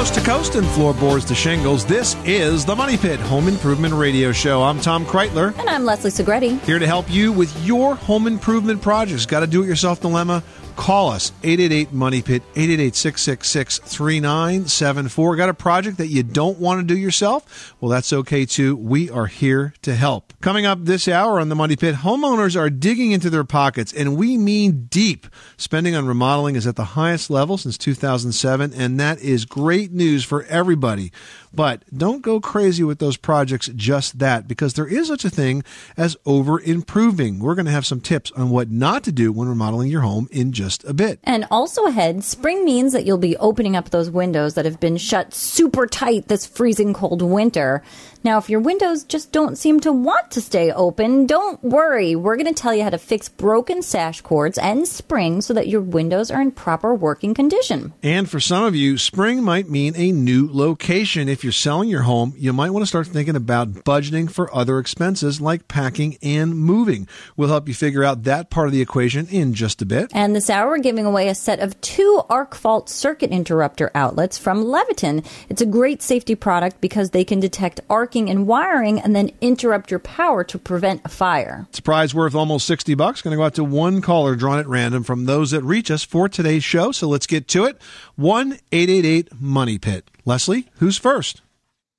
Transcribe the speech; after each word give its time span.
Coast 0.00 0.14
to 0.14 0.20
coast 0.22 0.54
and 0.54 0.66
floorboards 0.68 1.26
to 1.26 1.34
shingles, 1.34 1.84
this 1.84 2.16
is 2.24 2.64
the 2.64 2.74
Money 2.74 2.96
Pit 2.96 3.20
Home 3.20 3.48
Improvement 3.48 3.92
Radio 3.92 4.32
Show. 4.32 4.62
I'm 4.62 4.80
Tom 4.80 5.04
Kraeutler. 5.04 5.54
And 5.58 5.68
I'm 5.68 5.84
Leslie 5.84 6.10
Segrete. 6.10 6.58
Here 6.62 6.78
to 6.78 6.86
help 6.86 7.10
you 7.10 7.32
with 7.32 7.54
your 7.66 7.96
home 7.96 8.26
improvement 8.26 8.80
projects. 8.80 9.26
Got 9.26 9.42
a 9.42 9.46
do 9.46 9.62
it 9.62 9.66
yourself 9.66 10.00
dilemma? 10.00 10.42
Call 10.80 11.10
us 11.10 11.30
888 11.42 11.92
Money 11.92 12.22
Pit 12.22 12.42
888 12.56 12.96
666 12.96 13.78
3974. 13.80 15.36
Got 15.36 15.48
a 15.50 15.54
project 15.54 15.98
that 15.98 16.06
you 16.06 16.22
don't 16.22 16.58
want 16.58 16.80
to 16.80 16.94
do 16.94 16.98
yourself? 16.98 17.74
Well, 17.82 17.90
that's 17.90 18.14
okay 18.14 18.46
too. 18.46 18.76
We 18.76 19.10
are 19.10 19.26
here 19.26 19.74
to 19.82 19.94
help. 19.94 20.32
Coming 20.40 20.64
up 20.64 20.86
this 20.86 21.06
hour 21.06 21.38
on 21.38 21.50
the 21.50 21.54
Money 21.54 21.76
Pit, 21.76 21.96
homeowners 21.96 22.58
are 22.58 22.70
digging 22.70 23.12
into 23.12 23.28
their 23.28 23.44
pockets, 23.44 23.92
and 23.92 24.16
we 24.16 24.38
mean 24.38 24.86
deep. 24.86 25.26
Spending 25.58 25.94
on 25.94 26.06
remodeling 26.06 26.56
is 26.56 26.66
at 26.66 26.76
the 26.76 26.84
highest 26.96 27.28
level 27.28 27.58
since 27.58 27.76
2007, 27.76 28.72
and 28.72 28.98
that 28.98 29.20
is 29.20 29.44
great 29.44 29.92
news 29.92 30.24
for 30.24 30.44
everybody. 30.44 31.12
But 31.52 31.82
don't 31.96 32.22
go 32.22 32.40
crazy 32.40 32.84
with 32.84 33.00
those 33.00 33.16
projects 33.16 33.68
just 33.74 34.18
that, 34.20 34.46
because 34.46 34.74
there 34.74 34.86
is 34.86 35.08
such 35.08 35.24
a 35.24 35.30
thing 35.30 35.64
as 35.96 36.16
over 36.24 36.60
improving. 36.60 37.40
We're 37.40 37.56
going 37.56 37.66
to 37.66 37.72
have 37.72 37.86
some 37.86 38.00
tips 38.00 38.30
on 38.32 38.50
what 38.50 38.70
not 38.70 39.02
to 39.04 39.12
do 39.12 39.32
when 39.32 39.48
remodeling 39.48 39.90
your 39.90 40.02
home 40.02 40.28
in 40.30 40.52
just 40.52 40.84
a 40.84 40.94
bit. 40.94 41.18
And 41.24 41.46
also 41.50 41.86
ahead, 41.86 42.22
spring 42.22 42.64
means 42.64 42.92
that 42.92 43.04
you'll 43.04 43.18
be 43.18 43.36
opening 43.38 43.74
up 43.74 43.90
those 43.90 44.10
windows 44.10 44.54
that 44.54 44.64
have 44.64 44.78
been 44.78 44.96
shut 44.96 45.34
super 45.34 45.86
tight 45.86 46.28
this 46.28 46.46
freezing 46.46 46.94
cold 46.94 47.20
winter. 47.20 47.82
Now, 48.22 48.36
if 48.36 48.50
your 48.50 48.60
windows 48.60 49.04
just 49.04 49.32
don't 49.32 49.56
seem 49.56 49.80
to 49.80 49.92
want 49.92 50.30
to 50.32 50.42
stay 50.42 50.70
open, 50.70 51.24
don't 51.24 51.62
worry. 51.64 52.14
We're 52.14 52.36
going 52.36 52.52
to 52.52 52.62
tell 52.62 52.74
you 52.74 52.82
how 52.82 52.90
to 52.90 52.98
fix 52.98 53.30
broken 53.30 53.80
sash 53.80 54.20
cords 54.20 54.58
and 54.58 54.86
springs 54.86 55.46
so 55.46 55.54
that 55.54 55.68
your 55.68 55.80
windows 55.80 56.30
are 56.30 56.42
in 56.42 56.50
proper 56.52 56.94
working 56.94 57.32
condition. 57.32 57.94
And 58.02 58.28
for 58.28 58.38
some 58.38 58.64
of 58.64 58.76
you, 58.76 58.98
spring 58.98 59.42
might 59.42 59.70
mean 59.70 59.94
a 59.96 60.12
new 60.12 60.50
location. 60.52 61.30
If 61.30 61.42
you're 61.42 61.52
selling 61.52 61.88
your 61.88 62.02
home, 62.02 62.34
you 62.36 62.52
might 62.52 62.70
want 62.70 62.82
to 62.82 62.86
start 62.86 63.06
thinking 63.06 63.36
about 63.36 63.72
budgeting 63.72 64.30
for 64.30 64.54
other 64.54 64.78
expenses 64.78 65.40
like 65.40 65.66
packing 65.66 66.18
and 66.22 66.58
moving. 66.58 67.08
We'll 67.38 67.48
help 67.48 67.68
you 67.68 67.74
figure 67.74 68.04
out 68.04 68.24
that 68.24 68.50
part 68.50 68.66
of 68.66 68.74
the 68.74 68.82
equation 68.82 69.28
in 69.28 69.54
just 69.54 69.80
a 69.80 69.86
bit. 69.86 70.10
And 70.12 70.36
this 70.36 70.50
hour, 70.50 70.68
we're 70.68 70.78
giving 70.78 71.06
away 71.06 71.28
a 71.28 71.34
set 71.34 71.60
of 71.60 71.80
two 71.80 72.22
arc 72.28 72.54
fault 72.54 72.90
circuit 72.90 73.30
interrupter 73.30 73.90
outlets 73.94 74.36
from 74.36 74.64
Leviton. 74.64 75.26
It's 75.48 75.62
a 75.62 75.66
great 75.66 76.02
safety 76.02 76.34
product 76.34 76.82
because 76.82 77.10
they 77.10 77.24
can 77.24 77.40
detect 77.40 77.80
arc 77.88 78.09
and 78.16 78.46
wiring 78.46 78.98
and 78.98 79.14
then 79.14 79.30
interrupt 79.40 79.90
your 79.90 80.00
power 80.00 80.42
to 80.42 80.58
prevent 80.58 81.02
a 81.04 81.08
fire. 81.08 81.66
It's 81.68 81.78
a 81.78 81.82
prize 81.82 82.12
worth 82.14 82.34
almost 82.34 82.66
60 82.66 82.94
bucks. 82.94 83.22
Going 83.22 83.32
to 83.32 83.36
go 83.36 83.44
out 83.44 83.54
to 83.54 83.62
one 83.64 84.00
caller 84.00 84.34
drawn 84.34 84.58
at 84.58 84.66
random 84.66 85.04
from 85.04 85.26
those 85.26 85.52
that 85.52 85.62
reach 85.62 85.90
us 85.90 86.02
for 86.02 86.28
today's 86.28 86.64
show. 86.64 86.90
So 86.90 87.06
let's 87.08 87.26
get 87.28 87.46
to 87.48 87.64
it. 87.66 87.80
1 88.16 88.54
888 88.72 89.28
Money 89.40 89.78
Pit. 89.78 90.10
Leslie, 90.24 90.66
who's 90.78 90.98
first? 90.98 91.42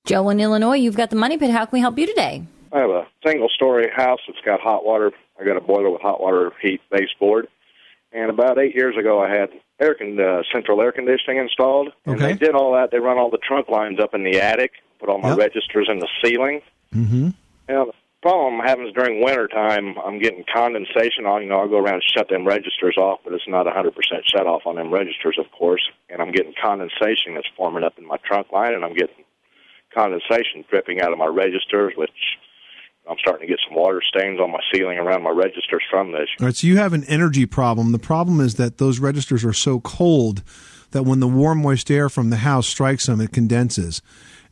Joe 0.05 0.29
in 0.29 0.39
Illinois, 0.39 0.75
you've 0.77 0.97
got 0.97 1.09
the 1.11 1.15
Money 1.15 1.37
Pit. 1.37 1.51
How 1.51 1.65
can 1.65 1.77
we 1.77 1.79
help 1.79 1.97
you 1.97 2.07
today? 2.07 2.43
I 2.73 2.79
have 2.79 2.89
a 2.89 3.07
single 3.25 3.49
story 3.49 3.87
house 3.95 4.19
that's 4.27 4.39
got 4.43 4.59
hot 4.59 4.83
water. 4.85 5.11
I 5.39 5.45
got 5.45 5.57
a 5.57 5.61
boiler 5.61 5.89
with 5.89 6.01
hot 6.01 6.19
water 6.21 6.51
heat 6.61 6.81
baseboard. 6.91 7.47
And 8.13 8.29
about 8.29 8.57
eight 8.59 8.75
years 8.75 8.97
ago, 8.97 9.21
I 9.23 9.29
had 9.29 9.49
air 9.79 9.95
con- 9.95 10.19
uh, 10.19 10.41
central 10.53 10.81
air 10.81 10.91
conditioning 10.91 11.37
installed. 11.37 11.89
And 12.05 12.15
Okay. 12.15 12.33
they 12.33 12.37
did 12.37 12.55
all 12.55 12.73
that. 12.73 12.91
They 12.91 12.99
run 12.99 13.17
all 13.17 13.29
the 13.29 13.37
trunk 13.37 13.69
lines 13.69 13.99
up 13.99 14.13
in 14.13 14.23
the 14.23 14.39
attic, 14.41 14.71
put 15.01 15.09
all 15.09 15.17
my 15.19 15.29
Yep. 15.29 15.37
registers 15.39 15.89
in 15.89 15.99
the 15.99 16.07
ceiling. 16.23 16.61
Mm-hmm. 16.95 17.29
Now, 17.67 17.85
the 17.85 17.93
problem 18.21 18.61
is 18.85 18.93
during 18.93 19.23
winter 19.23 19.47
time, 19.47 19.97
I'm 19.97 20.19
getting 20.19 20.45
condensation 20.53 21.25
on. 21.25 21.41
You 21.41 21.49
know, 21.49 21.59
I'll 21.59 21.67
go 21.67 21.79
around 21.79 21.95
and 21.95 22.03
shut 22.15 22.29
them 22.29 22.47
registers 22.47 22.95
off, 22.97 23.19
but 23.23 23.33
it's 23.33 23.47
not 23.47 23.65
100% 23.65 23.91
shut 24.25 24.45
off 24.45 24.61
on 24.65 24.75
them 24.75 24.93
registers, 24.93 25.37
of 25.39 25.51
course. 25.51 25.81
And 26.09 26.21
I'm 26.21 26.31
getting 26.31 26.53
condensation 26.61 27.33
that's 27.33 27.47
forming 27.57 27.83
up 27.83 27.97
in 27.97 28.05
my 28.07 28.17
trunk 28.23 28.51
line, 28.51 28.73
and 28.73 28.85
I'm 28.85 28.93
getting 28.93 29.25
condensation 29.93 30.63
dripping 30.69 31.01
out 31.01 31.11
of 31.11 31.17
my 31.17 31.25
registers, 31.25 31.93
which 31.97 32.37
I'm 33.09 33.17
starting 33.19 33.47
to 33.47 33.51
get 33.51 33.59
some 33.67 33.75
water 33.75 34.01
stains 34.07 34.39
on 34.39 34.51
my 34.51 34.59
ceiling 34.73 34.99
around 34.99 35.23
my 35.23 35.31
registers 35.31 35.81
from 35.89 36.11
this. 36.11 36.29
All 36.39 36.45
right, 36.45 36.55
so 36.55 36.67
you 36.67 36.77
have 36.77 36.93
an 36.93 37.03
energy 37.05 37.45
problem. 37.47 37.91
The 37.91 37.99
problem 37.99 38.39
is 38.39 38.55
that 38.55 38.77
those 38.77 38.99
registers 38.99 39.43
are 39.43 39.53
so 39.53 39.79
cold 39.79 40.43
that 40.91 41.03
when 41.03 41.19
the 41.19 41.27
warm, 41.27 41.63
moist 41.63 41.89
air 41.89 42.09
from 42.09 42.29
the 42.29 42.37
house 42.37 42.67
strikes 42.67 43.07
them, 43.07 43.19
it 43.19 43.33
condenses. 43.33 44.01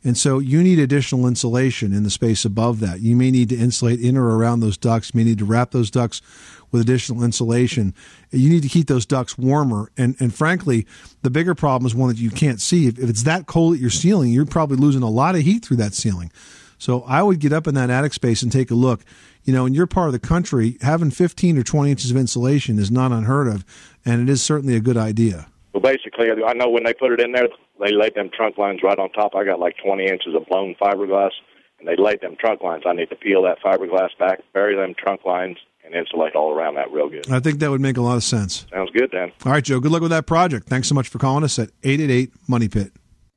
And 0.02 0.16
so 0.16 0.38
you 0.38 0.62
need 0.62 0.78
additional 0.78 1.26
insulation 1.26 1.92
in 1.92 2.04
the 2.04 2.10
space 2.10 2.44
above 2.44 2.80
that. 2.80 3.00
You 3.00 3.16
may 3.16 3.30
need 3.30 3.50
to 3.50 3.56
insulate 3.56 4.00
in 4.00 4.16
or 4.16 4.36
around 4.36 4.60
those 4.60 4.78
ducts. 4.78 5.12
You 5.12 5.18
may 5.18 5.24
need 5.24 5.38
to 5.38 5.44
wrap 5.44 5.72
those 5.72 5.90
ducts 5.90 6.22
with 6.70 6.80
additional 6.80 7.22
insulation. 7.22 7.94
You 8.30 8.48
need 8.48 8.62
to 8.62 8.68
keep 8.68 8.86
those 8.86 9.04
ducts 9.04 9.36
warmer. 9.36 9.90
And, 9.98 10.16
and 10.18 10.34
frankly, 10.34 10.86
the 11.22 11.30
bigger 11.30 11.54
problem 11.54 11.86
is 11.86 11.94
one 11.94 12.08
that 12.08 12.18
you 12.18 12.30
can't 12.30 12.60
see. 12.60 12.86
If, 12.86 12.98
if 12.98 13.10
it's 13.10 13.24
that 13.24 13.46
cold 13.46 13.74
at 13.74 13.80
your 13.80 13.90
ceiling, 13.90 14.30
you're 14.30 14.46
probably 14.46 14.76
losing 14.76 15.02
a 15.02 15.10
lot 15.10 15.34
of 15.34 15.42
heat 15.42 15.64
through 15.64 15.78
that 15.78 15.94
ceiling. 15.94 16.32
So 16.78 17.02
I 17.02 17.22
would 17.22 17.40
get 17.40 17.52
up 17.52 17.66
in 17.66 17.74
that 17.74 17.90
attic 17.90 18.14
space 18.14 18.42
and 18.42 18.50
take 18.50 18.70
a 18.70 18.74
look. 18.74 19.04
You 19.44 19.52
know, 19.52 19.66
in 19.66 19.74
your 19.74 19.86
part 19.86 20.08
of 20.08 20.12
the 20.12 20.18
country, 20.18 20.78
having 20.80 21.10
15 21.10 21.58
or 21.58 21.62
20 21.62 21.90
inches 21.90 22.10
of 22.10 22.16
insulation 22.16 22.78
is 22.78 22.90
not 22.90 23.12
unheard 23.12 23.48
of, 23.48 23.64
and 24.04 24.22
it 24.22 24.32
is 24.32 24.42
certainly 24.42 24.76
a 24.76 24.80
good 24.80 24.96
idea. 24.96 25.46
Well, 25.72 25.82
basically, 25.82 26.30
I 26.30 26.52
know 26.54 26.68
when 26.68 26.84
they 26.84 26.94
put 26.94 27.12
it 27.12 27.20
in 27.20 27.32
there, 27.32 27.48
they 27.80 27.94
laid 27.94 28.14
them 28.14 28.30
trunk 28.34 28.58
lines 28.58 28.80
right 28.82 28.98
on 28.98 29.10
top. 29.10 29.34
I 29.34 29.44
got 29.44 29.60
like 29.60 29.76
20 29.84 30.04
inches 30.06 30.34
of 30.34 30.46
blown 30.46 30.74
fiberglass, 30.80 31.30
and 31.78 31.88
they 31.88 31.96
laid 31.96 32.20
them 32.20 32.36
trunk 32.38 32.62
lines. 32.62 32.84
I 32.86 32.92
need 32.92 33.10
to 33.10 33.16
peel 33.16 33.42
that 33.42 33.58
fiberglass 33.64 34.10
back, 34.18 34.40
bury 34.52 34.76
them 34.76 34.94
trunk 34.98 35.24
lines, 35.24 35.56
and 35.84 35.94
insulate 35.94 36.34
all 36.34 36.52
around 36.52 36.74
that 36.74 36.90
real 36.92 37.08
good. 37.08 37.30
I 37.30 37.40
think 37.40 37.58
that 37.60 37.70
would 37.70 37.80
make 37.80 37.96
a 37.96 38.02
lot 38.02 38.16
of 38.16 38.22
sense. 38.22 38.66
Sounds 38.72 38.90
good, 38.90 39.10
then. 39.12 39.32
All 39.44 39.52
right, 39.52 39.64
Joe, 39.64 39.80
good 39.80 39.90
luck 39.90 40.02
with 40.02 40.10
that 40.10 40.26
project. 40.26 40.68
Thanks 40.68 40.88
so 40.88 40.94
much 40.94 41.08
for 41.08 41.18
calling 41.18 41.42
us 41.44 41.58
at 41.58 41.70
888 41.82 42.32
Money 42.48 42.68
Pit. 42.68 42.92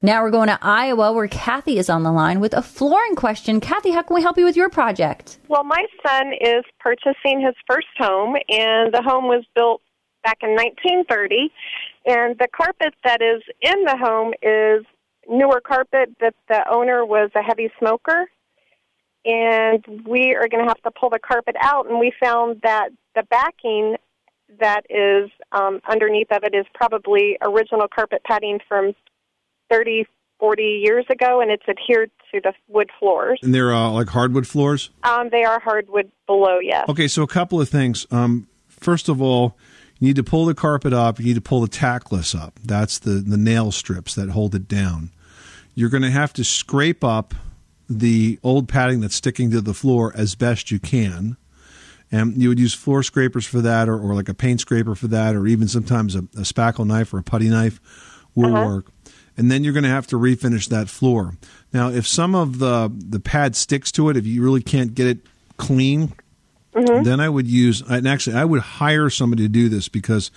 Now 0.06 0.22
we're 0.22 0.32
going 0.32 0.50
to 0.50 0.60
Iowa 0.62 1.14
where 1.14 1.30
Kathy 1.30 1.78
is 1.78 1.90
on 1.90 2.04
the 2.04 2.12
line 2.12 2.42
with 2.42 2.54
a 2.54 2.62
flooring 2.62 3.16
question. 3.16 3.62
Kathy, 3.62 3.92
how 3.92 4.02
can 4.02 4.16
we 4.16 4.22
help 4.22 4.38
you 4.38 4.44
with 4.44 4.58
your 4.58 4.70
project? 4.70 5.40
Well, 5.48 5.64
my 5.64 5.86
son 6.06 6.34
is 6.42 6.66
purchasing 6.82 7.40
his 7.40 7.56
first 7.66 7.88
home, 7.98 8.36
and 8.50 8.94
the 8.94 9.02
home 9.02 9.30
was 9.30 9.46
built 9.56 9.82
back 10.22 10.40
in 10.42 10.50
1930. 10.56 11.50
And 12.06 12.38
the 12.38 12.48
carpet 12.54 12.94
that 13.04 13.22
is 13.22 13.42
in 13.62 13.84
the 13.86 13.98
home 13.98 14.34
is 14.42 14.86
newer 15.28 15.62
carpet 15.62 16.10
that 16.20 16.36
the 16.50 16.64
owner 16.70 17.06
was 17.06 17.30
a 17.36 17.42
heavy 17.42 17.72
smoker. 17.80 18.30
And 19.26 19.86
we 20.06 20.36
are 20.36 20.50
going 20.50 20.64
to 20.64 20.68
have 20.68 20.82
to 20.82 20.92
pull 20.92 21.10
the 21.10 21.20
carpet 21.20 21.56
out, 21.62 21.90
and 21.90 21.98
we 21.98 22.12
found 22.22 22.60
that 22.64 22.90
the 23.16 23.24
backing 23.24 23.96
that 24.60 24.82
is 24.90 25.32
um, 25.54 25.80
underneath 25.90 26.28
of 26.32 26.44
it 26.44 26.54
is 26.54 26.66
probably 26.74 27.38
original 27.42 27.88
carpet 27.88 28.22
padding 28.26 28.60
from 28.68 28.94
30, 29.70 30.06
40 30.40 30.64
years 30.84 31.06
ago, 31.10 31.40
and 31.40 31.52
it's 31.52 31.64
adhered 31.70 32.12
to 32.34 32.42
the 32.42 32.54
wood 32.68 32.90
floors. 33.00 33.40
And 33.42 33.56
they're 33.56 33.74
uh, 33.74 33.90
like 33.92 34.10
hardwood 34.10 34.46
floors? 34.46 34.90
Um, 35.04 35.30
they 35.32 35.44
are 35.44 35.60
hardwood 35.60 36.12
below, 36.28 36.60
yes. 36.60 36.88
Okay, 36.90 37.08
so 37.08 37.24
a 37.24 37.28
couple 37.28 37.62
of 37.62 37.70
things. 37.70 38.06
Um, 38.12 38.48
first 38.68 39.08
of 39.08 39.22
all, 39.22 39.58
you 40.04 40.10
need 40.10 40.18
to 40.18 40.24
pull 40.24 40.44
the 40.44 40.54
carpet 40.54 40.92
up. 40.92 41.18
You 41.18 41.28
need 41.28 41.36
to 41.36 41.42
pull 41.42 41.62
the 41.62 41.70
tackless 41.70 42.36
up. 42.36 42.60
That's 42.62 43.00
the, 43.00 43.12
the 43.12 43.38
nail 43.38 43.72
strips 43.72 44.16
that 44.16 44.32
hold 44.32 44.54
it 44.54 44.68
down. 44.68 45.12
You're 45.76 45.90
going 45.90 46.04
to 46.04 46.12
have 46.12 46.34
to 46.34 46.44
scrape 46.44 47.06
up 47.06 47.34
the 47.90 48.38
old 48.44 48.68
padding 48.68 49.00
that's 49.00 49.16
sticking 49.16 49.50
to 49.52 49.62
the 49.62 49.74
floor 49.74 50.12
as 50.14 50.36
best 50.36 50.72
you 50.72 50.80
can. 50.80 51.38
And 52.12 52.36
you 52.36 52.50
would 52.50 52.60
use 52.60 52.74
floor 52.74 53.02
scrapers 53.02 53.46
for 53.46 53.62
that, 53.62 53.88
or, 53.88 53.98
or 53.98 54.14
like 54.14 54.28
a 54.28 54.34
paint 54.34 54.60
scraper 54.60 54.94
for 54.94 55.08
that, 55.08 55.38
or 55.38 55.48
even 55.48 55.70
sometimes 55.70 56.16
a, 56.16 56.20
a 56.20 56.44
spackle 56.44 56.86
knife 56.86 57.14
or 57.14 57.20
a 57.20 57.24
putty 57.24 57.48
knife 57.48 57.80
will 58.36 58.54
uh-huh. 58.54 58.66
work. 58.66 58.92
And 59.38 59.50
then 59.50 59.64
you're 59.64 59.72
going 59.72 59.84
to 59.84 59.90
have 59.90 60.08
to 60.08 60.18
refinish 60.18 60.68
that 60.68 60.90
floor. 60.90 61.38
Now, 61.72 61.90
if 61.90 62.06
some 62.06 62.36
of 62.36 62.60
the 62.60 62.92
the 62.94 63.22
pad 63.22 63.56
sticks 63.56 63.90
to 63.94 64.10
it, 64.10 64.18
if 64.18 64.26
you 64.26 64.44
really 64.44 64.62
can't 64.62 64.94
get 64.94 65.08
it 65.08 65.20
clean, 65.56 66.12
Mm-hmm. 66.74 67.04
then 67.04 67.20
I 67.20 67.30
would 67.30 67.48
use, 67.48 67.82
and 67.82 68.08
actually, 68.08 68.36
I 68.36 68.46
would 68.46 68.62
hire 68.62 69.10
somebody 69.10 69.44
to 69.44 69.50
do 69.50 69.70
this 69.70 69.90
because 69.90 70.32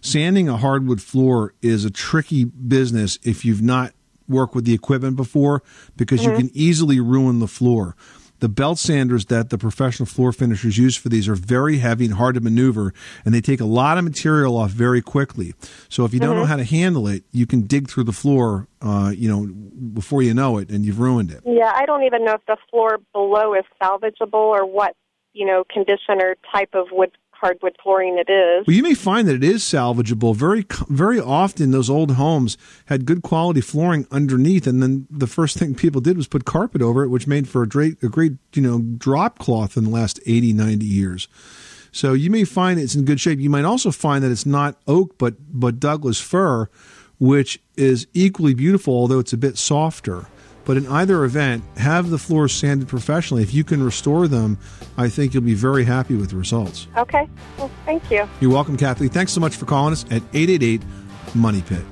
sanding 0.00 0.48
a 0.48 0.56
hardwood 0.56 1.00
floor 1.00 1.54
is 1.62 1.84
a 1.84 1.90
tricky 1.90 2.44
business 2.44 3.18
if 3.22 3.44
you've 3.44 3.62
not 3.62 3.92
worked 4.28 4.54
with 4.54 4.64
the 4.64 4.74
equipment 4.74 5.16
before 5.16 5.62
because 5.96 6.24
you 6.24 6.30
mm-hmm. 6.30 6.48
can 6.48 6.50
easily 6.54 7.00
ruin 7.00 7.38
the 7.38 7.46
floor. 7.46 7.94
The 8.40 8.48
belt 8.50 8.78
sanders 8.78 9.26
that 9.26 9.48
the 9.48 9.56
professional 9.56 10.06
floor 10.06 10.30
finishers 10.30 10.76
use 10.76 10.94
for 10.94 11.08
these 11.08 11.26
are 11.26 11.34
very 11.34 11.78
heavy 11.78 12.04
and 12.04 12.14
hard 12.14 12.34
to 12.34 12.42
maneuver, 12.42 12.92
and 13.24 13.34
they 13.34 13.40
take 13.40 13.60
a 13.60 13.64
lot 13.64 13.96
of 13.96 14.04
material 14.04 14.58
off 14.58 14.72
very 14.72 15.00
quickly. 15.00 15.54
So 15.88 16.04
if 16.04 16.12
you 16.12 16.20
don't 16.20 16.36
know 16.36 16.42
mm-hmm. 16.42 16.50
how 16.50 16.56
to 16.56 16.64
handle 16.64 17.08
it, 17.08 17.24
you 17.32 17.46
can 17.46 17.62
dig 17.62 17.88
through 17.88 18.04
the 18.04 18.12
floor, 18.12 18.68
uh, 18.82 19.12
you 19.16 19.28
know, 19.28 19.46
before 19.46 20.22
you 20.22 20.34
know 20.34 20.58
it, 20.58 20.68
and 20.68 20.84
you've 20.84 21.00
ruined 21.00 21.30
it. 21.30 21.40
Yeah, 21.46 21.72
I 21.74 21.86
don't 21.86 22.02
even 22.02 22.26
know 22.26 22.34
if 22.34 22.44
the 22.46 22.58
floor 22.70 22.98
below 23.14 23.54
is 23.54 23.64
salvageable 23.82 24.34
or 24.34 24.66
what, 24.66 24.94
you 25.36 25.46
know, 25.46 25.64
condition 25.70 26.20
or 26.20 26.36
type 26.50 26.70
of 26.74 26.86
wood 26.90 27.12
hardwood 27.30 27.76
flooring 27.82 28.18
it 28.18 28.30
is. 28.30 28.66
Well, 28.66 28.74
you 28.74 28.82
may 28.82 28.94
find 28.94 29.28
that 29.28 29.34
it 29.34 29.44
is 29.44 29.62
salvageable. 29.62 30.34
Very, 30.34 30.64
very 30.88 31.20
often, 31.20 31.70
those 31.70 31.90
old 31.90 32.12
homes 32.12 32.56
had 32.86 33.04
good 33.04 33.22
quality 33.22 33.60
flooring 33.60 34.06
underneath, 34.10 34.66
and 34.66 34.82
then 34.82 35.06
the 35.10 35.26
first 35.26 35.58
thing 35.58 35.74
people 35.74 36.00
did 36.00 36.16
was 36.16 36.26
put 36.26 36.46
carpet 36.46 36.80
over 36.80 37.04
it, 37.04 37.08
which 37.08 37.26
made 37.26 37.46
for 37.48 37.62
a 37.62 37.68
great, 37.68 38.02
a 38.02 38.08
great, 38.08 38.32
you 38.54 38.62
know, 38.62 38.80
drop 38.80 39.38
cloth 39.38 39.76
in 39.76 39.84
the 39.84 39.90
last 39.90 40.18
80, 40.24 40.54
90 40.54 40.86
years. 40.86 41.28
So 41.92 42.12
you 42.12 42.30
may 42.30 42.44
find 42.44 42.80
it's 42.80 42.94
in 42.94 43.04
good 43.04 43.20
shape. 43.20 43.38
You 43.38 43.50
might 43.50 43.64
also 43.64 43.90
find 43.90 44.24
that 44.24 44.30
it's 44.30 44.46
not 44.46 44.76
oak, 44.86 45.16
but 45.18 45.34
but 45.48 45.80
Douglas 45.80 46.20
fir, 46.20 46.68
which 47.18 47.58
is 47.76 48.06
equally 48.12 48.52
beautiful, 48.54 48.94
although 48.94 49.18
it's 49.18 49.32
a 49.32 49.38
bit 49.38 49.56
softer. 49.56 50.26
But 50.66 50.76
in 50.76 50.86
either 50.88 51.24
event, 51.24 51.64
have 51.78 52.10
the 52.10 52.18
floors 52.18 52.52
sanded 52.52 52.88
professionally. 52.88 53.42
If 53.42 53.54
you 53.54 53.64
can 53.64 53.82
restore 53.82 54.28
them, 54.28 54.58
I 54.98 55.08
think 55.08 55.32
you'll 55.32 55.44
be 55.44 55.54
very 55.54 55.84
happy 55.84 56.16
with 56.16 56.30
the 56.30 56.36
results. 56.36 56.88
Okay. 56.98 57.28
Well, 57.56 57.70
thank 57.86 58.10
you. 58.10 58.28
You're 58.40 58.52
welcome, 58.52 58.76
Kathy. 58.76 59.08
Thanks 59.08 59.32
so 59.32 59.40
much 59.40 59.56
for 59.56 59.64
calling 59.64 59.92
us 59.92 60.04
at 60.10 60.22
888 60.34 60.82
Money 61.34 61.62
Pit. 61.62 61.82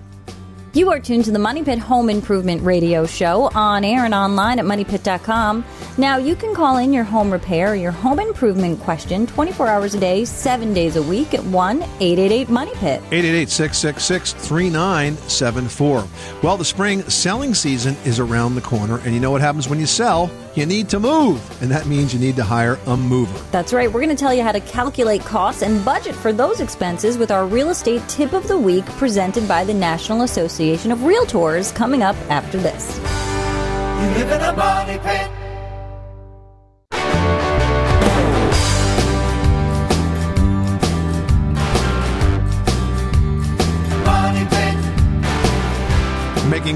You 0.75 0.91
are 0.91 0.99
tuned 0.99 1.25
to 1.27 1.31
the 1.31 1.39
Money 1.39 1.63
Pit 1.63 1.79
Home 1.79 2.11
Improvement 2.11 2.61
Radio 2.63 3.07
Show 3.07 3.49
on 3.55 3.85
air 3.85 4.05
and 4.05 4.13
online 4.13 4.59
at 4.59 4.65
moneypit.com. 4.65 5.65
Now, 5.99 6.17
you 6.17 6.35
can 6.35 6.53
call 6.53 6.79
in 6.79 6.93
your 6.93 7.05
home 7.05 7.31
repair 7.31 7.71
or 7.71 7.75
your 7.77 7.93
home 7.93 8.19
improvement 8.19 8.81
question 8.81 9.25
24 9.29 9.69
hours 9.69 9.95
a 9.95 10.01
day, 10.01 10.25
7 10.25 10.75
days 10.75 10.97
a 10.97 11.03
week 11.05 11.33
at 11.33 11.45
1 11.45 11.81
888 11.81 12.49
Money 12.49 12.73
Pit. 12.73 13.01
888 13.13 13.51
666 13.51 14.33
3974. 14.49 16.05
Well, 16.43 16.57
the 16.57 16.65
spring 16.65 17.03
selling 17.03 17.55
season 17.55 17.97
is 18.05 18.19
around 18.19 18.57
the 18.57 18.61
corner, 18.61 18.99
and 18.99 19.15
you 19.15 19.21
know 19.21 19.31
what 19.31 19.43
happens 19.43 19.69
when 19.69 19.79
you 19.79 19.87
sell? 19.87 20.29
You 20.57 20.67
need 20.67 20.89
to 20.91 20.99
move, 21.01 21.41
and 21.63 21.71
that 21.71 21.87
means 21.87 22.13
you 22.13 22.19
need 22.19 22.37
to 22.37 22.45
hire 22.45 22.79
a 22.87 22.97
mover. 22.97 23.45
That's 23.51 23.73
right. 23.73 23.93
We're 23.93 24.01
going 24.01 24.17
to 24.17 24.21
tell 24.21 24.35
you 24.35 24.43
how 24.43 24.53
to 24.53 24.61
calculate 24.61 25.21
costs 25.23 25.63
and 25.63 25.85
budget 25.85 26.15
for 26.17 26.33
those 26.33 26.61
expenses 26.61 27.17
with 27.19 27.33
our 27.33 27.47
real 27.47 27.71
estate 27.71 28.09
tip 28.09 28.33
of 28.33 28.47
the 28.47 28.59
week 28.59 28.87
presented 28.87 29.49
by 29.49 29.65
the 29.65 29.75
National 29.75 30.23
Association 30.23 30.64
of 30.73 30.99
Realtors 31.01 31.75
coming 31.75 32.03
up 32.03 32.17
after 32.31 32.59
this. 32.59 32.99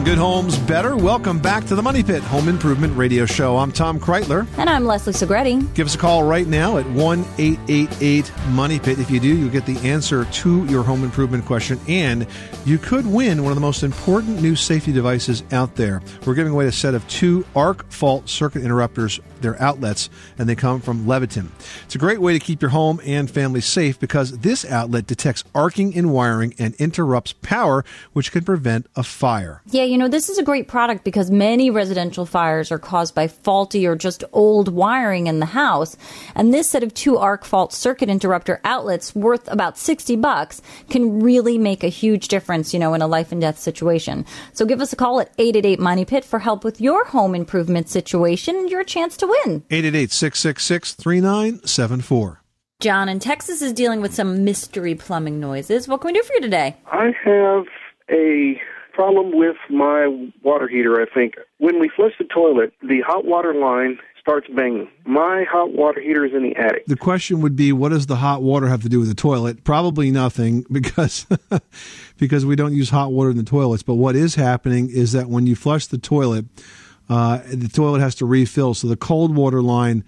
Good 0.08 0.16
homes 0.16 0.56
better. 0.60 0.96
Welcome 0.96 1.38
back 1.38 1.66
to 1.66 1.74
the 1.74 1.82
Money 1.82 2.02
Pit 2.02 2.22
Home 2.22 2.48
Improvement 2.48 2.96
Radio 2.96 3.26
Show. 3.26 3.58
I'm 3.58 3.70
Tom 3.70 4.00
Kraeutler. 4.00 4.46
And 4.56 4.70
I'm 4.70 4.86
Leslie 4.86 5.12
Segrete. 5.12 5.74
Give 5.74 5.86
us 5.86 5.96
a 5.96 5.98
call 5.98 6.22
right 6.22 6.46
now 6.46 6.78
at 6.78 6.88
1 6.88 7.26
888 7.36 8.32
Money 8.48 8.78
Pit. 8.78 8.98
If 9.00 9.10
you 9.10 9.20
do, 9.20 9.28
you'll 9.28 9.50
get 9.50 9.66
the 9.66 9.76
answer 9.86 10.24
to 10.24 10.64
your 10.64 10.82
home 10.82 11.04
improvement 11.04 11.44
question, 11.44 11.78
and 11.88 12.26
you 12.64 12.78
could 12.78 13.06
win 13.06 13.42
one 13.42 13.52
of 13.52 13.56
the 13.56 13.60
most 13.60 13.82
important 13.82 14.40
new 14.40 14.56
safety 14.56 14.92
devices 14.92 15.42
out 15.52 15.76
there. 15.76 16.00
We're 16.24 16.32
giving 16.32 16.54
away 16.54 16.64
a 16.68 16.72
set 16.72 16.94
of 16.94 17.06
two 17.08 17.44
arc 17.54 17.92
fault 17.92 18.30
circuit 18.30 18.62
interrupters. 18.62 19.20
They're 19.42 19.60
outlets, 19.60 20.08
and 20.38 20.48
they 20.48 20.56
come 20.56 20.80
from 20.80 21.04
Leviton. 21.04 21.48
It's 21.84 21.94
a 21.94 21.98
great 21.98 22.22
way 22.22 22.32
to 22.32 22.38
keep 22.38 22.62
your 22.62 22.70
home 22.70 22.98
and 23.04 23.30
family 23.30 23.60
safe 23.60 24.00
because 24.00 24.38
this 24.38 24.64
outlet 24.64 25.06
detects 25.06 25.44
arcing 25.54 25.92
in 25.92 26.08
wiring 26.08 26.54
and 26.58 26.74
interrupts 26.76 27.34
power, 27.34 27.84
which 28.14 28.32
can 28.32 28.42
prevent 28.42 28.86
a 28.96 29.02
fire. 29.02 29.60
Yeah, 29.66 29.84
you 29.84 29.97
know, 29.98 30.08
this 30.08 30.28
is 30.28 30.38
a 30.38 30.42
great 30.42 30.68
product 30.68 31.04
because 31.04 31.30
many 31.30 31.70
residential 31.70 32.26
fires 32.26 32.70
are 32.70 32.78
caused 32.78 33.14
by 33.14 33.28
faulty 33.28 33.86
or 33.86 33.96
just 33.96 34.24
old 34.32 34.68
wiring 34.68 35.26
in 35.26 35.40
the 35.40 35.46
house. 35.46 35.96
And 36.34 36.52
this 36.52 36.70
set 36.70 36.82
of 36.82 36.94
two 36.94 37.18
arc 37.18 37.44
fault 37.44 37.72
circuit 37.72 38.08
interrupter 38.08 38.60
outlets 38.64 39.14
worth 39.14 39.50
about 39.50 39.78
60 39.78 40.16
bucks 40.16 40.62
can 40.90 41.20
really 41.20 41.58
make 41.58 41.84
a 41.84 41.88
huge 41.88 42.28
difference, 42.28 42.72
you 42.72 42.80
know, 42.80 42.94
in 42.94 43.02
a 43.02 43.06
life 43.06 43.32
and 43.32 43.40
death 43.40 43.58
situation. 43.58 44.24
So 44.52 44.64
give 44.64 44.80
us 44.80 44.92
a 44.92 44.96
call 44.96 45.20
at 45.20 45.32
888 45.38 45.80
Money 45.80 46.04
Pit 46.04 46.24
for 46.24 46.38
help 46.38 46.64
with 46.64 46.80
your 46.80 47.04
home 47.06 47.34
improvement 47.34 47.88
situation 47.88 48.56
and 48.56 48.70
your 48.70 48.84
chance 48.84 49.16
to 49.18 49.26
win. 49.26 49.64
888 49.70 50.12
666 50.12 50.94
3974. 50.94 52.42
John 52.80 53.08
in 53.08 53.18
Texas 53.18 53.60
is 53.60 53.72
dealing 53.72 54.00
with 54.00 54.14
some 54.14 54.44
mystery 54.44 54.94
plumbing 54.94 55.40
noises. 55.40 55.88
What 55.88 56.00
can 56.00 56.08
we 56.08 56.12
do 56.12 56.22
for 56.22 56.34
you 56.34 56.40
today? 56.40 56.76
I 56.86 57.12
have 57.24 57.64
a 58.08 58.60
problem 58.98 59.30
with 59.30 59.54
my 59.70 60.28
water 60.42 60.66
heater, 60.66 61.00
I 61.00 61.06
think. 61.14 61.34
When 61.58 61.78
we 61.78 61.88
flush 61.88 62.14
the 62.18 62.24
toilet, 62.24 62.72
the 62.82 63.00
hot 63.06 63.24
water 63.24 63.54
line 63.54 64.00
starts 64.20 64.48
banging. 64.48 64.88
My 65.06 65.44
hot 65.48 65.72
water 65.72 66.00
heater 66.00 66.24
is 66.24 66.32
in 66.34 66.42
the 66.42 66.56
attic. 66.56 66.84
The 66.86 66.96
question 66.96 67.40
would 67.42 67.54
be, 67.54 67.70
what 67.70 67.90
does 67.90 68.06
the 68.06 68.16
hot 68.16 68.42
water 68.42 68.66
have 68.66 68.82
to 68.82 68.88
do 68.88 68.98
with 68.98 69.08
the 69.08 69.14
toilet? 69.14 69.62
Probably 69.62 70.10
nothing, 70.10 70.66
because 70.72 71.26
because 72.18 72.44
we 72.44 72.56
don't 72.56 72.74
use 72.74 72.90
hot 72.90 73.12
water 73.12 73.30
in 73.30 73.36
the 73.36 73.44
toilets. 73.44 73.84
But 73.84 73.94
what 73.94 74.16
is 74.16 74.34
happening 74.34 74.90
is 74.90 75.12
that 75.12 75.28
when 75.28 75.46
you 75.46 75.54
flush 75.54 75.86
the 75.86 75.98
toilet, 75.98 76.46
uh, 77.08 77.38
the 77.46 77.68
toilet 77.68 78.00
has 78.00 78.16
to 78.16 78.26
refill. 78.26 78.74
So 78.74 78.88
the 78.88 78.96
cold 78.96 79.36
water 79.36 79.62
line 79.62 80.02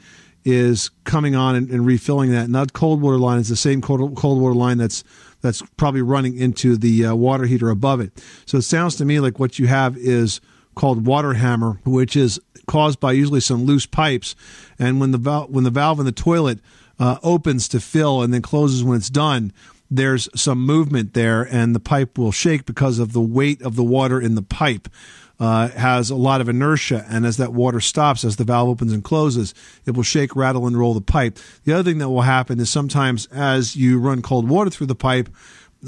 is 0.45 0.91
coming 1.05 1.35
on 1.35 1.55
and, 1.55 1.71
and 1.71 1.87
refilling 1.87 2.31
that. 2.33 2.51
That 2.51 2.73
cold 2.73 3.01
water 3.01 3.19
line 3.19 3.39
is 3.39 3.49
the 3.49 3.57
same 3.57 3.81
cold, 3.81 4.17
cold 4.17 4.41
water 4.41 4.55
line 4.55 4.79
that's 4.79 5.05
that's 5.43 5.63
probably 5.77 6.03
running 6.03 6.37
into 6.37 6.77
the 6.77 7.07
uh, 7.07 7.15
water 7.15 7.47
heater 7.47 7.71
above 7.71 8.01
it. 8.01 8.13
So 8.45 8.59
it 8.59 8.63
sounds 8.63 8.97
to 8.97 9.05
me 9.05 9.21
like 9.21 9.39
what 9.39 9.59
you 9.59 9.67
have 9.67 9.97
is 9.97 10.41
called 10.75 11.07
water 11.07 11.35
hammer, 11.35 11.81
which 11.85 12.15
is 12.17 12.41
caused 12.67 13.01
by 13.01 13.13
usually 13.13 13.41
some 13.41 13.65
loose 13.65 13.87
pipes. 13.87 14.37
And 14.79 15.01
when 15.01 15.13
the 15.13 15.19
val- 15.19 15.49
when 15.49 15.65
the 15.65 15.71
valve 15.71 15.99
in 15.99 16.07
the 16.07 16.13
toilet 16.13 16.61
uh, 16.99 17.19
opens 17.23 17.69
to 17.69 17.81
fill 17.81 18.23
and 18.23 18.33
then 18.33 18.43
closes 18.43 18.85
when 18.85 18.99
it's 18.99 19.11
done, 19.11 19.53
there's 19.91 20.29
some 20.41 20.65
movement 20.65 21.15
there, 21.15 21.43
and 21.43 21.75
the 21.75 21.81
pipe 21.81 22.17
will 22.17 22.31
shake 22.31 22.65
because 22.65 23.01
of 23.01 23.13
the 23.13 23.21
weight 23.21 23.61
of 23.63 23.75
the 23.75 23.83
water 23.83 24.21
in 24.21 24.37
the 24.37 24.43
pipe. 24.43 24.89
Uh, 25.41 25.69
has 25.69 26.11
a 26.11 26.15
lot 26.15 26.43
of 26.43 26.51
inertia, 26.51 27.07
and 27.09 27.25
as 27.25 27.39
that 27.39 27.55
water 27.55 27.81
stops, 27.81 28.25
as 28.25 28.37
the 28.37 28.45
valve 28.45 28.69
opens 28.69 28.93
and 28.93 29.03
closes, 29.03 29.55
it 29.87 29.93
will 29.93 30.03
shake, 30.03 30.37
rattle, 30.37 30.67
and 30.67 30.79
roll 30.79 30.93
the 30.93 31.01
pipe. 31.01 31.39
The 31.65 31.73
other 31.73 31.83
thing 31.83 31.97
that 31.97 32.11
will 32.11 32.21
happen 32.21 32.61
is 32.61 32.69
sometimes 32.69 33.25
as 33.29 33.75
you 33.75 33.99
run 33.99 34.21
cold 34.21 34.51
water 34.51 34.69
through 34.69 34.89
the 34.89 34.95
pipe, 34.95 35.31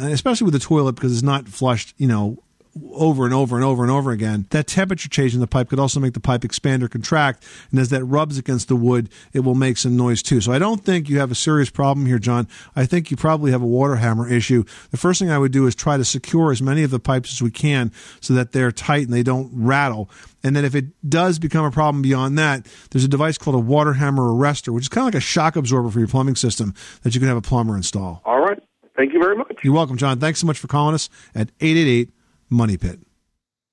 especially 0.00 0.46
with 0.46 0.54
the 0.54 0.58
toilet 0.58 0.94
because 0.94 1.12
it's 1.12 1.22
not 1.22 1.49
flushed, 1.49 1.93
you 1.99 2.06
know, 2.06 2.43
over 2.92 3.24
and 3.24 3.34
over 3.34 3.56
and 3.56 3.64
over 3.64 3.82
and 3.82 3.90
over 3.90 4.10
again, 4.10 4.46
that 4.50 4.66
temperature 4.66 5.08
change 5.08 5.34
in 5.34 5.40
the 5.40 5.46
pipe 5.46 5.69
could 5.69 5.78
also 5.78 6.00
make 6.00 6.14
the 6.14 6.20
pipe 6.20 6.44
expand 6.44 6.82
or 6.82 6.88
contract. 6.88 7.44
And 7.70 7.78
as 7.78 7.90
that 7.90 8.04
rubs 8.04 8.38
against 8.38 8.69
the 8.69 8.76
wood, 8.76 9.10
it 9.32 9.40
will 9.40 9.54
make 9.54 9.76
some 9.76 9.96
noise 9.96 10.22
too. 10.22 10.40
So 10.40 10.52
I 10.52 10.58
don't 10.58 10.84
think 10.84 11.08
you 11.08 11.19
have 11.19 11.30
a 11.30 11.34
serious 11.34 11.70
problem 11.70 12.06
here, 12.06 12.19
John. 12.19 12.48
I 12.75 12.87
think 12.87 13.11
you 13.11 13.16
probably 13.16 13.50
have 13.50 13.62
a 13.62 13.66
water 13.66 13.97
hammer 13.97 14.28
issue. 14.28 14.64
The 14.90 14.97
first 14.97 15.18
thing 15.20 15.30
I 15.30 15.38
would 15.38 15.52
do 15.52 15.66
is 15.66 15.75
try 15.75 15.97
to 15.97 16.04
secure 16.04 16.50
as 16.50 16.62
many 16.62 16.82
of 16.82 16.90
the 16.90 17.00
pipes 17.00 17.32
as 17.32 17.42
we 17.42 17.50
can 17.50 17.92
so 18.20 18.35
that 18.35 18.52
they're 18.52 18.73
tight 18.73 19.04
and 19.04 19.12
they 19.12 19.23
don't 19.23 19.50
rattle. 19.52 20.08
And 20.42 20.56
then 20.56 20.64
if 20.64 20.75
it 20.75 20.87
does 21.08 21.38
become 21.38 21.64
a 21.64 21.70
problem 21.70 22.02
beyond 22.02 22.38
that, 22.38 22.66
there's 22.90 23.04
a 23.04 23.08
device 23.08 23.38
called 23.38 23.56
a 23.56 23.61
water 23.61 23.92
hammer 23.94 24.23
arrestor, 24.23 24.73
which 24.73 24.85
is 24.85 24.88
kind 24.88 25.02
of 25.02 25.14
like 25.14 25.20
a 25.20 25.25
shock 25.25 25.56
absorber 25.56 25.90
for 25.90 25.99
your 25.99 26.08
plumbing 26.08 26.37
system 26.37 26.75
that 27.02 27.14
you 27.14 27.20
can 27.20 27.28
have 27.28 27.37
a 27.37 27.42
plumber 27.42 27.76
install. 27.76 28.23
All 28.25 28.40
right. 28.40 28.58
Thank 28.97 29.12
you 29.12 29.20
very 29.20 29.37
much. 29.37 29.58
You're 29.62 29.75
welcome, 29.75 29.97
John. 29.97 30.20
Thanks 30.20 30.40
so 30.40 30.47
much 30.47 30.58
for 30.58 30.68
calling 30.68 30.94
us 30.94 31.08
at 31.35 31.50
888 31.61 32.11
Money 32.52 32.76
Pit. 32.76 33.00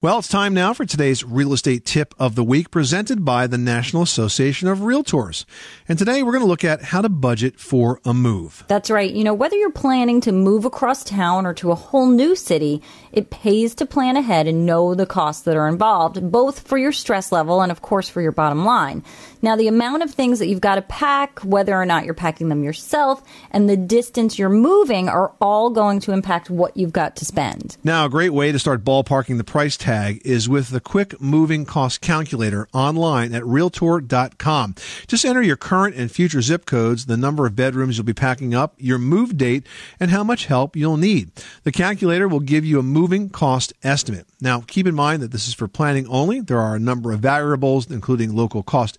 Well, 0.01 0.19
it's 0.19 0.29
time 0.29 0.53
now 0.53 0.74
for 0.74 0.86
today's 0.86 1.25
real 1.25 1.51
estate 1.51 1.83
tip 1.83 2.15
of 2.17 2.36
the 2.36 2.43
week 2.43 2.71
presented 2.71 3.25
by 3.25 3.48
the 3.48 3.57
National 3.57 4.01
Association 4.01 4.69
of 4.69 4.79
Realtors. 4.79 5.43
And 5.89 6.00
today 6.00 6.24
we're 6.24 6.31
going 6.31 6.43
to 6.43 6.48
look 6.48 6.63
at 6.63 6.81
how 6.81 7.01
to 7.01 7.09
budget 7.09 7.59
for 7.59 8.00
a 8.05 8.13
move. 8.13 8.63
That's 8.69 8.89
right. 8.89 9.12
You 9.12 9.25
know, 9.25 9.33
whether 9.33 9.57
you're 9.57 9.74
planning 9.74 10.21
to 10.21 10.31
move 10.31 10.63
across 10.63 11.03
town 11.03 11.45
or 11.45 11.53
to 11.55 11.74
a 11.74 11.75
whole 11.75 12.07
new 12.07 12.33
city, 12.38 12.81
it 13.12 13.29
pays 13.29 13.75
to 13.75 13.86
plan 13.86 14.15
ahead 14.15 14.48
and 14.48 14.65
know 14.65 14.95
the 14.95 15.05
costs 15.05 15.41
that 15.41 15.57
are 15.57 15.67
involved, 15.67 16.31
both 16.31 16.65
for 16.65 16.77
your 16.77 16.93
stress 16.93 17.33
level 17.33 17.62
and, 17.62 17.69
of 17.69 17.81
course, 17.81 18.07
for 18.07 18.21
your 18.21 18.31
bottom 18.31 18.63
line. 18.63 19.03
Now, 19.41 19.55
the 19.55 19.67
amount 19.67 20.03
of 20.03 20.12
things 20.12 20.39
that 20.39 20.48
you've 20.48 20.60
got 20.60 20.75
to 20.75 20.81
pack, 20.81 21.39
whether 21.39 21.75
or 21.75 21.86
not 21.86 22.05
you're 22.05 22.13
packing 22.13 22.50
them 22.50 22.63
yourself, 22.63 23.24
and 23.51 23.69
the 23.69 23.77
distance 23.77 24.38
you're 24.38 24.50
moving 24.50 25.08
are 25.08 25.34
all 25.39 25.69
going 25.69 26.00
to 26.01 26.12
impact 26.12 26.50
what 26.50 26.75
you've 26.75 26.91
got 26.91 27.15
to 27.17 27.25
spend. 27.25 27.77
Now, 27.84 28.05
a 28.05 28.10
great 28.10 28.34
way 28.34 28.51
to 28.51 28.60
start 28.60 28.84
ballparking 28.84 29.38
the 29.38 29.43
price 29.43 29.77
tag 29.77 30.22
is 30.25 30.50
with 30.50 30.69
the 30.69 30.81
quick 30.81 31.22
moving 31.22 31.65
cost 31.65 32.01
calculator 32.01 32.67
online 32.74 33.34
at 33.34 33.46
realtor.com. 33.46 34.75
Just 35.08 35.25
enter 35.25 35.41
your 35.41 35.55
current 35.55 35.96
and 35.96 36.12
future 36.12 36.41
zip 36.41 36.65
codes, 36.65 37.05
the 37.05 37.17
number 37.17 37.46
of 37.46 37.55
bedrooms 37.55 37.98
you'll 37.98 38.05
be 38.05 38.13
packing 38.13 38.53
up, 38.53 38.74
your 38.77 38.98
move 38.98 39.38
date, 39.38 39.65
and 40.00 40.12
how 40.12 40.24
much 40.24 40.48
help 40.48 40.75
you'll 40.75 40.98
need. 40.98 41.31
The 41.63 41.72
calculator 41.72 42.27
will 42.27 42.39
give 42.39 42.65
you 42.65 42.79
a 42.79 42.84
moving 42.84 43.29
cost 43.29 43.74
estimate. 43.84 44.27
Now, 44.41 44.62
keep 44.62 44.88
in 44.88 44.96
mind 44.96 45.22
that 45.22 45.31
this 45.31 45.48
is 45.48 45.53
for 45.53 45.67
planning 45.67 46.08
only. 46.08 46.39
There 46.39 46.60
are 46.60 46.75
a 46.75 46.79
number 46.79 47.12
of 47.12 47.19
variables, 47.19 47.89
including 47.89 48.36
local 48.36 48.63
cost 48.63 48.98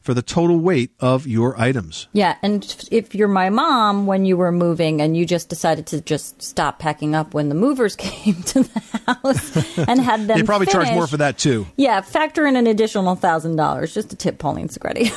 for 0.00 0.14
the 0.14 0.22
total 0.22 0.58
weight 0.58 0.90
of 1.00 1.26
your 1.26 1.58
items. 1.60 2.08
Yeah, 2.12 2.36
and 2.42 2.86
if 2.90 3.14
you're 3.14 3.28
my 3.28 3.50
mom 3.50 4.06
when 4.06 4.24
you 4.24 4.36
were 4.36 4.52
moving 4.52 5.00
and 5.00 5.16
you 5.16 5.26
just 5.26 5.48
decided 5.48 5.86
to 5.88 6.00
just 6.00 6.42
stop 6.42 6.78
packing 6.78 7.14
up 7.14 7.34
when 7.34 7.48
the 7.48 7.54
movers 7.54 7.96
came 7.96 8.42
to 8.42 8.62
the 8.62 9.02
house, 9.06 9.78
and 9.88 10.00
had 10.00 10.26
them. 10.26 10.38
They 10.38 10.44
probably 10.44 10.66
charge 10.66 10.90
more 10.92 11.06
for 11.06 11.18
that 11.18 11.38
too. 11.38 11.66
Yeah, 11.76 12.00
factor 12.00 12.46
in 12.46 12.56
an 12.56 12.66
additional 12.66 13.14
thousand 13.14 13.56
dollars 13.56 13.94
just 13.94 14.10
to 14.10 14.16
tip 14.16 14.38
Pauline 14.38 14.68
Segrete. 14.68 15.12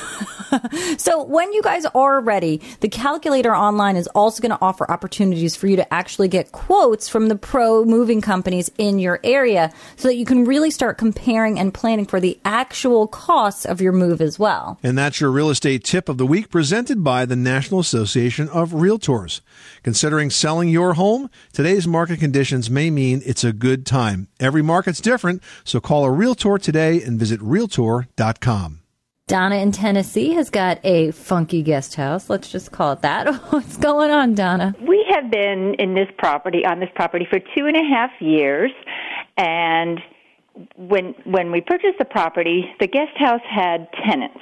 so 0.99 1.23
when 1.23 1.53
you 1.53 1.61
guys 1.61 1.85
are 1.95 2.19
ready, 2.19 2.61
the 2.81 2.89
calculator 2.89 3.55
online 3.55 3.95
is 3.95 4.07
also 4.07 4.41
going 4.41 4.51
to 4.51 4.61
offer 4.61 4.89
opportunities 4.91 5.55
for 5.55 5.67
you 5.67 5.75
to 5.77 5.93
actually 5.93 6.27
get 6.27 6.51
quotes 6.51 7.07
from 7.07 7.27
the 7.27 7.35
pro 7.35 7.85
moving 7.85 8.21
companies 8.21 8.69
in 8.77 8.99
your 8.99 9.19
area 9.23 9.71
so 9.95 10.07
that 10.07 10.15
you 10.15 10.25
can 10.25 10.43
really 10.45 10.71
start 10.71 10.97
comparing 10.97 11.59
and 11.59 11.73
planning 11.73 12.05
for 12.05 12.19
the 12.19 12.39
actual 12.43 13.07
costs 13.07 13.65
of 13.65 13.81
your 13.81 13.93
move 13.93 14.10
as 14.19 14.37
well. 14.39 14.79
And 14.83 14.97
that's 14.97 15.21
your 15.21 15.31
real 15.31 15.49
estate 15.49 15.83
tip 15.83 16.09
of 16.09 16.17
the 16.17 16.25
week 16.25 16.49
presented 16.49 17.03
by 17.03 17.25
the 17.25 17.35
National 17.35 17.79
Association 17.79 18.49
of 18.49 18.71
Realtors. 18.71 19.41
Considering 19.83 20.29
selling 20.29 20.69
your 20.69 20.95
home, 20.95 21.29
today's 21.53 21.87
market 21.87 22.19
conditions 22.19 22.69
may 22.69 22.89
mean 22.89 23.21
it's 23.25 23.43
a 23.43 23.53
good 23.53 23.85
time. 23.85 24.27
Every 24.39 24.61
market's 24.61 24.99
different, 24.99 25.41
so 25.63 25.79
call 25.79 26.03
a 26.03 26.11
realtor 26.11 26.57
today 26.57 27.01
and 27.01 27.19
visit 27.19 27.39
realtor.com. 27.41 28.81
Donna 29.31 29.55
in 29.55 29.71
Tennessee 29.71 30.33
has 30.33 30.49
got 30.49 30.79
a 30.83 31.11
funky 31.11 31.63
guest 31.63 31.95
house. 31.95 32.29
Let's 32.29 32.51
just 32.51 32.73
call 32.73 32.91
it 32.91 33.01
that. 33.01 33.33
What's 33.51 33.77
going 33.77 34.11
on, 34.11 34.35
Donna? 34.35 34.75
We 34.81 35.05
have 35.09 35.31
been 35.31 35.75
in 35.79 35.93
this 35.93 36.09
property 36.17 36.65
on 36.65 36.81
this 36.81 36.89
property 36.95 37.25
for 37.29 37.39
two 37.39 37.65
and 37.65 37.77
a 37.77 37.83
half 37.83 38.11
years, 38.19 38.71
and 39.37 40.01
when 40.77 41.15
when 41.25 41.51
we 41.51 41.61
purchased 41.61 41.97
the 41.99 42.05
property, 42.05 42.65
the 42.79 42.87
guest 42.87 43.17
house 43.17 43.41
had 43.49 43.87
tenants, 44.05 44.41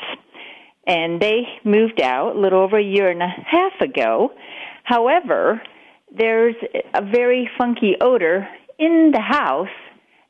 and 0.87 1.21
they 1.21 1.43
moved 1.63 2.01
out 2.01 2.35
a 2.35 2.39
little 2.39 2.61
over 2.61 2.77
a 2.77 2.83
year 2.83 3.09
and 3.09 3.21
a 3.21 3.27
half 3.27 3.79
ago. 3.81 4.31
However, 4.83 5.61
there's 6.15 6.55
a 6.93 7.01
very 7.01 7.49
funky 7.57 7.95
odor 8.01 8.47
in 8.77 9.11
the 9.13 9.21
house 9.21 9.67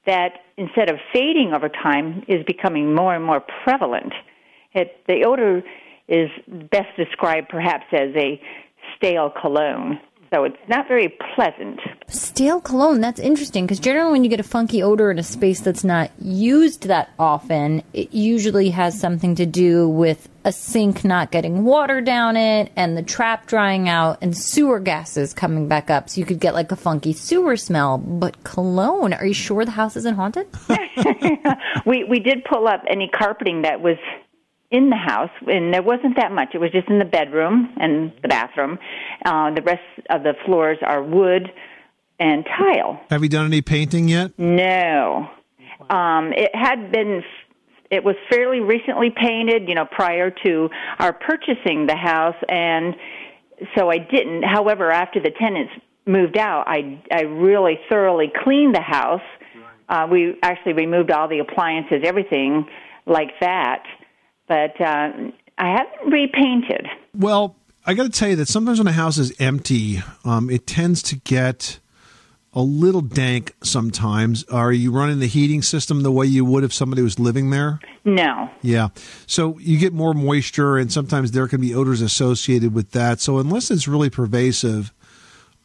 that 0.05 0.31
instead 0.57 0.89
of 0.89 0.97
fading 1.13 1.53
over 1.55 1.69
time 1.69 2.23
is 2.27 2.43
becoming 2.45 2.93
more 2.93 3.15
and 3.15 3.23
more 3.23 3.43
prevalent. 3.63 4.11
It, 4.73 4.97
the 5.07 5.23
odor 5.25 5.63
is 6.07 6.29
best 6.71 6.95
described 6.97 7.49
perhaps 7.49 7.85
as 7.93 8.09
a 8.15 8.41
stale 8.97 9.31
cologne. 9.41 9.99
So 10.31 10.43
it's 10.43 10.57
not 10.67 10.87
very 10.87 11.09
pleasant. 11.35 11.79
Stale 12.07 12.61
cologne, 12.61 13.01
that's 13.01 13.19
interesting 13.19 13.65
because 13.65 13.79
generally 13.79 14.11
when 14.11 14.23
you 14.23 14.29
get 14.29 14.39
a 14.39 14.43
funky 14.43 14.83
odor 14.83 15.09
in 15.09 15.17
a 15.17 15.23
space 15.23 15.61
that's 15.61 15.83
not 15.83 16.11
used 16.19 16.83
that 16.87 17.09
often, 17.17 17.81
it 17.93 18.13
usually 18.13 18.69
has 18.69 18.99
something 18.99 19.35
to 19.35 19.45
do 19.47 19.89
with 19.89 20.29
a 20.45 20.51
sink 20.51 21.03
not 21.03 21.31
getting 21.31 21.63
water 21.63 21.99
down 21.99 22.37
it 22.37 22.71
and 22.75 22.95
the 22.95 23.01
trap 23.01 23.47
drying 23.47 23.89
out 23.89 24.19
and 24.21 24.37
sewer 24.37 24.79
gases 24.79 25.33
coming 25.33 25.67
back 25.67 25.89
up. 25.89 26.09
So 26.09 26.19
you 26.19 26.25
could 26.25 26.39
get 26.39 26.53
like 26.53 26.71
a 26.71 26.75
funky 26.75 27.13
sewer 27.13 27.57
smell. 27.57 27.97
But 27.97 28.43
cologne, 28.43 29.13
are 29.13 29.25
you 29.25 29.33
sure 29.33 29.65
the 29.65 29.71
house 29.71 29.95
isn't 29.97 30.15
haunted? 30.15 30.47
we 31.85 32.03
we 32.03 32.19
did 32.19 32.45
pull 32.45 32.67
up 32.67 32.83
any 32.87 33.07
carpeting 33.07 33.63
that 33.63 33.81
was 33.81 33.97
in 34.71 34.89
the 34.89 34.95
house, 34.95 35.31
and 35.47 35.73
there 35.73 35.81
wasn't 35.81 36.15
that 36.17 36.31
much. 36.31 36.49
It 36.53 36.59
was 36.59 36.71
just 36.71 36.87
in 36.89 36.99
the 36.99 37.05
bedroom 37.05 37.73
and 37.77 38.11
the 38.21 38.27
bathroom. 38.27 38.77
Uh, 39.25 39.51
the 39.53 39.61
rest 39.61 39.81
of 40.09 40.23
the 40.23 40.33
floors 40.45 40.77
are 40.85 41.03
wood 41.03 41.51
and 42.19 42.45
tile. 42.45 43.01
Have 43.09 43.23
you 43.23 43.29
done 43.29 43.45
any 43.45 43.61
painting 43.61 44.07
yet? 44.07 44.31
No, 44.37 45.29
um, 45.89 46.33
it 46.33 46.51
had 46.53 46.91
been. 46.91 47.23
It 47.89 48.03
was 48.03 48.15
fairly 48.29 48.59
recently 48.59 49.09
painted, 49.09 49.67
you 49.67 49.73
know, 49.73 49.85
prior 49.85 50.29
to 50.45 50.69
our 50.99 51.11
purchasing 51.11 51.87
the 51.87 51.95
house, 51.95 52.35
and 52.47 52.95
so 53.75 53.89
I 53.89 53.97
didn't. 53.97 54.43
However, 54.43 54.91
after 54.91 55.19
the 55.19 55.31
tenants 55.31 55.73
moved 56.05 56.37
out, 56.37 56.65
I 56.67 57.01
I 57.11 57.21
really 57.21 57.79
thoroughly 57.89 58.31
cleaned 58.43 58.75
the 58.75 58.81
house. 58.81 59.21
Uh, 59.87 60.05
we 60.11 60.35
actually 60.43 60.73
removed 60.73 61.09
all 61.09 61.27
the 61.27 61.39
appliances, 61.39 62.03
everything 62.05 62.67
like 63.07 63.31
that, 63.41 63.81
but 64.49 64.79
uh, 64.81 65.13
I 65.57 65.67
haven't 65.71 66.11
repainted. 66.11 66.87
Well, 67.13 67.55
I 67.85 67.93
got 67.93 68.03
to 68.03 68.09
tell 68.09 68.27
you 68.27 68.35
that 68.35 68.49
sometimes 68.49 68.79
when 68.79 68.87
a 68.87 68.91
house 68.91 69.17
is 69.17 69.33
empty, 69.39 70.01
um, 70.25 70.49
it 70.49 70.67
tends 70.67 71.01
to 71.03 71.15
get 71.15 71.79
a 72.53 72.61
little 72.61 73.01
dank 73.01 73.55
sometimes. 73.63 74.43
Are 74.45 74.73
you 74.73 74.91
running 74.91 75.19
the 75.19 75.27
heating 75.27 75.61
system 75.61 76.01
the 76.01 76.11
way 76.11 76.25
you 76.25 76.43
would 76.43 76.63
if 76.63 76.73
somebody 76.73 77.01
was 77.01 77.19
living 77.19 77.51
there? 77.51 77.79
No. 78.03 78.49
Yeah. 78.61 78.89
So 79.27 79.57
you 79.59 79.77
get 79.77 79.93
more 79.93 80.13
moisture, 80.13 80.77
and 80.77 80.91
sometimes 80.91 81.31
there 81.31 81.47
can 81.47 81.61
be 81.61 81.73
odors 81.73 82.01
associated 82.01 82.73
with 82.73 82.91
that. 82.91 83.21
So 83.21 83.37
unless 83.37 83.71
it's 83.71 83.87
really 83.87 84.09
pervasive, 84.09 84.91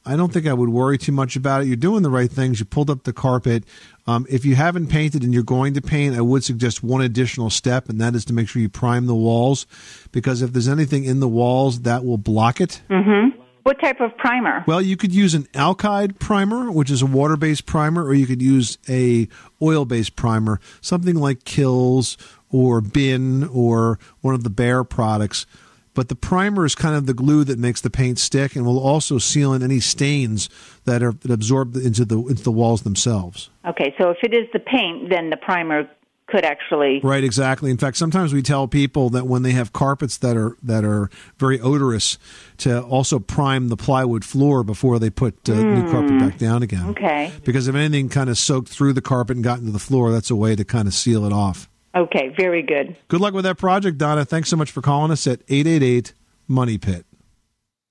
I 0.07 0.17
don't 0.17 0.33
think 0.33 0.47
I 0.47 0.53
would 0.53 0.69
worry 0.69 0.99
too 0.99 1.13
much 1.13 1.35
about 1.35 1.63
it. 1.63 1.67
You're 1.67 1.77
doing 1.77 2.03
the 2.03 2.11
right 2.11 2.31
things. 2.31 2.61
You 2.61 2.67
pulled 2.67 2.91
up 2.91 3.05
the 3.05 3.13
carpet. 3.13 3.65
Um, 4.07 4.27
if 4.29 4.45
you 4.45 4.55
haven't 4.55 4.89
painted 4.89 5.23
and 5.23 5.33
you're 5.33 5.43
going 5.43 5.75
to 5.75 5.81
paint, 5.81 6.15
I 6.15 6.21
would 6.21 6.45
suggest 6.45 6.83
one 6.83 7.01
additional 7.01 7.49
step, 7.49 7.89
and 7.89 8.01
that 8.01 8.15
is 8.15 8.25
to 8.27 8.35
make 8.35 8.49
sure 8.49 8.61
you 8.61 8.69
prime 8.69 9.07
the 9.07 9.15
walls, 9.15 9.67
because 10.13 10.43
if 10.43 10.53
there's 10.53 10.69
anything 10.69 11.05
in 11.05 11.21
the 11.21 11.29
walls, 11.29 11.81
that 11.81 12.05
will 12.05 12.19
block 12.19 12.61
it. 12.61 12.83
Mm-hmm. 12.91 13.41
What 13.63 13.81
type 13.81 14.03
of 14.03 14.15
primer? 14.19 14.63
Well, 14.67 14.83
you 14.83 14.99
could 14.99 15.15
use 15.15 15.33
an 15.33 15.45
alkyd 15.55 16.19
primer, 16.19 16.71
which 16.71 16.91
is 16.91 17.01
a 17.01 17.07
water-based 17.07 17.65
primer, 17.65 18.05
or 18.05 18.13
you 18.13 18.27
could 18.27 18.43
use 18.43 18.77
a 18.91 19.27
oil-based 19.63 20.17
primer, 20.17 20.61
something 20.83 21.15
like 21.15 21.45
Kilz 21.45 22.19
or 22.51 22.83
BIN 22.83 23.45
or 23.45 23.99
one 24.21 24.35
of 24.35 24.45
the 24.45 24.51
Behr 24.51 24.87
products. 24.87 25.47
But 25.95 26.09
the 26.09 26.17
primer 26.17 26.65
is 26.65 26.75
kind 26.75 26.97
of 26.97 27.07
the 27.07 27.15
glue 27.15 27.45
that 27.45 27.59
makes 27.59 27.81
the 27.81 27.91
paint 27.91 28.19
stick, 28.19 28.57
and 28.57 28.67
will 28.67 28.81
also 28.81 29.19
seal 29.19 29.53
in 29.53 29.63
any 29.63 29.81
stains 29.81 30.51
that 30.85 31.03
are 31.03 31.13
that 31.13 31.31
absorb 31.31 31.77
into 31.77 32.05
the 32.05 32.19
into 32.19 32.43
the 32.43 32.53
walls 32.53 32.83
themselves. 32.83 33.51
Okay, 33.65 33.95
so 33.99 34.11
if 34.11 34.19
it 34.23 34.35
is 34.35 34.47
the 34.53 34.59
paint, 34.59 35.09
then 35.09 35.31
the 35.31 35.37
primer 35.37 35.89
could 36.27 36.45
actually. 36.45 37.01
Right, 37.03 37.23
exactly. 37.23 37.71
In 37.71 37.77
fact, 37.77 37.97
sometimes 37.97 38.33
we 38.33 38.43
tell 38.43 38.67
people 38.67 39.11
that 39.11 39.27
when 39.27 39.43
they 39.43 39.53
have 39.53 39.73
carpets 39.73 40.17
that 40.19 40.37
are 40.37 40.57
that 40.63 40.85
are 40.85 41.11
very 41.39 41.61
odorous, 41.61 42.19
to 42.59 42.83
also 42.83 43.19
prime 43.19 43.69
the 43.69 43.77
plywood 43.77 44.25
floor 44.25 44.65
before 44.65 44.99
they 44.99 45.11
put 45.11 45.49
uh, 45.49 45.55
new 45.55 45.91
carpet 45.91 46.19
back 46.19 46.39
down 46.39 46.63
again. 46.63 46.87
Okay. 46.91 47.33
Because 47.45 47.69
if 47.69 47.75
anything 47.75 48.09
kind 48.09 48.31
of 48.31 48.39
soaked 48.39 48.69
through 48.69 48.95
the 48.95 49.03
carpet 49.03 49.37
and 49.37 49.45
got 49.45 49.59
into 49.59 49.73
the 49.73 49.79
floor, 49.79 50.11
that's 50.11 50.31
a 50.31 50.37
way 50.37 50.57
to 50.57 50.65
kind 50.65 50.89
of 50.89 50.95
seal 50.95 51.25
it 51.25 51.33
off. 51.33 51.69
Okay, 51.95 52.35
very 52.37 52.63
good. 52.63 52.97
Good 53.09 53.21
luck 53.21 53.35
with 53.35 53.45
that 53.45 53.57
project, 53.57 53.99
Donna. 53.99 54.25
Thanks 54.25 54.49
so 54.49 54.57
much 54.57 54.71
for 54.71 54.83
calling 54.83 55.13
us 55.13 55.27
at 55.27 55.41
888 55.49 56.13
Money 56.49 56.79
Pit. 56.79 57.07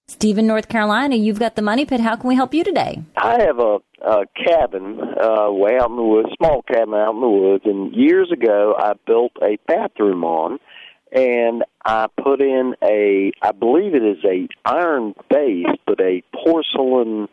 Stephen, 0.08 0.46
North 0.46 0.68
Carolina, 0.68 1.16
you've 1.16 1.40
got 1.40 1.56
the 1.56 1.62
money 1.62 1.86
pit. 1.86 2.02
How 2.02 2.18
can 2.18 2.28
we 2.28 2.36
help 2.36 2.54
you 2.54 2.64
today? 2.64 3.02
I 3.16 3.42
have 3.42 3.60
a, 3.60 3.78
a 4.02 4.26
cabin 4.46 5.00
uh, 5.00 5.50
way 5.52 5.78
out 5.80 5.90
in 5.90 5.96
the 5.96 6.04
woods, 6.04 6.30
small 6.38 6.62
cabin 6.64 6.94
out 6.94 7.16
in 7.16 7.22
the 7.22 7.30
woods, 7.30 7.64
and 7.66 7.94
years 7.96 8.30
ago 8.32 8.76
I 8.78 8.94
built 9.08 9.32
a 9.42 9.58
bathroom 9.66 10.26
on, 10.26 10.60
and 11.14 11.64
I 11.86 12.08
put 12.22 12.42
in 12.42 12.76
a, 12.84 13.32
I 13.42 13.52
believe 13.54 13.96
it 13.96 14.04
is 14.04 14.24
a 14.26 14.48
iron 14.66 15.16
base, 15.30 15.68
but 15.88 16.02
a 16.02 16.22
porcelain 16.44 17.30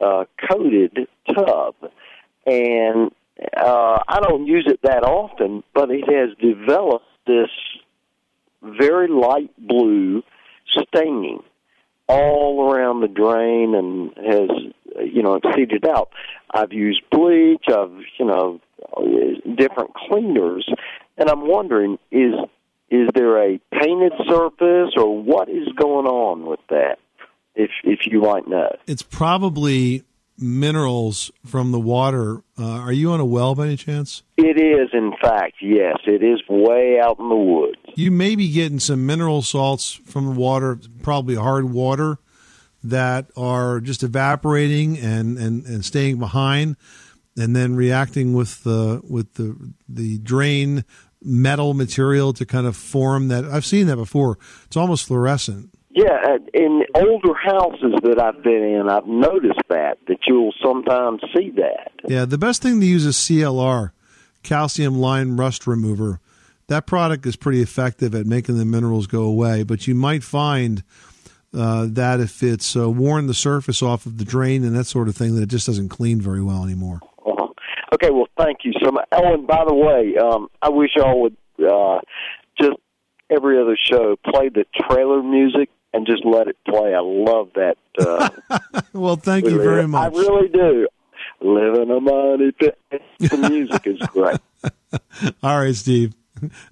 uh, 0.00 0.24
coated 0.48 1.08
tub, 1.34 1.74
and 2.46 3.10
uh, 3.56 3.98
I 4.06 4.20
don't 4.20 4.46
use 4.46 4.66
it 4.66 4.80
that 4.82 5.02
often, 5.02 5.62
but 5.74 5.90
it 5.90 6.04
has 6.08 6.36
developed 6.38 7.06
this 7.26 7.48
very 8.62 9.08
light 9.08 9.50
blue 9.58 10.22
staining 10.68 11.42
all 12.08 12.70
around 12.70 13.00
the 13.00 13.08
drain 13.08 13.74
and 13.74 14.10
has 14.16 14.50
you 15.12 15.22
know 15.22 15.36
exceeded 15.36 15.86
out. 15.86 16.10
I've 16.52 16.72
used 16.72 17.02
bleach. 17.10 17.64
I've 17.68 17.92
you 18.18 18.24
know 18.26 18.60
different 19.56 19.94
cleaners, 19.94 20.68
and 21.16 21.30
I'm 21.30 21.46
wondering 21.46 21.98
is 22.10 22.34
is 22.90 23.08
there 23.14 23.38
a 23.38 23.60
painted 23.72 24.12
surface 24.28 24.94
or 24.96 25.22
what 25.22 25.48
is 25.48 25.68
going 25.76 26.06
on 26.06 26.46
with 26.46 26.60
that? 26.70 26.98
If 27.54 27.70
if 27.84 28.00
you 28.06 28.22
might 28.22 28.48
know. 28.48 28.76
It's 28.86 29.02
probably 29.02 30.04
minerals 30.40 31.30
from 31.44 31.72
the 31.72 31.78
water. 31.78 32.42
Uh, 32.58 32.64
are 32.64 32.92
you 32.92 33.12
on 33.12 33.20
a 33.20 33.24
well 33.24 33.54
by 33.54 33.66
any 33.66 33.76
chance? 33.76 34.22
It 34.36 34.58
is, 34.58 34.88
in 34.92 35.12
fact, 35.20 35.56
yes. 35.60 35.98
It 36.06 36.22
is 36.22 36.40
way 36.48 36.98
out 36.98 37.18
in 37.18 37.28
the 37.28 37.36
woods. 37.36 37.76
You 37.94 38.10
may 38.10 38.36
be 38.36 38.50
getting 38.50 38.80
some 38.80 39.04
mineral 39.06 39.42
salts 39.42 39.92
from 39.92 40.26
the 40.26 40.32
water, 40.32 40.78
probably 41.02 41.34
hard 41.34 41.70
water, 41.70 42.18
that 42.82 43.26
are 43.36 43.80
just 43.80 44.02
evaporating 44.02 44.98
and, 44.98 45.36
and, 45.38 45.64
and 45.66 45.84
staying 45.84 46.18
behind, 46.18 46.76
and 47.36 47.54
then 47.54 47.76
reacting 47.76 48.32
with 48.32 48.64
the 48.64 49.00
with 49.08 49.34
the 49.34 49.72
the 49.88 50.18
drain 50.18 50.84
metal 51.22 51.74
material 51.74 52.32
to 52.32 52.46
kind 52.46 52.66
of 52.66 52.76
form 52.76 53.28
that. 53.28 53.44
I've 53.44 53.66
seen 53.66 53.86
that 53.88 53.96
before. 53.96 54.38
It's 54.64 54.76
almost 54.76 55.06
fluorescent. 55.06 55.70
Yeah, 55.92 56.36
in 56.54 56.84
older 56.94 57.34
houses 57.34 57.94
that 58.04 58.20
I've 58.20 58.44
been 58.44 58.62
in, 58.62 58.88
I've 58.88 59.06
noticed 59.06 59.60
that 59.70 59.98
that 60.06 60.18
you'll 60.26 60.54
sometimes 60.62 61.20
see 61.36 61.50
that. 61.56 61.90
Yeah, 62.06 62.26
the 62.26 62.38
best 62.38 62.62
thing 62.62 62.78
to 62.80 62.86
use 62.86 63.04
is 63.04 63.16
CLR, 63.16 63.90
calcium 64.44 65.00
lime 65.00 65.38
rust 65.38 65.66
remover. 65.66 66.20
That 66.68 66.86
product 66.86 67.26
is 67.26 67.34
pretty 67.34 67.60
effective 67.60 68.14
at 68.14 68.24
making 68.24 68.56
the 68.56 68.64
minerals 68.64 69.08
go 69.08 69.24
away, 69.24 69.64
but 69.64 69.88
you 69.88 69.96
might 69.96 70.22
find 70.22 70.84
uh, 71.52 71.88
that 71.90 72.20
if 72.20 72.40
it's 72.44 72.76
uh, 72.76 72.88
worn 72.88 73.26
the 73.26 73.34
surface 73.34 73.82
off 73.82 74.06
of 74.06 74.18
the 74.18 74.24
drain 74.24 74.62
and 74.62 74.76
that 74.76 74.84
sort 74.84 75.08
of 75.08 75.16
thing, 75.16 75.34
that 75.34 75.42
it 75.42 75.48
just 75.48 75.66
doesn't 75.66 75.88
clean 75.88 76.20
very 76.20 76.40
well 76.40 76.62
anymore. 76.62 77.00
Uh-huh. 77.26 77.48
Okay, 77.94 78.10
well, 78.10 78.28
thank 78.38 78.58
you 78.62 78.72
so 78.80 78.92
much. 78.92 79.08
Oh, 79.10 79.34
and 79.34 79.44
by 79.44 79.64
the 79.66 79.74
way, 79.74 80.14
um, 80.16 80.46
I 80.62 80.68
wish 80.68 80.90
y'all 80.94 81.22
would 81.22 81.36
uh, 81.58 81.98
just 82.60 82.78
every 83.28 83.60
other 83.60 83.76
show 83.76 84.14
play 84.24 84.48
the 84.48 84.64
trailer 84.88 85.20
music 85.24 85.68
and 85.92 86.06
just 86.06 86.24
let 86.24 86.48
it 86.48 86.56
play. 86.66 86.94
I 86.94 87.00
love 87.00 87.50
that. 87.54 87.76
Uh, 87.98 88.28
well, 88.92 89.16
thank 89.16 89.44
you 89.46 89.60
very 89.60 89.86
much. 89.86 90.12
I 90.12 90.16
really 90.16 90.48
do. 90.48 90.86
Living 91.40 91.90
a 91.90 92.00
money 92.00 92.52
pit. 92.52 92.78
The 93.18 93.48
music 93.48 93.86
is 93.86 93.98
great. 94.08 94.38
All 95.42 95.58
right, 95.58 95.74
Steve. 95.74 96.14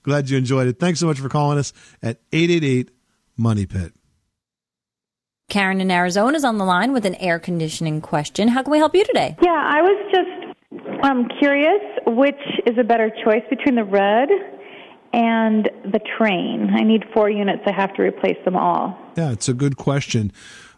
Glad 0.02 0.30
you 0.30 0.38
enjoyed 0.38 0.68
it. 0.68 0.78
Thanks 0.78 1.00
so 1.00 1.06
much 1.06 1.20
for 1.20 1.28
calling 1.28 1.58
us 1.58 1.72
at 2.02 2.20
888 2.32 2.90
Money 3.36 3.66
Pit. 3.66 3.92
Karen 5.48 5.80
in 5.80 5.90
Arizona 5.90 6.36
is 6.36 6.44
on 6.44 6.58
the 6.58 6.64
line 6.64 6.92
with 6.92 7.06
an 7.06 7.14
air 7.16 7.38
conditioning 7.38 8.00
question. 8.02 8.48
How 8.48 8.62
can 8.62 8.70
we 8.70 8.78
help 8.78 8.94
you 8.94 9.04
today? 9.04 9.36
Yeah, 9.40 9.50
I 9.50 9.80
was 9.80 10.12
just 10.14 11.04
um, 11.04 11.26
curious 11.38 11.80
which 12.06 12.40
is 12.66 12.76
a 12.78 12.84
better 12.84 13.10
choice 13.24 13.42
between 13.48 13.76
the 13.76 13.84
red 13.84 14.28
and 15.12 15.70
the 15.84 16.00
Trane. 16.00 16.70
I 16.78 16.84
need 16.84 17.04
four 17.14 17.30
units. 17.30 17.62
I 17.66 17.72
have 17.72 17.94
to 17.94 18.02
replace 18.02 18.36
them 18.44 18.56
all. 18.56 18.98
Yeah, 19.18 19.32
it's 19.32 19.48
a 19.48 19.52
good 19.52 19.76
question. 19.76 20.32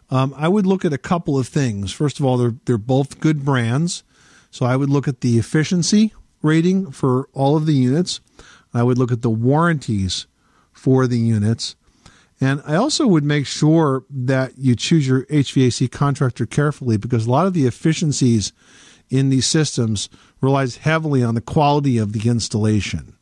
Um, 0.09 0.33
I 0.35 0.47
would 0.47 0.65
look 0.65 0.83
at 0.83 0.91
a 0.91 0.97
couple 0.97 1.37
of 1.37 1.47
things. 1.47 1.91
First 1.91 2.19
of 2.19 2.25
all, 2.25 2.37
they're 2.37 2.55
they're 2.65 2.79
both 2.79 3.19
good 3.19 3.45
brands, 3.45 4.03
so 4.49 4.65
I 4.65 4.75
would 4.75 4.89
look 4.89 5.07
at 5.07 5.21
the 5.21 5.37
efficiency 5.37 6.11
rating 6.41 6.89
for 6.89 7.29
all 7.33 7.55
of 7.55 7.67
the 7.67 7.75
units. 7.75 8.19
I 8.73 8.81
would 8.81 8.97
look 8.97 9.11
at 9.11 9.21
the 9.21 9.29
warranties 9.29 10.25
for 10.73 11.05
the 11.05 11.19
units. 11.19 11.75
And 12.39 12.63
I 12.65 12.77
also 12.77 13.05
would 13.05 13.23
make 13.23 13.45
sure 13.45 14.05
that 14.09 14.57
you 14.57 14.75
choose 14.75 15.07
your 15.07 15.25
HVAC 15.25 15.91
contractor 15.91 16.47
carefully 16.47 16.97
because 16.97 17.27
a 17.27 17.31
lot 17.31 17.45
of 17.45 17.53
the 17.53 17.67
efficiencies 17.67 18.53
in 19.11 19.29
these 19.29 19.45
systems 19.45 20.09
relies 20.41 20.77
heavily 20.77 21.23
on 21.23 21.35
the 21.35 21.41
quality 21.41 21.99
of 21.99 22.13
the 22.13 22.27
installation. 22.27 23.15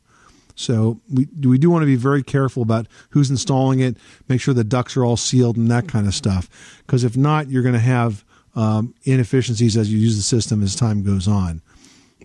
So 0.54 1.00
we 1.12 1.28
we 1.40 1.58
do 1.58 1.70
want 1.70 1.82
to 1.82 1.86
be 1.86 1.96
very 1.96 2.22
careful 2.22 2.62
about 2.62 2.86
who's 3.10 3.30
installing 3.30 3.80
it, 3.80 3.96
make 4.28 4.40
sure 4.40 4.54
the 4.54 4.64
ducts 4.64 4.96
are 4.96 5.04
all 5.04 5.16
sealed 5.16 5.56
and 5.56 5.70
that 5.70 5.88
kind 5.88 6.06
of 6.06 6.14
stuff. 6.14 6.48
Because 6.86 7.04
if 7.04 7.16
not, 7.16 7.50
you're 7.50 7.62
going 7.62 7.74
to 7.74 7.78
have 7.78 8.24
um, 8.54 8.94
inefficiencies 9.04 9.76
as 9.76 9.92
you 9.92 9.98
use 9.98 10.16
the 10.16 10.22
system 10.22 10.62
as 10.62 10.74
time 10.74 11.02
goes 11.02 11.28
on. 11.28 11.62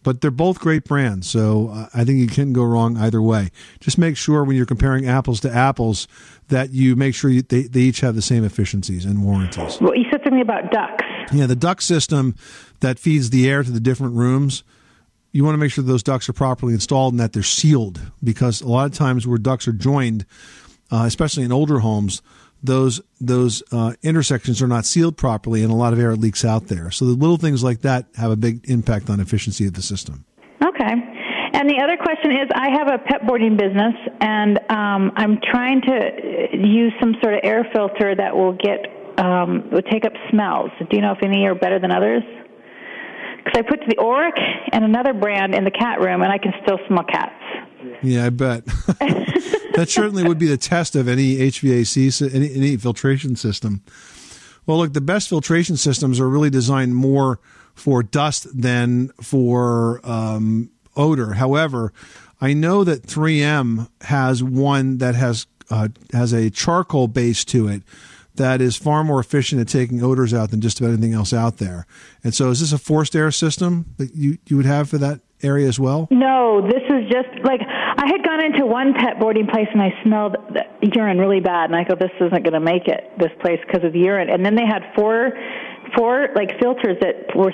But 0.03 0.22
they're 0.22 0.29
both 0.29 0.60
great 0.60 0.84
brands, 0.84 1.27
so 1.27 1.70
uh, 1.70 1.89
I 1.91 2.03
think 2.03 2.20
you 2.20 2.27
can 2.27 2.53
go 2.53 2.63
wrong 2.63 2.96
either 2.96 3.24
way. 3.24 3.50
Just 3.79 3.98
make 3.98 4.17
sure 4.17 4.44
when 4.44 4.55
you're 4.55 4.67
comparing 4.67 5.08
apples 5.08 5.39
to 5.39 5.51
apples 5.51 6.08
that 6.50 6.70
you 6.70 6.96
make 6.96 7.15
sure 7.15 7.32
you, 7.32 7.41
they, 7.41 7.63
they 7.63 7.79
each 7.79 8.01
have 8.01 8.13
the 8.13 8.22
same 8.22 8.44
efficiencies 8.44 9.03
and 9.03 9.24
warranties. 9.24 9.82
Well, 9.82 9.96
you 9.96 10.05
said 10.12 10.22
something 10.24 10.41
about 10.41 10.72
ducts. 10.72 11.03
Yeah, 11.34 11.48
the 11.48 11.55
duct 11.55 11.82
system 11.82 12.36
that 12.82 13.00
feeds 13.00 13.32
the 13.32 13.50
air 13.50 13.63
to 13.63 13.72
the 13.72 13.79
different 13.79 14.13
rooms 14.13 14.63
you 15.36 15.44
want 15.44 15.54
to 15.54 15.58
make 15.58 15.70
sure 15.70 15.84
those 15.84 16.01
ducts 16.01 16.30
are 16.30 16.34
properly 16.34 16.74
installed 16.74 17.13
and 17.13 17.20
that 17.20 17.34
they're 17.34 17.44
sealed 17.44 18.00
because 18.24 18.62
a 18.62 18.68
lot 18.70 18.86
of 18.86 18.94
times 18.94 19.27
where 19.27 19.38
ducts 19.38 19.68
are 19.68 19.74
joined, 19.74 20.25
uh, 20.89 21.04
especially 21.06 21.44
in 21.44 21.51
older 21.51 21.80
homes, 21.80 22.22
those 22.63 23.01
those 23.20 23.62
uh, 23.74 23.94
intersections 24.01 24.62
are 24.62 24.68
not 24.68 24.86
sealed 24.86 25.18
properly 25.18 25.62
and 25.62 25.74
a 25.74 25.75
lot 25.75 25.92
of 25.92 26.00
air 26.00 26.15
leaks 26.15 26.46
out 26.46 26.68
there. 26.68 26.89
So 26.89 27.04
the 27.04 27.12
little 27.12 27.36
things 27.36 27.65
like 27.65 27.82
that 27.82 28.06
have 28.15 28.32
a 28.32 28.38
big 28.38 28.70
impact 28.70 29.10
on 29.10 29.20
efficiency 29.20 29.68
of 29.68 29.74
the 29.74 29.82
system. 29.82 30.24
Okay. 30.63 30.94
And 31.54 31.70
the 31.70 31.82
other 31.84 31.98
question 31.98 32.32
is, 32.32 32.50
I 32.56 32.70
have 32.70 32.88
a 32.88 32.98
pet 32.98 33.27
boarding 33.27 33.58
business, 33.58 33.94
and 34.22 34.58
um, 34.70 35.12
I'm 35.18 35.39
trying 35.51 35.82
to 35.82 36.58
use 36.58 36.94
some 37.01 37.13
sort 37.22 37.34
of 37.34 37.42
air 37.44 37.68
filter 37.74 38.15
that 38.15 38.34
will 38.34 38.54
get 38.54 38.88
um, 39.18 39.70
will 39.70 39.82
take 39.82 40.06
up 40.06 40.13
smells. 40.32 40.72
Do 40.80 40.96
you 40.96 41.01
know 41.01 41.12
if 41.12 41.24
any 41.24 41.46
are 41.46 41.56
better 41.56 41.77
than 41.77 41.92
others? 41.92 42.24
Because 43.45 43.59
I 43.59 43.69
put 43.69 43.79
the 43.87 43.95
Oreck 43.97 44.37
and 44.71 44.83
another 44.83 45.13
brand 45.13 45.53
in 45.53 45.63
the 45.63 45.71
cat 45.71 45.99
room, 46.01 46.23
and 46.23 46.31
I 46.31 46.39
can 46.39 46.51
still 46.63 46.79
smell 46.87 47.03
cats. 47.03 47.33
Yeah, 48.01 48.25
I 48.25 48.29
bet. 48.29 48.65
that 48.65 49.85
certainly 49.87 50.23
would 50.23 50.39
be 50.39 50.47
the 50.47 50.57
test 50.57 50.95
of 50.95 51.07
any 51.07 51.35
HVAC, 51.35 52.33
any, 52.33 52.53
any 52.55 52.77
filtration 52.77 53.35
system. 53.35 53.83
Well, 54.65 54.79
look, 54.79 54.93
the 54.93 55.01
best 55.01 55.29
filtration 55.29 55.77
systems 55.77 56.19
are 56.19 56.27
really 56.27 56.49
designed 56.49 56.95
more 56.95 57.39
for 57.75 58.01
dust 58.01 58.47
than 58.60 59.10
for 59.21 60.01
um, 60.03 60.71
odor. 60.95 61.34
However, 61.34 61.93
I 62.41 62.53
know 62.53 62.84
that 62.84 63.03
3M 63.03 63.89
has 64.01 64.43
one 64.43 64.97
that 64.97 65.15
has 65.15 65.45
uh, 65.69 65.89
has 66.13 66.31
a 66.31 66.49
charcoal 66.49 67.08
base 67.08 67.43
to 67.45 67.67
it 67.67 67.81
that 68.38 68.62
is 68.62 68.76
far 68.76 69.04
more 69.04 69.19
efficient 69.19 69.62
at 69.62 69.67
taking 69.67 70.04
odors 70.04 70.34
out 70.34 70.52
than 70.52 70.62
just 70.62 70.80
about 70.80 70.91
anything 70.91 71.13
else 71.13 71.34
out 71.34 71.58
there. 71.58 71.86
And 72.24 72.34
so, 72.34 72.50
is 72.50 72.60
this 72.60 72.71
a 72.71 72.78
forced 72.78 73.15
air 73.15 73.32
system 73.32 73.93
that 73.98 74.15
you, 74.15 74.38
you 74.48 74.58
would 74.58 74.65
have 74.65 74.89
for 74.89 74.98
that 74.98 75.21
area 75.43 75.67
as 75.67 75.80
well? 75.80 76.08
No, 76.12 76.62
this 76.62 76.84
is 76.89 77.10
just 77.12 77.30
like 77.43 77.62
I 77.62 78.08
had 78.08 78.24
gone 78.24 78.43
into 78.43 78.65
one 78.65 78.93
pet 78.93 79.19
boarding 79.19 79.48
place 79.48 79.67
and 79.71 79.82
I 79.82 79.91
smelled 80.04 80.36
urine 80.82 81.17
really 81.17 81.39
bad, 81.39 81.69
and 81.69 81.76
I 81.76 81.84
go, 81.84 81.95
"This 81.95 82.12
isn't 82.17 82.43
going 82.43 82.54
to 82.54 82.60
make 82.60 82.88
it 82.88 83.12
this 83.17 83.32
place 83.41 83.60
because 83.65 83.84
of 83.84 83.95
urine." 83.95 84.30
And 84.30 84.45
then 84.45 84.56
they 84.56 84.65
had 84.65 84.84
four, 84.95 85.32
four 85.95 86.30
like 86.36 86.60
filters 86.60 86.98
that 87.02 87.36
were 87.36 87.54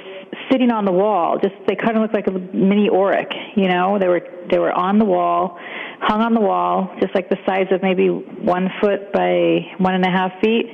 sitting 0.52 0.72
on 0.72 0.86
the 0.86 0.92
wall. 0.92 1.38
Just 1.42 1.56
they 1.68 1.76
kind 1.76 1.96
of 1.96 2.02
looked 2.02 2.14
like 2.14 2.28
a 2.28 2.32
mini 2.32 2.90
Oreck, 2.90 3.34
you 3.56 3.68
know. 3.68 3.98
They 4.00 4.08
were 4.08 4.22
they 4.50 4.60
were 4.60 4.72
on 4.72 5.00
the 5.00 5.06
wall 5.06 5.58
hung 6.02 6.22
on 6.22 6.34
the 6.34 6.42
wall, 6.42 6.94
just 7.00 7.14
like 7.14 7.30
the 7.30 7.38
size 7.46 7.68
of 7.72 7.84
maybe 7.84 8.08
one 8.08 8.70
foot 8.82 9.14
by 9.14 9.60
one 9.78 9.94
and 9.94 10.04
a 10.04 10.10
half 10.10 10.32
feet, 10.42 10.66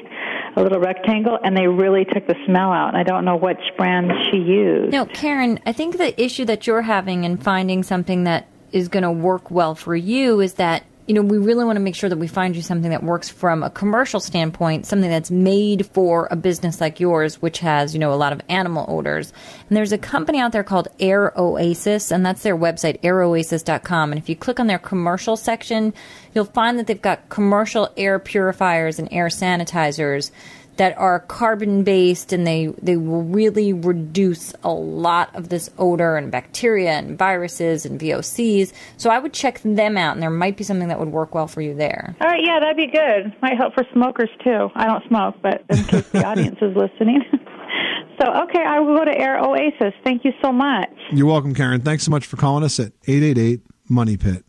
a 0.56 0.64
little 0.64 0.80
rectangle, 0.80 1.38
and 1.44 1.56
they 1.56 1.68
really 1.68 2.06
took 2.06 2.26
the 2.28 2.36
smell 2.46 2.72
out. 2.72 2.96
I 2.96 3.04
don't 3.04 3.26
know 3.26 3.36
which 3.36 3.60
brand 3.76 4.12
she 4.32 4.38
used. 4.38 4.94
No, 4.94 5.06
Karen, 5.06 5.60
I 5.66 5.74
think 5.74 5.98
the 5.98 6.20
issue 6.22 6.46
that 6.46 6.66
you're 6.66 6.84
having 6.84 7.26
in 7.26 7.38
finding 7.38 7.84
something 7.84 8.24
that 8.24 8.48
is 8.72 8.88
going 8.88 9.04
to 9.04 9.12
work 9.12 9.52
well 9.52 9.76
for 9.76 9.96
you 9.96 10.40
is 10.40 10.54
that 10.54 10.84
you 11.08 11.14
know, 11.14 11.22
we 11.22 11.38
really 11.38 11.64
want 11.64 11.78
to 11.78 11.82
make 11.82 11.96
sure 11.96 12.10
that 12.10 12.18
we 12.18 12.28
find 12.28 12.54
you 12.54 12.62
something 12.62 12.92
that 12.92 13.02
works 13.02 13.30
from 13.30 13.64
a 13.64 13.70
commercial 13.70 14.20
standpoint, 14.20 14.86
something 14.86 15.10
that's 15.10 15.32
made 15.32 15.86
for 15.88 16.28
a 16.30 16.36
business 16.36 16.82
like 16.82 17.00
yours, 17.00 17.42
which 17.42 17.60
has, 17.60 17.94
you 17.94 18.00
know, 18.00 18.14
a 18.14 18.16
lot 18.16 18.34
of 18.34 18.42
animal 18.50 18.86
odors. 18.90 19.32
And 19.70 19.78
there's 19.78 19.94
a 19.94 19.98
company 19.98 20.40
out 20.40 20.52
there 20.52 20.66
called 20.66 20.90
Air 21.00 21.32
Oasis, 21.38 22.12
and 22.12 22.26
that's 22.26 22.44
their 22.44 22.58
website, 22.58 23.00
airoasis.com. 23.02 24.12
And 24.12 24.20
if 24.20 24.28
you 24.28 24.36
click 24.36 24.60
on 24.60 24.68
their 24.68 24.80
commercial 24.80 25.38
section, 25.38 25.94
you'll 26.36 26.44
find 26.44 26.78
that 26.78 26.88
they've 26.88 27.02
got 27.02 27.30
commercial 27.30 27.90
air 27.96 28.20
purifiers 28.20 29.00
and 29.00 29.08
air 29.10 29.28
sanitizers 29.28 30.32
that 30.78 30.98
are 30.98 31.20
carbon 31.20 31.84
based 31.84 32.32
and 32.34 32.46
they, 32.46 32.68
they 32.82 32.98
will 32.98 33.24
really 33.24 33.74
reduce 33.74 34.54
a 34.64 34.72
lot 34.72 35.36
of 35.36 35.50
this 35.50 35.70
odor 35.78 36.16
and 36.16 36.32
bacteria 36.32 36.92
and 36.92 37.18
viruses 37.18 37.86
and 37.86 38.00
VOCs. 38.00 38.72
So 38.98 39.10
I 39.10 39.20
would 39.20 39.34
check 39.34 39.60
them 39.62 39.98
out 39.98 40.14
and 40.14 40.22
there 40.22 40.30
might 40.30 40.58
be 40.58 40.64
something 40.64 40.88
that 40.88 41.00
would 41.00 41.12
work 41.12 41.36
well 41.36 41.48
for 41.48 41.62
you 41.62 41.74
there. 41.74 42.16
All 42.22 42.28
right, 42.28 42.42
yeah, 42.44 42.60
that'd 42.60 42.78
be 42.78 42.88
good. 42.88 43.36
Might 43.42 43.58
help 43.58 43.74
for 43.74 43.86
smokers 43.94 44.30
too. 44.44 44.70
I 44.76 44.86
don't 44.86 45.06
smoke, 45.08 45.36
but 45.42 45.64
in 45.70 45.84
case 45.84 46.08
the 46.10 46.26
audience 46.26 46.58
is 46.62 46.76
listening. 46.76 47.22
so, 48.22 48.32
okay, 48.44 48.64
I 48.66 48.80
will 48.80 48.98
go 48.98 49.06
to 49.06 49.18
Air 49.18 49.40
Oasis. 49.40 49.94
Thank 50.04 50.24
you 50.24 50.32
so 50.44 50.52
much. 50.52 50.90
You're 51.12 51.28
welcome, 51.28 51.54
Karen. 51.54 51.82
Thanks 51.82 52.04
so 52.04 52.12
much 52.12 52.26
for 52.26 52.38
calling 52.38 52.64
us 52.64 52.80
at 52.80 52.94
888 53.08 53.62
Money 53.90 54.18
Pit. 54.18 54.47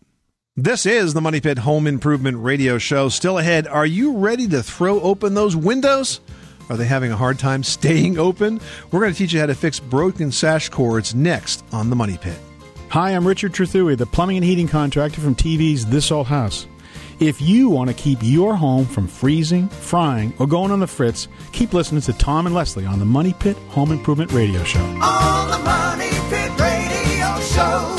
This 0.61 0.87
is 0.87 1.14
the 1.14 1.21
Money 1.21 1.40
Pit 1.40 1.59
Home 1.59 1.87
Improvement 1.87 2.37
Radio 2.38 2.79
Show. 2.79 3.11
Still 3.11 3.38
ahead, 3.38 3.68
are 3.68 3.87
you 3.87 4.16
ready 4.16 4.49
to 4.49 4.61
throw 4.61 5.01
open 5.03 5.35
those 5.35 5.55
windows? 5.55 6.21
Are 6.68 6.77
they 6.77 6.85
having 6.85 7.12
a 7.12 7.16
hard 7.16 7.38
time 7.38 7.62
staying 7.79 8.18
open? 8.18 8.61
We're 8.90 8.99
going 8.99 9.12
to 9.12 9.16
teach 9.16 9.33
you 9.33 9.38
how 9.38 9.47
to 9.47 9.55
fix 9.55 9.79
broken 9.79 10.33
sash 10.33 10.68
cords 10.68 11.14
next 11.14 11.64
on 11.71 11.90
the 11.90 11.94
Money 11.94 12.18
Pit. 12.21 12.37
Hi, 12.88 13.12
I'm 13.12 13.25
Richard 13.25 13.53
Trethewey, 13.53 13.97
the 13.97 14.07
plumbing 14.07 14.38
and 14.38 14.44
heating 14.44 14.66
contractor 14.66 15.21
from 15.21 15.37
TV's 15.37 15.87
This 15.87 16.11
Old 16.11 16.27
House. 16.27 16.66
If 17.21 17.40
you 17.40 17.68
want 17.68 17.90
to 17.90 17.94
keep 17.94 18.18
your 18.21 18.57
home 18.57 18.85
from 18.85 19.07
freezing, 19.07 19.68
frying, 19.68 20.33
or 20.40 20.49
going 20.49 20.73
on 20.73 20.81
the 20.81 20.88
fritz, 20.88 21.29
keep 21.53 21.73
listening 21.73 22.01
to 22.01 22.12
Tom 22.14 22.47
and 22.47 22.55
Leslie 22.55 22.85
on 22.85 22.99
the 22.99 23.05
Money 23.05 23.33
Pit 23.38 23.57
Home 23.68 23.92
Improvement 23.92 24.33
Radio 24.33 24.64
Show. 24.64 24.81
On 24.81 25.51
the 25.53 25.59
Money 25.59 26.11
Pit 26.31 26.59
Radio 26.59 27.40
Show. 27.42 27.97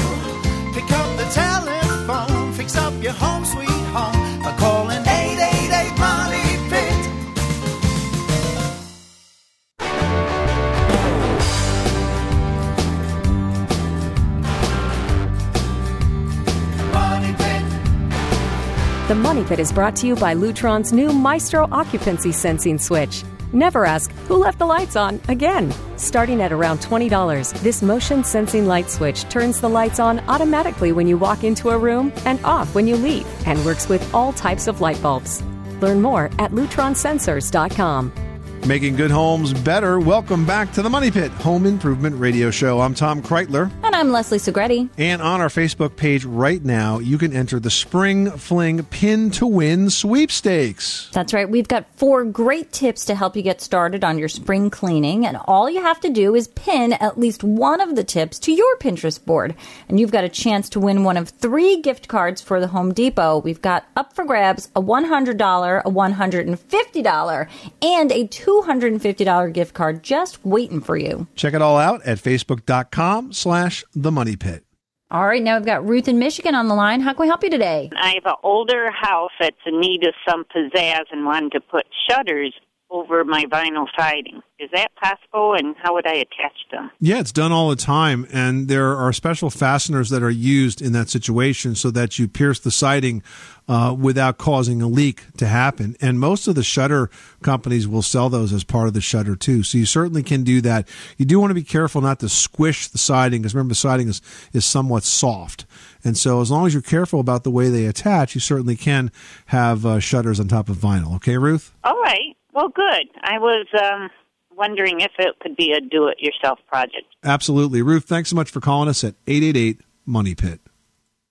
The 19.09 19.15
Money 19.15 19.43
Pit 19.43 19.59
is 19.59 19.73
brought 19.73 19.95
to 19.95 20.05
you 20.05 20.15
by 20.15 20.35
Lutron's 20.35 20.93
new 20.93 21.11
Maestro 21.11 21.67
occupancy 21.71 22.31
sensing 22.31 22.77
switch. 22.77 23.23
Never 23.53 23.83
ask, 23.83 24.11
who 24.27 24.35
left 24.37 24.59
the 24.59 24.67
lights 24.67 24.95
on 24.95 25.19
again? 25.29 25.73
Starting 25.95 26.43
at 26.43 26.51
around 26.51 26.77
$20, 26.81 27.59
this 27.61 27.81
motion 27.81 28.23
sensing 28.23 28.67
light 28.67 28.87
switch 28.87 29.23
turns 29.27 29.59
the 29.59 29.67
lights 29.67 29.99
on 29.99 30.19
automatically 30.29 30.91
when 30.91 31.07
you 31.07 31.17
walk 31.17 31.43
into 31.43 31.71
a 31.71 31.77
room 31.79 32.13
and 32.27 32.39
off 32.45 32.75
when 32.75 32.85
you 32.85 32.95
leave 32.97 33.25
and 33.47 33.65
works 33.65 33.89
with 33.89 34.13
all 34.13 34.31
types 34.31 34.67
of 34.67 34.79
light 34.79 35.01
bulbs. 35.01 35.41
Learn 35.81 36.03
more 36.03 36.25
at 36.37 36.51
lutronsensors.com. 36.51 38.28
Making 38.69 38.97
good 38.97 39.09
homes 39.09 39.51
better. 39.51 39.99
Welcome 39.99 40.45
back 40.45 40.71
to 40.73 40.83
the 40.83 40.91
Money 40.91 41.09
Pit 41.09 41.31
Home 41.31 41.65
Improvement 41.65 42.15
Radio 42.17 42.51
Show. 42.51 42.79
I'm 42.79 42.93
Tom 42.93 43.19
Kraeutler. 43.19 43.71
And 43.81 43.95
I'm 43.95 44.11
Leslie 44.11 44.37
Segrete. 44.37 44.87
And 44.95 45.23
on 45.23 45.41
our 45.41 45.47
Facebook 45.47 45.95
page 45.95 46.23
right 46.23 46.63
now, 46.63 46.99
you 46.99 47.17
can 47.17 47.35
enter 47.35 47.59
the 47.59 47.71
Spring 47.71 48.29
Fling 48.29 48.83
Pin 48.83 49.31
to 49.31 49.47
Win 49.47 49.89
sweepstakes. 49.89 51.09
That's 51.11 51.33
right. 51.33 51.49
We've 51.49 51.67
got 51.67 51.87
four 51.95 52.23
great 52.25 52.71
tips 52.71 53.05
to 53.05 53.15
help 53.15 53.35
you 53.35 53.41
get 53.41 53.59
started 53.59 54.03
on 54.03 54.19
your 54.19 54.29
spring 54.29 54.69
cleaning. 54.69 55.25
And 55.25 55.37
all 55.45 55.67
you 55.67 55.81
have 55.81 55.99
to 56.01 56.11
do 56.11 56.35
is 56.35 56.47
pin 56.49 56.93
at 56.93 57.17
least 57.17 57.43
one 57.43 57.81
of 57.81 57.95
the 57.95 58.03
tips 58.03 58.37
to 58.41 58.51
your 58.51 58.77
Pinterest 58.77 59.25
board. 59.25 59.55
And 59.87 59.99
you've 59.99 60.11
got 60.11 60.25
a 60.25 60.29
chance 60.29 60.69
to 60.69 60.79
win 60.79 61.03
one 61.03 61.17
of 61.17 61.29
three 61.29 61.81
gift 61.81 62.07
cards 62.07 62.39
for 62.39 62.59
the 62.59 62.67
Home 62.67 62.93
Depot. 62.93 63.39
We've 63.39 63.63
got 63.63 63.87
up 63.95 64.13
for 64.13 64.25
grabs 64.25 64.69
a 64.75 64.81
$100, 64.83 65.81
a 65.83 65.89
$150, 65.89 67.47
and 67.81 68.11
a 68.11 68.27
$250 68.61 69.53
gift 69.53 69.73
card 69.73 70.03
just 70.03 70.43
waiting 70.45 70.81
for 70.81 70.97
you. 70.97 71.27
Check 71.35 71.53
it 71.53 71.61
all 71.61 71.77
out 71.77 72.01
at 72.03 72.17
facebook.com 72.17 73.33
slash 73.33 73.83
the 73.95 74.11
money 74.11 74.35
pit. 74.35 74.63
All 75.11 75.25
right, 75.25 75.41
now 75.41 75.57
we've 75.57 75.65
got 75.65 75.87
Ruth 75.87 76.07
in 76.07 76.19
Michigan 76.19 76.53
on 76.53 76.67
the 76.67 76.75
line. 76.75 77.01
How 77.01 77.13
can 77.13 77.23
we 77.23 77.27
help 77.27 77.43
you 77.43 77.49
today? 77.49 77.89
I 77.95 78.13
have 78.13 78.25
an 78.25 78.35
older 78.43 78.91
house 78.91 79.31
that's 79.39 79.57
in 79.65 79.79
need 79.79 80.03
of 80.03 80.13
some 80.27 80.45
pizzazz 80.55 81.05
and 81.11 81.25
wanted 81.25 81.53
to 81.53 81.61
put 81.61 81.87
shutters 82.07 82.53
over 82.89 83.23
my 83.23 83.45
vinyl 83.45 83.85
siding. 83.97 84.41
Is 84.59 84.69
that 84.73 84.89
possible, 84.95 85.53
and 85.53 85.75
how 85.81 85.93
would 85.93 86.05
I 86.05 86.15
attach 86.15 86.57
them? 86.71 86.91
Yeah, 86.99 87.19
it's 87.19 87.31
done 87.31 87.51
all 87.51 87.69
the 87.69 87.75
time, 87.75 88.27
and 88.31 88.67
there 88.67 88.95
are 88.95 89.13
special 89.13 89.49
fasteners 89.49 90.09
that 90.09 90.21
are 90.21 90.29
used 90.29 90.81
in 90.81 90.91
that 90.93 91.09
situation 91.09 91.75
so 91.75 91.91
that 91.91 92.19
you 92.19 92.27
pierce 92.27 92.59
the 92.59 92.71
siding 92.71 93.23
uh, 93.69 93.95
without 93.97 94.37
causing 94.37 94.81
a 94.81 94.87
leak 94.87 95.23
to 95.37 95.47
happen. 95.47 95.95
And 96.01 96.19
most 96.19 96.47
of 96.47 96.55
the 96.55 96.63
shutter 96.63 97.09
companies 97.41 97.87
will 97.87 98.01
sell 98.01 98.27
those 98.27 98.51
as 98.51 98.63
part 98.63 98.87
of 98.87 98.93
the 98.93 99.01
shutter 99.01 99.35
too. 99.35 99.63
So 99.63 99.77
you 99.77 99.85
certainly 99.85 100.23
can 100.23 100.43
do 100.43 100.59
that. 100.61 100.87
You 101.17 101.25
do 101.25 101.39
want 101.39 101.51
to 101.51 101.55
be 101.55 101.63
careful 101.63 102.01
not 102.01 102.19
to 102.19 102.29
squish 102.29 102.87
the 102.87 102.97
siding 102.97 103.41
because 103.41 103.53
remember, 103.53 103.71
the 103.71 103.75
siding 103.75 104.09
is 104.09 104.21
is 104.51 104.65
somewhat 104.65 105.03
soft. 105.03 105.65
And 106.03 106.17
so, 106.17 106.41
as 106.41 106.49
long 106.49 106.65
as 106.65 106.73
you're 106.73 106.81
careful 106.81 107.19
about 107.19 107.43
the 107.43 107.51
way 107.51 107.69
they 107.69 107.85
attach, 107.85 108.33
you 108.33 108.41
certainly 108.41 108.75
can 108.75 109.11
have 109.47 109.85
uh, 109.85 109.99
shutters 109.99 110.39
on 110.39 110.47
top 110.47 110.69
of 110.69 110.77
vinyl. 110.77 111.15
Okay, 111.17 111.37
Ruth? 111.37 111.73
All 111.83 111.99
right. 112.01 112.28
Well, 112.59 112.67
good. 112.67 113.07
I 113.21 113.37
was 113.37 113.67
um, 113.81 114.09
wondering 114.53 114.99
if 114.99 115.13
it 115.17 115.39
could 115.39 115.55
be 115.55 115.71
a 115.71 115.79
do-it-yourself 115.79 116.59
project. 116.67 117.05
Absolutely. 117.23 117.81
Ruth, 117.81 118.03
thanks 118.03 118.31
so 118.31 118.35
much 118.35 118.51
for 118.51 118.59
calling 118.59 118.89
us 118.89 119.01
at 119.01 119.15
888 119.27 119.79
Money 120.05 120.35
Pit. 120.35 120.59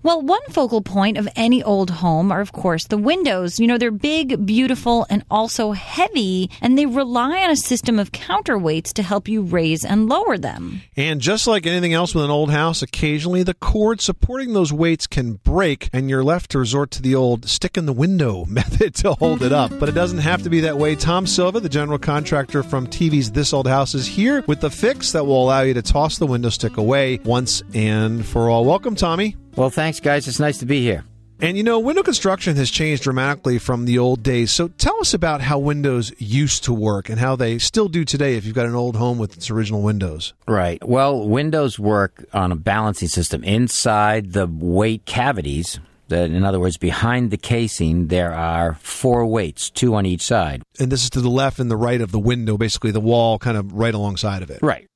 Well, 0.05 0.23
one 0.23 0.43
focal 0.51 0.81
point 0.81 1.19
of 1.19 1.29
any 1.35 1.61
old 1.61 1.91
home 1.91 2.31
are, 2.31 2.41
of 2.41 2.53
course, 2.53 2.87
the 2.87 2.97
windows. 2.97 3.59
You 3.59 3.67
know, 3.67 3.79
they're 3.79 3.91
big, 3.91 4.47
beautiful, 4.47 5.05
and 5.11 5.25
also 5.29 5.73
heavy, 5.73 6.51
and 6.61 6.79
they 6.79 6.87
rely 6.87 7.43
on 7.43 7.51
a 7.51 7.57
system 7.57 7.99
of 7.99 8.13
counterweights 8.13 8.93
to 8.93 9.03
help 9.03 9.27
you 9.27 9.43
raise 9.43 9.85
and 9.85 10.09
lower 10.09 10.39
them. 10.39 10.83
And 10.97 11.21
just 11.21 11.49
like 11.49 11.67
anything 11.67 11.95
else 11.95 12.15
with 12.15 12.25
an 12.25 12.31
old 12.31 12.53
house, 12.53 12.81
occasionally 12.81 13.43
the 13.43 13.55
cord 13.55 14.01
supporting 14.01 14.53
those 14.53 14.73
weights 14.73 15.09
can 15.09 15.33
break, 15.33 15.91
and 15.93 16.09
you're 16.09 16.23
left 16.23 16.53
to 16.53 16.61
resort 16.61 16.93
to 16.93 17.03
the 17.03 17.17
old 17.17 17.49
stick 17.49 17.77
in 17.77 17.87
the 17.87 17.93
window 17.93 18.45
method 18.49 18.95
to 18.97 19.15
hold 19.15 19.43
it 19.43 19.51
up. 19.53 19.73
But 19.81 19.89
it 19.89 19.97
doesn't 19.97 20.19
have 20.19 20.45
to 20.45 20.49
be 20.49 20.61
that 20.61 20.79
way. 20.79 20.95
Tom 20.95 21.27
Silva, 21.27 21.59
the 21.59 21.69
general 21.69 21.99
contractor 21.99 22.63
from 22.63 22.87
TV's 22.87 23.33
This 23.33 23.53
Old 23.53 23.67
House, 23.67 23.97
is 23.97 24.07
here 24.07 24.45
with 24.47 24.61
the 24.61 24.71
fix 24.71 25.11
that 25.11 25.27
will 25.27 25.43
allow 25.43 25.63
you 25.63 25.75
to 25.75 25.83
toss 25.83 26.19
the 26.19 26.27
window 26.29 26.51
stick 26.51 26.77
away 26.77 27.19
once 27.25 27.65
and 27.75 28.25
for 28.25 28.49
all. 28.49 28.65
Welcome, 28.65 28.95
Tommy. 28.95 29.35
Well, 29.59 29.71
thanks, 29.71 29.99
guys. 29.99 30.29
It's 30.29 30.39
nice 30.39 30.59
to 30.59 30.67
be 30.67 30.83
here. 30.83 31.05
And 31.41 31.57
you 31.57 31.65
know, 31.65 31.81
window 31.81 32.05
construction 32.05 32.55
has 32.55 32.71
changed 32.71 33.03
dramatically 33.03 33.59
from 33.59 33.87
the 33.87 33.99
old 33.99 34.23
days. 34.23 34.53
So 34.53 34.69
tell 34.69 35.01
us 35.01 35.15
about 35.15 35.41
how 35.41 35.59
windows 35.59 36.13
used 36.19 36.63
to 36.65 36.73
work 36.73 37.09
and 37.09 37.19
how 37.19 37.35
they 37.35 37.59
still 37.59 37.89
do 37.89 38.05
today 38.05 38.37
if 38.37 38.45
you've 38.45 38.55
got 38.55 38.67
an 38.67 38.77
old 38.77 38.95
home 38.95 39.19
with 39.19 39.37
its 39.37 39.51
original 39.51 39.83
windows. 39.83 40.33
Right. 40.47 40.81
Well, 40.87 41.29
windows 41.29 41.77
work 41.77 42.25
on 42.33 42.53
a 42.53 42.57
balancing 42.57 43.09
system. 43.09 43.43
Inside 43.43 44.33
the 44.33 44.47
weight 44.47 45.07
cavities, 45.07 45.81
that 46.07 46.31
in 46.31 46.45
other 46.45 46.61
words, 46.61 46.77
behind 46.77 47.33
the 47.33 47.37
casing, 47.37 48.09
there 48.09 48.33
are 48.33 48.75
four 48.75 49.27
weights, 49.27 49.71
two 49.71 49.95
on 49.97 50.07
each 50.07 50.23
side. 50.23 50.63
And 50.79 50.93
this 50.93 51.03
is 51.03 51.11
to 51.11 51.21
the 51.21 51.31
left 51.31 51.59
and 51.59 51.69
the 51.69 51.77
right 51.77 52.01
of 52.01 52.13
the 52.13 52.21
window, 52.21 52.57
basically 52.57 52.93
the 52.93 53.01
wall 53.01 53.39
kind 53.39 53.57
of 53.57 53.73
right 53.73 53.95
alongside 53.95 54.43
of 54.43 54.51
it. 54.51 54.61
Right. 54.63 54.88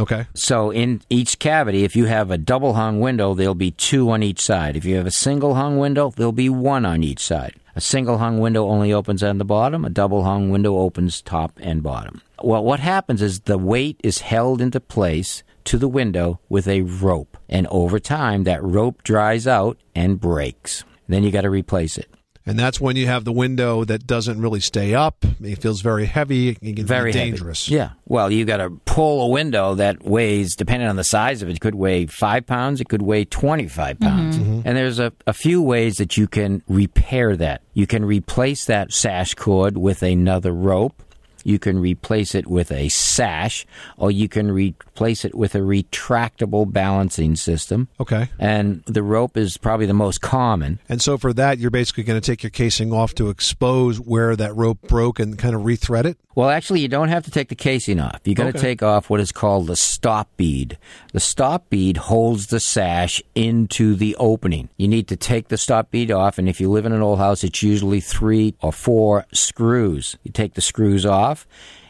Okay. 0.00 0.26
So 0.34 0.70
in 0.70 1.02
each 1.10 1.38
cavity, 1.38 1.84
if 1.84 1.96
you 1.96 2.04
have 2.04 2.30
a 2.30 2.38
double 2.38 2.74
hung 2.74 3.00
window, 3.00 3.34
there'll 3.34 3.54
be 3.54 3.72
two 3.72 4.10
on 4.10 4.22
each 4.22 4.40
side. 4.40 4.76
If 4.76 4.84
you 4.84 4.96
have 4.96 5.06
a 5.06 5.10
single 5.10 5.54
hung 5.54 5.78
window, 5.78 6.12
there'll 6.16 6.32
be 6.32 6.48
one 6.48 6.86
on 6.86 7.02
each 7.02 7.20
side. 7.20 7.54
A 7.74 7.80
single 7.80 8.18
hung 8.18 8.40
window 8.40 8.66
only 8.66 8.92
opens 8.92 9.22
on 9.22 9.38
the 9.38 9.44
bottom, 9.44 9.84
a 9.84 9.90
double 9.90 10.24
hung 10.24 10.50
window 10.50 10.78
opens 10.78 11.22
top 11.22 11.52
and 11.60 11.82
bottom. 11.82 12.22
Well, 12.42 12.64
what 12.64 12.80
happens 12.80 13.22
is 13.22 13.40
the 13.40 13.58
weight 13.58 14.00
is 14.02 14.18
held 14.20 14.60
into 14.60 14.80
place 14.80 15.42
to 15.64 15.78
the 15.78 15.88
window 15.88 16.40
with 16.48 16.66
a 16.66 16.82
rope. 16.82 17.36
And 17.48 17.66
over 17.68 18.00
time, 18.00 18.44
that 18.44 18.62
rope 18.62 19.02
dries 19.02 19.46
out 19.46 19.78
and 19.94 20.20
breaks. 20.20 20.84
Then 21.08 21.22
you 21.22 21.30
got 21.30 21.42
to 21.42 21.50
replace 21.50 21.98
it. 21.98 22.08
And 22.48 22.58
that's 22.58 22.80
when 22.80 22.96
you 22.96 23.06
have 23.06 23.24
the 23.24 23.32
window 23.32 23.84
that 23.84 24.06
doesn't 24.06 24.40
really 24.40 24.60
stay 24.60 24.94
up. 24.94 25.24
It 25.42 25.60
feels 25.60 25.80
very 25.80 26.06
heavy. 26.06 26.50
It 26.60 26.76
can 26.76 26.86
Very 26.86 27.12
be 27.12 27.18
heavy. 27.18 27.30
dangerous. 27.30 27.68
Yeah. 27.68 27.90
Well, 28.06 28.30
you 28.30 28.44
got 28.44 28.56
to 28.58 28.70
pull 28.86 29.26
a 29.26 29.28
window 29.28 29.74
that 29.74 30.02
weighs, 30.02 30.56
depending 30.56 30.88
on 30.88 30.96
the 30.96 31.04
size 31.04 31.42
of 31.42 31.48
it, 31.48 31.56
it 31.56 31.60
could 31.60 31.74
weigh 31.74 32.06
five 32.06 32.46
pounds. 32.46 32.80
It 32.80 32.88
could 32.88 33.02
weigh 33.02 33.24
25 33.24 33.96
mm-hmm. 33.96 34.04
pounds. 34.04 34.38
Mm-hmm. 34.38 34.60
And 34.64 34.76
there's 34.76 34.98
a, 34.98 35.12
a 35.26 35.32
few 35.32 35.62
ways 35.62 35.96
that 35.96 36.16
you 36.16 36.26
can 36.26 36.62
repair 36.68 37.36
that. 37.36 37.62
You 37.74 37.86
can 37.86 38.04
replace 38.04 38.64
that 38.64 38.92
sash 38.92 39.34
cord 39.34 39.76
with 39.76 40.02
another 40.02 40.52
rope. 40.52 41.02
You 41.44 41.58
can 41.58 41.78
replace 41.78 42.34
it 42.34 42.46
with 42.46 42.70
a 42.72 42.88
sash, 42.88 43.66
or 43.96 44.10
you 44.10 44.28
can 44.28 44.50
replace 44.50 45.24
it 45.24 45.34
with 45.34 45.54
a 45.54 45.58
retractable 45.60 46.70
balancing 46.72 47.36
system. 47.36 47.88
Okay. 48.00 48.28
And 48.38 48.82
the 48.86 49.02
rope 49.02 49.36
is 49.36 49.56
probably 49.56 49.86
the 49.86 49.94
most 49.94 50.20
common. 50.20 50.78
And 50.88 51.00
so 51.02 51.18
for 51.18 51.32
that, 51.34 51.58
you're 51.58 51.70
basically 51.70 52.04
going 52.04 52.20
to 52.20 52.26
take 52.26 52.42
your 52.42 52.50
casing 52.50 52.92
off 52.92 53.14
to 53.16 53.28
expose 53.30 54.00
where 54.00 54.36
that 54.36 54.54
rope 54.56 54.80
broke 54.82 55.18
and 55.20 55.38
kind 55.38 55.54
of 55.54 55.62
rethread 55.62 56.04
it. 56.04 56.18
Well, 56.34 56.50
actually, 56.50 56.80
you 56.80 56.88
don't 56.88 57.08
have 57.08 57.24
to 57.24 57.32
take 57.32 57.48
the 57.48 57.56
casing 57.56 57.98
off. 57.98 58.20
You 58.24 58.34
got 58.34 58.44
to 58.44 58.48
Okay. 58.50 58.60
take 58.60 58.82
off 58.82 59.10
what 59.10 59.18
is 59.18 59.32
called 59.32 59.66
the 59.66 59.74
stop 59.74 60.28
bead. 60.36 60.78
The 61.12 61.18
stop 61.18 61.68
bead 61.68 61.96
holds 61.96 62.46
the 62.46 62.60
sash 62.60 63.20
into 63.34 63.96
the 63.96 64.14
opening. 64.20 64.68
You 64.76 64.86
need 64.86 65.08
to 65.08 65.16
take 65.16 65.48
the 65.48 65.58
stop 65.58 65.90
bead 65.90 66.12
off, 66.12 66.38
and 66.38 66.48
if 66.48 66.60
you 66.60 66.70
live 66.70 66.86
in 66.86 66.92
an 66.92 67.02
old 67.02 67.18
house, 67.18 67.42
it's 67.42 67.62
usually 67.62 68.00
three 68.00 68.54
or 68.62 68.72
four 68.72 69.26
screws. 69.32 70.16
You 70.22 70.30
take 70.30 70.54
the 70.54 70.60
screws 70.60 71.04
off, 71.04 71.37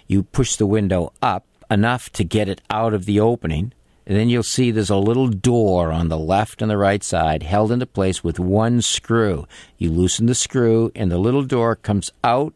you 0.06 0.22
push 0.22 0.56
the 0.56 0.66
window 0.66 1.12
up 1.22 1.44
enough 1.70 2.10
to 2.10 2.24
get 2.24 2.48
it 2.48 2.60
out 2.70 2.94
of 2.94 3.04
the 3.04 3.20
opening. 3.20 3.72
And 4.06 4.16
then 4.16 4.30
you'll 4.30 4.42
see 4.42 4.70
there's 4.70 4.88
a 4.88 4.96
little 4.96 5.28
door 5.28 5.92
on 5.92 6.08
the 6.08 6.18
left 6.18 6.62
and 6.62 6.70
the 6.70 6.78
right 6.78 7.04
side 7.04 7.42
held 7.42 7.70
into 7.70 7.84
place 7.84 8.24
with 8.24 8.38
one 8.38 8.80
screw. 8.80 9.46
You 9.76 9.90
loosen 9.90 10.26
the 10.26 10.34
screw, 10.34 10.90
and 10.94 11.12
the 11.12 11.18
little 11.18 11.44
door 11.44 11.76
comes 11.76 12.10
out 12.24 12.54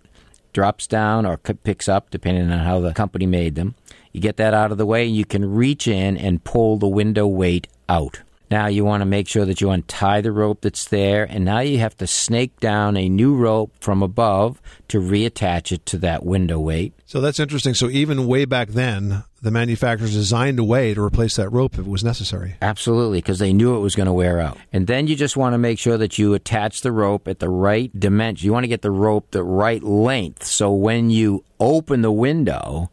drops 0.52 0.86
down 0.86 1.26
or 1.26 1.36
picks 1.36 1.88
up, 1.88 2.10
depending 2.10 2.50
on 2.50 2.60
how 2.60 2.80
the 2.80 2.92
company 2.92 3.26
made 3.26 3.54
them. 3.54 3.74
You 4.12 4.20
get 4.20 4.36
that 4.36 4.54
out 4.54 4.72
of 4.72 4.78
the 4.78 4.86
way, 4.86 5.06
and 5.06 5.16
you 5.16 5.24
can 5.24 5.54
reach 5.54 5.88
in 5.88 6.16
and 6.16 6.44
pull 6.44 6.76
the 6.76 6.88
window 6.88 7.26
weight 7.26 7.66
out. 7.88 8.20
Now 8.52 8.66
you 8.66 8.84
want 8.84 9.00
to 9.00 9.06
make 9.06 9.28
sure 9.28 9.46
that 9.46 9.62
you 9.62 9.70
untie 9.70 10.20
the 10.20 10.30
rope 10.30 10.60
that's 10.60 10.84
there, 10.88 11.24
and 11.24 11.42
now 11.42 11.60
you 11.60 11.78
have 11.78 11.96
to 11.96 12.06
snake 12.06 12.60
down 12.60 12.98
a 12.98 13.08
new 13.08 13.34
rope 13.34 13.72
from 13.80 14.02
above 14.02 14.60
to 14.88 15.00
reattach 15.00 15.72
it 15.72 15.86
to 15.86 15.96
that 15.98 16.22
window 16.22 16.58
weight. 16.60 16.92
So 17.06 17.22
that's 17.22 17.40
interesting. 17.40 17.72
So 17.72 17.88
even 17.88 18.26
way 18.26 18.44
back 18.44 18.68
then, 18.68 19.24
the 19.40 19.50
manufacturers 19.50 20.12
designed 20.12 20.58
a 20.58 20.64
way 20.64 20.92
to 20.92 21.02
replace 21.02 21.36
that 21.36 21.48
rope 21.48 21.72
if 21.74 21.80
it 21.80 21.86
was 21.86 22.04
necessary. 22.04 22.56
Absolutely, 22.60 23.18
because 23.18 23.38
they 23.38 23.54
knew 23.54 23.74
it 23.74 23.80
was 23.80 23.94
going 23.94 24.06
to 24.06 24.12
wear 24.12 24.38
out. 24.38 24.58
And 24.70 24.86
then 24.86 25.06
you 25.06 25.16
just 25.16 25.34
want 25.34 25.54
to 25.54 25.58
make 25.58 25.78
sure 25.78 25.96
that 25.96 26.18
you 26.18 26.34
attach 26.34 26.82
the 26.82 26.92
rope 26.92 27.28
at 27.28 27.38
the 27.38 27.48
right 27.48 27.90
dimension. 27.98 28.44
You 28.44 28.52
want 28.52 28.64
to 28.64 28.68
get 28.68 28.82
the 28.82 28.90
rope 28.90 29.30
the 29.30 29.42
right 29.42 29.82
length, 29.82 30.44
so 30.44 30.70
when 30.72 31.08
you 31.08 31.42
open 31.58 32.02
the 32.02 32.12
window, 32.12 32.90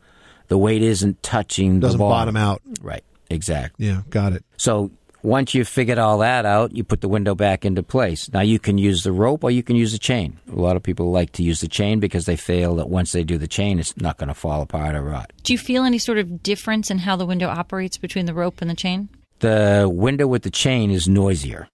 the 0.48 0.58
weight 0.58 0.82
isn't 0.82 1.22
touching 1.22 1.82
Doesn't 1.82 1.98
the 1.98 2.02
bottom. 2.02 2.34
bottom 2.34 2.38
out. 2.38 2.62
Right, 2.82 3.04
exactly. 3.30 3.88
Yeah, 3.88 4.04
got 4.10 4.32
it. 4.32 4.46
So 4.58 4.92
once 5.24 5.54
you've 5.54 5.68
figured 5.68 5.98
all 5.98 6.18
that 6.20 6.46
out, 6.46 6.76
you 6.76 6.84
put 6.84 7.02
the 7.02 7.10
window 7.10 7.36
back 7.36 7.66
into 7.66 7.84
place. 7.84 8.32
Now 8.32 8.42
you 8.42 8.60
can 8.60 8.78
use 8.78 9.04
the 9.04 9.12
rope 9.12 9.44
or 9.44 9.52
you 9.52 9.64
can 9.64 9.76
use 9.76 9.92
the 9.92 9.98
chain. 10.00 10.40
A 10.52 10.56
lot 10.56 10.76
of 10.76 10.84
people 10.84 11.12
like 11.12 11.32
to 11.34 11.44
use 11.44 11.62
the 11.62 11.68
chain 11.68 12.00
because 12.00 12.26
they 12.26 12.36
feel 12.36 12.76
that 12.76 12.90
once 12.90 13.12
they 13.12 13.24
do 13.24 13.38
the 13.38 13.48
chain, 13.48 13.80
it's 13.80 13.96
not 13.98 14.18
going 14.18 14.30
to 14.30 14.34
fall 14.34 14.62
apart 14.62 14.96
or 14.96 15.02
rot. 15.04 15.32
Do 15.44 15.54
you 15.54 15.60
feel 15.60 15.84
any 15.84 15.98
sort 15.98 16.18
of 16.18 16.42
difference 16.44 16.90
in 16.90 17.00
how 17.00 17.16
the 17.16 17.26
window 17.26 17.48
operates 17.48 17.98
between 17.98 18.26
the 18.26 18.34
rope 18.34 18.62
and 18.62 18.70
the 18.70 18.76
chain? 18.76 19.10
The 19.40 19.90
window 19.92 20.28
with 20.28 20.44
the 20.44 20.52
chain 20.52 20.92
is 20.92 21.08
noisier 21.08 21.68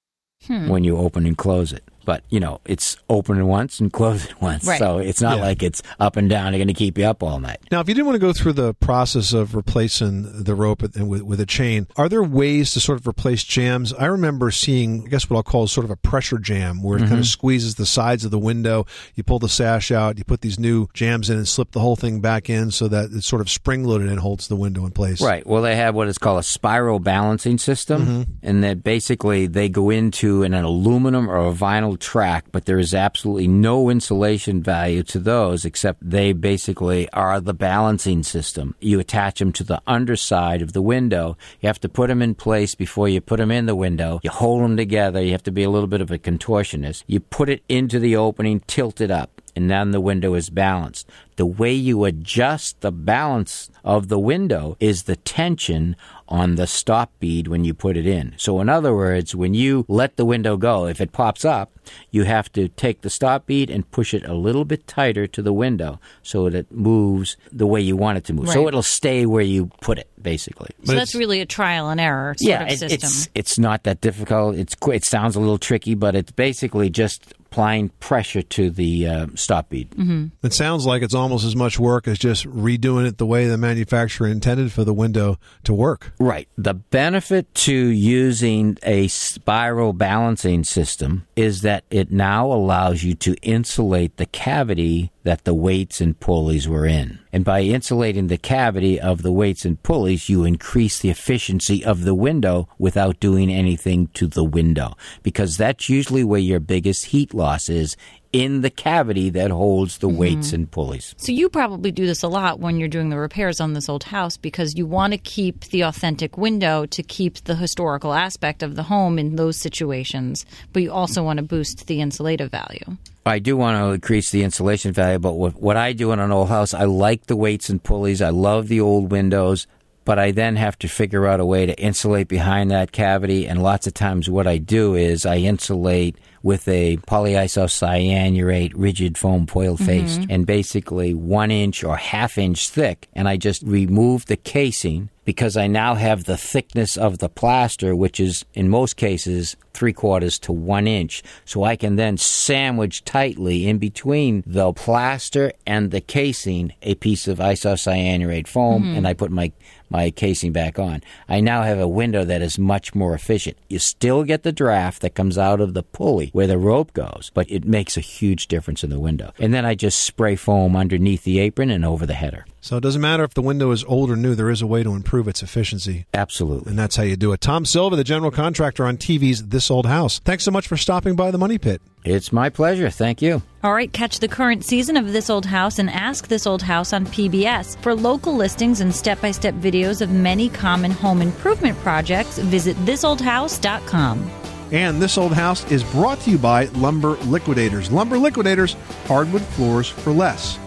Hmm. 0.47 0.67
when 0.69 0.83
you 0.83 0.97
open 0.97 1.25
and 1.25 1.35
close 1.37 1.73
it. 1.73 1.83
But 2.05 2.23
you 2.29 2.39
know 2.39 2.61
it's 2.65 2.97
open 3.09 3.45
once 3.47 3.79
and 3.79 3.91
closed 3.91 4.33
once, 4.41 4.65
Right. 4.65 4.79
so 4.79 4.97
it's 4.99 5.21
not 5.21 5.37
Yeah. 5.37 5.43
like 5.43 5.63
it's 5.63 5.81
up 5.99 6.15
and 6.15 6.29
down. 6.29 6.51
They're 6.51 6.59
going 6.59 6.67
to 6.67 6.73
keep 6.73 6.97
you 6.97 7.05
up 7.05 7.23
all 7.23 7.39
night. 7.39 7.57
Now, 7.71 7.79
if 7.81 7.87
you 7.89 7.93
didn't 7.95 8.05
want 8.07 8.15
to 8.15 8.19
go 8.27 8.33
through 8.33 8.53
the 8.53 8.73
process 8.75 9.33
of 9.33 9.55
replacing 9.55 10.43
the 10.43 10.55
rope 10.55 10.83
and 10.95 11.09
with, 11.09 11.23
with 11.23 11.39
a 11.39 11.45
chain, 11.45 11.87
are 11.97 12.07
there 12.07 12.23
ways 12.23 12.71
to 12.71 12.79
sort 12.79 12.99
of 12.99 13.07
replace 13.07 13.43
jams? 13.43 13.93
I 13.93 14.05
remember 14.05 14.51
seeing, 14.51 15.05
I 15.05 15.09
guess 15.09 15.29
what 15.29 15.37
I'll 15.37 15.43
call 15.43 15.67
sort 15.67 15.85
of 15.85 15.91
a 15.91 15.95
pressure 15.95 16.37
jam 16.37 16.81
where 16.83 16.97
it 16.97 17.01
kind 17.01 17.13
Mhm. 17.13 17.19
of 17.19 17.27
squeezes 17.27 17.75
the 17.75 17.85
sides 17.85 18.23
of 18.25 18.31
the 18.31 18.39
window. 18.39 18.85
You 19.15 19.23
pull 19.23 19.39
the 19.39 19.49
sash 19.49 19.91
out, 19.91 20.17
you 20.17 20.23
put 20.23 20.41
these 20.41 20.59
new 20.59 20.87
jams 20.93 21.29
in 21.29 21.37
and 21.37 21.47
slip 21.47 21.71
the 21.71 21.79
whole 21.79 21.95
thing 21.95 22.21
back 22.21 22.49
in 22.49 22.71
so 22.71 22.87
that 22.87 23.09
it's 23.11 23.27
sort 23.27 23.41
of 23.41 23.49
spring 23.49 23.83
loaded 23.83 24.09
and 24.09 24.19
holds 24.19 24.47
the 24.47 24.55
window 24.55 24.85
in 24.85 24.91
place. 24.91 25.21
Right. 25.21 25.45
Well, 25.45 25.61
they 25.61 25.75
have 25.75 25.95
what 25.95 26.07
is 26.07 26.17
called 26.17 26.39
a 26.39 26.43
spiral 26.43 26.99
balancing 26.99 27.57
system, 27.57 28.05
Mm-hmm. 28.05 28.21
and 28.43 28.63
that 28.63 28.83
basically 28.83 29.47
they 29.47 29.69
go 29.69 29.89
into 29.89 30.43
an, 30.43 30.53
an 30.53 30.63
aluminum 30.65 31.29
or 31.29 31.37
a 31.47 31.51
vinyl 31.53 31.94
track, 31.95 32.45
but 32.51 32.65
there 32.65 32.79
is 32.79 32.93
absolutely 32.93 33.47
no 33.47 33.89
insulation 33.89 34.61
value 34.61 35.03
to 35.03 35.19
those 35.19 35.65
except 35.65 36.09
they 36.09 36.33
basically 36.33 37.09
are 37.11 37.39
the 37.39 37.53
balancing 37.53 38.23
system. 38.23 38.75
You 38.79 38.99
attach 38.99 39.39
them 39.39 39.51
to 39.53 39.63
the 39.63 39.81
underside 39.87 40.61
of 40.61 40.73
the 40.73 40.81
window. 40.81 41.37
You 41.61 41.67
have 41.67 41.79
to 41.81 41.89
put 41.89 42.07
them 42.07 42.21
in 42.21 42.35
place 42.35 42.75
before 42.75 43.09
you 43.09 43.21
put 43.21 43.37
them 43.37 43.51
in 43.51 43.65
the 43.65 43.75
window. 43.75 44.19
You 44.23 44.29
hold 44.29 44.63
them 44.63 44.77
together. 44.77 45.21
You 45.21 45.31
have 45.31 45.43
to 45.43 45.51
be 45.51 45.63
a 45.63 45.69
little 45.69 45.87
bit 45.87 46.01
of 46.01 46.11
a 46.11 46.17
contortionist. 46.17 47.03
You 47.07 47.19
put 47.19 47.49
it 47.49 47.63
into 47.69 47.99
the 47.99 48.15
opening, 48.15 48.61
tilt 48.61 49.01
it 49.01 49.11
up 49.11 49.34
and 49.55 49.69
then 49.69 49.91
the 49.91 50.01
window 50.01 50.33
is 50.33 50.49
balanced. 50.49 51.09
The 51.37 51.45
way 51.45 51.73
you 51.73 52.05
adjust 52.05 52.81
the 52.81 52.91
balance 52.91 53.69
of 53.83 54.07
the 54.07 54.19
window 54.19 54.77
is 54.79 55.03
the 55.03 55.15
tension 55.15 55.95
on 56.27 56.55
the 56.55 56.65
stop 56.65 57.11
bead 57.19 57.47
when 57.47 57.63
you 57.63 57.73
put 57.73 57.97
it 57.97 58.07
in. 58.07 58.33
So, 58.37 58.59
in 58.59 58.69
other 58.69 58.95
words, 58.95 59.35
when 59.35 59.53
you 59.53 59.85
let 59.87 60.15
the 60.15 60.25
window 60.25 60.57
go, 60.57 60.87
if 60.87 60.99
it 60.99 61.11
pops 61.11 61.45
up, 61.45 61.71
you 62.09 62.23
have 62.23 62.51
to 62.53 62.67
take 62.69 63.01
the 63.01 63.09
stop 63.09 63.45
bead 63.45 63.69
and 63.69 63.89
push 63.91 64.13
it 64.13 64.25
a 64.25 64.33
little 64.33 64.65
bit 64.65 64.87
tighter 64.87 65.27
to 65.27 65.41
the 65.41 65.53
window 65.53 65.99
so 66.23 66.45
that 66.49 66.55
it 66.55 66.71
moves 66.71 67.37
the 67.51 67.67
way 67.67 67.79
you 67.81 67.95
want 67.95 68.17
it 68.17 68.23
to 68.25 68.33
move. 68.33 68.49
So 68.49 68.67
it'll 68.67 68.81
stay 68.81 69.25
where 69.25 69.43
you 69.43 69.67
put 69.81 69.99
it, 69.99 70.09
basically. 70.21 70.71
So 70.83 70.95
that's 70.95 71.13
really 71.13 71.41
a 71.41 71.45
trial 71.45 71.89
and 71.89 71.99
error 71.99 72.33
sort 72.37 72.49
yeah, 72.49 72.63
of 72.63 72.71
it- 72.71 72.79
system. 72.79 72.95
it's 73.07 73.29
it's 73.35 73.59
not 73.59 73.83
that 73.83 74.01
difficult. 74.01 74.55
It's 74.55 74.75
it 74.87 75.03
sounds 75.03 75.35
a 75.35 75.39
little 75.39 75.59
tricky, 75.59 75.95
but 75.95 76.15
it's 76.15 76.31
basically 76.31 76.89
just 76.89 77.33
applying 77.55 77.87
pressure 78.01 78.41
to 78.41 78.69
the 78.69 79.07
uh, 79.07 79.27
stop 79.35 79.69
bead. 79.69 79.89
Mm-hmm. 79.91 80.25
It 80.45 80.51
sounds 80.51 80.85
like 80.85 81.01
it's 81.01 81.13
almost 81.13 81.45
as 81.45 81.55
much 81.55 81.79
work 81.79 82.05
as 82.05 82.19
just 82.19 82.45
redoing 82.45 83.07
it 83.07 83.17
the 83.17 83.25
way 83.25 83.47
the 83.47 83.57
manufacturer 83.57 84.27
intended 84.27 84.73
for 84.73 84.83
the 84.83 84.93
window 84.93 85.39
to 85.63 85.73
work. 85.73 86.11
Right. 86.19 86.49
The 86.57 86.73
benefit 86.73 87.53
to 87.55 87.73
using 87.73 88.77
a 88.83 89.07
spiral 89.07 89.93
balancing 89.93 90.65
system 90.65 91.27
is 91.37 91.61
that 91.61 91.85
it 91.89 92.11
now 92.11 92.51
allows 92.51 93.03
you 93.03 93.15
to 93.15 93.35
insulate 93.35 94.17
the 94.17 94.25
cavity 94.25 95.13
that 95.23 95.45
the 95.45 95.53
weights 95.53 96.01
and 96.01 96.19
pulleys 96.19 96.67
were 96.67 96.85
in. 96.85 97.19
And 97.35 97.43
by 97.43 97.63
insulating 97.63 98.27
the 98.27 98.37
cavity 98.37 98.97
of 98.97 99.21
the 99.21 99.31
weights 99.33 99.65
and 99.65 99.83
pulleys, 99.83 100.29
you 100.29 100.45
increase 100.45 100.99
the 100.99 101.09
efficiency 101.09 101.83
of 101.83 102.05
the 102.05 102.15
window 102.15 102.69
without 102.79 103.19
doing 103.19 103.51
anything 103.51 104.07
to 104.13 104.27
the 104.27 104.45
window. 104.45 104.95
Because 105.21 105.57
that's 105.57 105.89
usually 105.89 106.23
where 106.23 106.39
your 106.39 106.61
biggest 106.61 107.07
heat 107.07 107.33
loss 107.33 107.67
is 107.67 107.97
in 108.35 108.59
the 108.59 108.69
cavity 108.69 109.29
that 109.29 109.49
holds 109.49 109.99
the 109.99 110.07
mm-hmm. 110.07 110.17
weights 110.17 110.51
and 110.51 110.69
pulleys. 110.69 111.15
So 111.17 111.31
you 111.31 111.47
probably 111.47 111.89
do 111.89 112.05
this 112.05 112.21
a 112.21 112.27
lot 112.27 112.59
when 112.59 112.77
you're 112.77 112.89
doing 112.89 113.09
the 113.09 113.17
repairs 113.17 113.61
on 113.61 113.71
this 113.71 113.87
old 113.87 114.03
house 114.03 114.35
because 114.35 114.75
you 114.75 114.85
want 114.85 115.13
to 115.13 115.17
keep 115.17 115.61
the 115.65 115.83
authentic 115.83 116.37
window 116.37 116.85
to 116.87 117.01
keep 117.01 117.35
the 117.45 117.55
historical 117.55 118.13
aspect 118.13 118.61
of 118.61 118.75
the 118.75 118.83
home 118.83 119.17
in 119.17 119.37
those 119.37 119.55
situations, 119.55 120.45
but 120.73 120.83
you 120.83 120.91
also 120.91 121.23
want 121.23 121.37
to 121.37 121.43
boost 121.43 121.87
the 121.87 121.99
insulative 121.99 122.49
value. 122.49 122.97
I 123.25 123.39
do 123.39 123.55
want 123.55 123.77
to 123.77 123.93
increase 123.93 124.31
the 124.31 124.43
insulation 124.43 124.91
value, 124.91 125.17
but 125.17 125.33
what, 125.33 125.55
what 125.55 125.77
I 125.77 125.93
do 125.93 126.11
in 126.11 126.19
an 126.19 126.33
old 126.33 126.49
house, 126.49 126.73
I 126.73 126.83
like 126.83 127.27
the 127.27 127.37
weights 127.37 127.69
and 127.69 127.81
pulleys. 127.81 128.21
I 128.21 128.29
love 128.31 128.67
the 128.67 128.81
old 128.81 129.11
windows, 129.11 129.65
but 130.05 130.17
I 130.19 130.31
then 130.31 130.55
have 130.55 130.77
to 130.79 130.87
figure 130.87 131.25
out 131.27 131.39
a 131.39 131.45
way 131.45 131.65
to 131.65 131.77
insulate 131.79 132.27
behind 132.27 132.71
that 132.71 132.91
cavity. 132.91 133.47
And 133.47 133.61
lots 133.61 133.87
of 133.87 133.93
times, 133.93 134.29
what 134.29 134.47
I 134.47 134.57
do 134.57 134.95
is 134.95 135.25
I 135.25 135.37
insulate 135.37 136.15
with 136.43 136.67
a 136.67 136.97
polyisocyanurate 137.07 138.71
rigid 138.75 139.17
foam 139.17 139.47
foil 139.47 139.77
face 139.77 140.19
Mhm. 140.19 140.27
and 140.29 140.45
basically 140.45 141.13
one 141.13 141.49
inch 141.51 141.83
or 141.83 141.97
half 141.97 142.37
inch 142.37 142.69
thick. 142.69 143.07
And 143.13 143.27
I 143.27 143.35
just 143.37 143.63
remove 143.63 144.27
the 144.27 144.37
casing 144.37 145.09
because 145.25 145.57
I 145.57 145.65
now 145.65 145.95
have 145.95 146.25
the 146.25 146.37
thickness 146.37 146.97
of 146.97 147.17
the 147.17 147.29
plaster, 147.29 147.95
which 147.95 148.19
is 148.19 148.45
in 148.53 148.69
most 148.69 148.95
cases 148.95 149.55
three 149.73 149.91
quarters 149.91 150.37
to 150.39 150.53
one 150.53 150.85
inch. 150.87 151.23
So 151.45 151.63
I 151.63 151.75
can 151.75 151.95
then 151.95 152.17
sandwich 152.17 153.03
tightly 153.05 153.67
in 153.67 153.79
between 153.79 154.43
the 154.45 154.71
plaster 154.73 155.51
and 155.65 155.89
the 155.89 155.99
casing 155.99 156.73
a 156.83 156.93
piece 156.93 157.27
of 157.27 157.39
isocyanurate 157.39 158.47
foam, 158.47 158.83
Mhm. 158.83 158.97
and 158.97 159.07
I 159.07 159.13
put 159.13 159.31
my 159.31 159.51
my 159.95 160.11
casing 160.11 160.51
back 160.51 160.77
on. 160.77 161.01
I 161.29 161.39
now 161.39 161.63
have 161.63 161.79
a 161.79 161.87
window 161.87 162.25
that 162.25 162.41
is 162.41 162.59
much 162.59 162.93
more 162.93 163.13
efficient. 163.13 163.57
You 163.69 163.79
still 163.79 164.25
get 164.25 164.43
the 164.43 164.51
draft 164.51 165.01
that 165.01 165.15
comes 165.15 165.37
out 165.37 165.61
of 165.61 165.73
the 165.73 165.83
pulley 165.83 166.31
where 166.33 166.47
the 166.47 166.57
rope 166.57 166.91
goes, 166.93 167.31
but 167.33 167.49
it 167.49 167.63
makes 167.63 167.95
a 167.95 168.01
huge 168.01 168.47
difference 168.47 168.83
in 168.83 168.89
the 168.89 168.99
window. 168.99 169.31
And 169.39 169.53
then 169.53 169.63
I 169.63 169.73
just 169.73 170.03
spray 170.03 170.35
foam 170.35 170.75
underneath 170.75 171.23
the 171.23 171.39
apron 171.39 171.69
and 171.69 171.85
over 171.85 172.05
the 172.05 172.13
header. 172.13 172.45
So 172.65 172.77
it 172.77 172.81
doesn't 172.81 172.99
matter 172.99 173.23
if 173.23 173.35
the 173.35 173.43
window 173.43 173.69
is 173.69 173.83
old 173.83 174.09
or 174.09 174.15
new, 174.15 174.33
there 174.33 174.49
is 174.49 174.63
a 174.63 174.65
way 174.65 174.81
to 174.81 174.95
improve 174.95 175.27
its 175.27 175.43
efficiency. 175.43 176.07
Absolutely. 176.15 176.71
And 176.71 176.79
that's 176.79 176.95
how 176.95 177.03
you 177.03 177.15
do 177.15 177.31
it. 177.31 177.39
Tom 177.39 177.63
Silva, 177.63 177.95
the 177.95 178.03
general 178.03 178.31
contractor 178.31 178.87
on 178.87 178.97
TV's 178.97 179.49
This 179.49 179.69
Old 179.69 179.85
House. 179.85 180.17
Thanks 180.17 180.45
so 180.45 180.49
much 180.49 180.67
for 180.67 180.75
stopping 180.75 181.15
by 181.15 181.29
the 181.29 181.37
Money 181.37 181.59
Pit. 181.59 181.79
It's 182.03 182.33
my 182.33 182.49
pleasure. 182.49 182.89
Thank 182.89 183.21
you. 183.21 183.43
All 183.63 183.71
right, 183.71 183.93
catch 183.93 184.17
the 184.17 184.27
current 184.27 184.65
season 184.65 184.97
of 184.97 185.13
This 185.13 185.29
Old 185.29 185.45
House 185.45 185.77
and 185.77 185.91
Ask 185.91 186.27
This 186.27 186.47
Old 186.47 186.63
House 186.63 186.91
on 186.91 187.05
PBS. 187.05 187.79
For 187.83 187.93
local 187.93 188.33
listings 188.35 188.81
and 188.81 188.95
step 188.95 189.21
by 189.21 189.29
step 189.29 189.53
videos 189.53 190.01
of 190.01 190.09
many 190.09 190.49
common 190.49 190.89
home 190.89 191.21
improvement 191.21 191.77
projects, 191.81 192.39
visit 192.39 192.75
thisoldhouse.com. 192.77 194.31
And 194.71 194.99
This 194.99 195.19
Old 195.19 195.33
House 195.33 195.71
is 195.71 195.83
brought 195.83 196.19
to 196.21 196.31
you 196.31 196.39
by 196.39 196.65
Lumber 196.65 197.15
Liquidators. 197.25 197.91
Lumber 197.91 198.17
Liquidators, 198.17 198.75
hardwood 199.05 199.43
floors 199.43 199.87
for 199.87 200.11
less. 200.11 200.57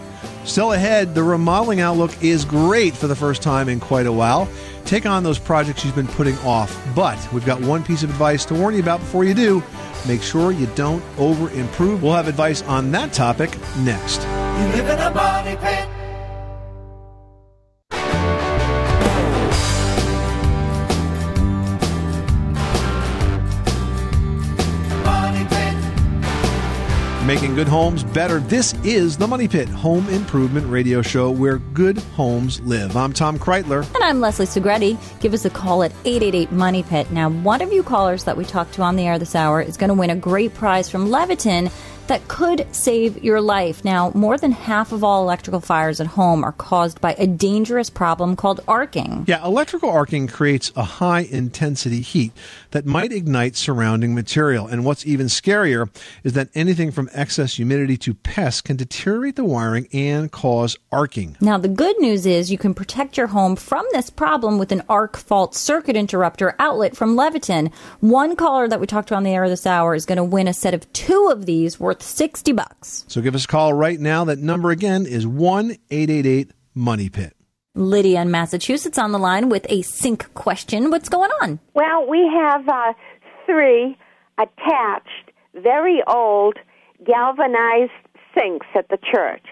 Still 0.49 0.73
ahead, 0.73 1.13
the 1.13 1.21
remodeling 1.21 1.79
outlook 1.79 2.23
is 2.23 2.43
great 2.43 2.97
for 2.97 3.05
the 3.05 3.15
first 3.15 3.43
time 3.43 3.69
in 3.69 3.79
quite 3.79 4.07
a 4.07 4.11
while. 4.11 4.49
Take 4.83 5.05
on 5.05 5.21
those 5.21 5.37
projects 5.37 5.85
you've 5.85 5.93
been 5.93 6.07
putting 6.07 6.35
off, 6.39 6.75
but 6.95 7.19
we've 7.31 7.45
got 7.45 7.61
one 7.61 7.83
piece 7.83 8.01
of 8.01 8.09
advice 8.09 8.45
to 8.45 8.55
warn 8.55 8.73
you 8.73 8.79
about 8.79 8.99
before 8.99 9.23
you 9.23 9.35
do. 9.35 9.61
Make 10.07 10.23
sure 10.23 10.51
you 10.51 10.65
don't 10.73 11.03
over 11.19 11.51
improve. 11.51 12.01
We'll 12.01 12.13
have 12.13 12.27
advice 12.27 12.63
on 12.63 12.91
that 12.93 13.13
topic 13.13 13.51
next. 13.81 14.21
You 14.23 14.81
live 14.81 14.89
in 14.89 14.97
a 14.97 15.13
money 15.13 15.55
pit. 15.57 15.98
Making 27.29 27.53
good 27.53 27.67
homes 27.67 28.03
better. 28.03 28.39
This 28.39 28.73
is 28.83 29.15
the 29.15 29.27
Money 29.27 29.47
Pit 29.47 29.69
Home 29.69 30.09
Improvement 30.09 30.65
Radio 30.65 31.03
Show 31.03 31.29
where 31.29 31.59
good 31.59 31.99
homes 31.99 32.59
live. 32.61 32.97
I'm 32.97 33.13
Tom 33.13 33.37
Kraeutler. 33.37 33.85
And 33.93 34.03
I'm 34.03 34.19
Leslie 34.19 34.47
Segrete. 34.47 34.97
Give 35.19 35.35
us 35.35 35.45
a 35.45 35.51
call 35.51 35.83
at 35.83 35.91
888 36.05 36.51
Money 36.51 36.81
Pit. 36.81 37.11
Now, 37.11 37.29
one 37.29 37.61
of 37.61 37.71
you 37.71 37.83
callers 37.83 38.23
that 38.23 38.35
we 38.35 38.45
talked 38.45 38.73
to 38.73 38.81
on 38.81 38.95
the 38.95 39.05
air 39.05 39.19
this 39.19 39.35
hour 39.35 39.61
is 39.61 39.77
going 39.77 39.89
to 39.89 39.93
win 39.93 40.09
a 40.09 40.15
great 40.15 40.55
prize 40.55 40.89
from 40.89 41.09
Leviton 41.09 41.71
that 42.09 42.27
could 42.27 42.67
save 42.71 43.23
your 43.23 43.39
life. 43.39 43.85
Now, 43.85 44.11
more 44.15 44.37
than 44.37 44.51
half 44.51 44.91
of 44.91 45.03
all 45.03 45.21
electrical 45.21 45.61
fires 45.61 46.01
at 46.01 46.07
home 46.07 46.43
are 46.43 46.51
caused 46.51 46.99
by 46.99 47.13
a 47.13 47.27
dangerous 47.27 47.89
problem 47.89 48.35
called 48.35 48.61
arcing. 48.67 49.25
Yeah, 49.27 49.45
electrical 49.45 49.91
arcing 49.91 50.27
creates 50.27 50.71
a 50.75 50.83
high 50.83 51.21
intensity 51.21 52.01
heat 52.01 52.33
that 52.71 52.85
might 52.85 53.11
ignite 53.11 53.55
surrounding 53.55 54.15
material. 54.15 54.65
And 54.65 54.85
what's 54.85 55.05
even 55.05 55.27
scarier 55.27 55.89
is 56.23 56.33
that 56.33 56.49
anything 56.55 56.91
from 56.91 57.09
excess 57.13 57.55
humidity 57.55 57.95
to 57.97 58.15
pests 58.15 58.61
can 58.61 58.75
deteriorate 58.75 59.35
the 59.35 59.45
wiring 59.45 59.87
and 59.93 60.31
cause 60.31 60.77
arcing. 60.91 61.37
Now, 61.39 61.59
the 61.59 61.67
good 61.67 61.99
news 61.99 62.25
is 62.25 62.51
you 62.51 62.57
can 62.57 62.73
protect 62.73 63.17
your 63.17 63.27
home 63.27 63.55
from 63.55 63.85
this 63.91 64.09
problem 64.09 64.57
with 64.57 64.71
an 64.71 64.81
arc 64.89 65.15
fault 65.15 65.53
circuit 65.53 65.95
interrupter 65.95 66.55
outlet 66.57 66.97
from 66.97 67.15
Leviton. 67.15 67.71
One 67.99 68.35
caller 68.35 68.67
that 68.67 68.79
we 68.79 68.87
talked 68.87 69.09
to 69.09 69.15
on 69.15 69.23
the 69.23 69.31
air 69.31 69.47
this 69.47 69.67
hour 69.67 69.93
is 69.93 70.07
going 70.07 70.17
to 70.17 70.23
win 70.23 70.47
a 70.47 70.53
set 70.53 70.73
of 70.73 70.91
two 70.91 71.29
of 71.31 71.45
these 71.45 71.79
worth 71.79 71.98
60 72.01 72.51
bucks. 72.53 73.05
So 73.07 73.21
give 73.21 73.35
us 73.35 73.45
a 73.45 73.47
call 73.47 73.73
right 73.73 73.99
now. 73.99 74.25
That 74.25 74.39
number 74.39 74.71
again 74.71 75.05
is 75.05 75.25
1 75.27 75.77
888 75.89 76.51
Money 76.73 77.09
Pit. 77.09 77.35
Lydia 77.75 78.21
in 78.21 78.31
Massachusetts 78.31 78.97
on 78.97 79.11
the 79.11 79.19
line 79.19 79.49
with 79.49 79.65
a 79.69 79.81
sink 79.83 80.33
question. 80.33 80.89
What's 80.91 81.07
going 81.09 81.31
on? 81.41 81.59
Well, 81.73 82.07
we 82.07 82.27
have 82.33 82.67
uh, 82.67 82.93
three 83.45 83.97
attached, 84.37 85.31
very 85.53 86.01
old 86.07 86.57
galvanized 87.05 87.91
sinks 88.37 88.67
at 88.75 88.89
the 88.89 88.97
church. 88.97 89.43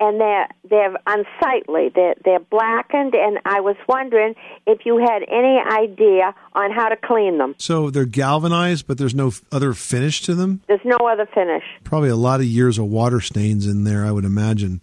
And 0.00 0.20
they're 0.20 0.48
they're 0.68 0.96
unsightly. 1.06 1.90
They're 1.94 2.14
they're 2.24 2.40
blackened, 2.40 3.14
and 3.14 3.38
I 3.44 3.60
was 3.60 3.76
wondering 3.86 4.34
if 4.66 4.84
you 4.84 4.98
had 4.98 5.22
any 5.28 5.58
idea 5.58 6.34
on 6.54 6.72
how 6.72 6.88
to 6.88 6.96
clean 6.96 7.38
them. 7.38 7.54
So 7.58 7.90
they're 7.90 8.06
galvanized, 8.06 8.86
but 8.86 8.98
there's 8.98 9.14
no 9.14 9.32
other 9.52 9.74
finish 9.74 10.22
to 10.22 10.34
them. 10.34 10.62
There's 10.66 10.80
no 10.84 10.96
other 11.06 11.26
finish. 11.26 11.62
Probably 11.84 12.08
a 12.08 12.16
lot 12.16 12.40
of 12.40 12.46
years 12.46 12.78
of 12.78 12.86
water 12.86 13.20
stains 13.20 13.66
in 13.66 13.84
there, 13.84 14.04
I 14.04 14.10
would 14.10 14.24
imagine. 14.24 14.80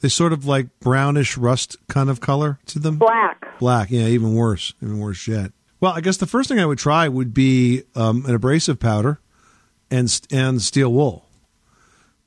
They 0.00 0.08
sort 0.08 0.32
of 0.32 0.44
like 0.46 0.66
brownish 0.80 1.36
rust 1.36 1.76
kind 1.88 2.08
of 2.10 2.20
color 2.20 2.58
to 2.66 2.78
them. 2.78 2.98
Black. 2.98 3.58
Black, 3.58 3.90
yeah, 3.90 4.06
even 4.06 4.34
worse, 4.34 4.74
even 4.82 5.00
worse 5.00 5.26
yet. 5.26 5.52
Well, 5.80 5.92
I 5.92 6.00
guess 6.00 6.16
the 6.16 6.26
first 6.26 6.48
thing 6.48 6.58
I 6.60 6.66
would 6.66 6.78
try 6.78 7.08
would 7.08 7.32
be 7.32 7.84
um, 7.94 8.24
an 8.26 8.34
abrasive 8.34 8.78
powder 8.80 9.20
and 9.90 10.20
and 10.30 10.60
steel 10.60 10.92
wool, 10.92 11.24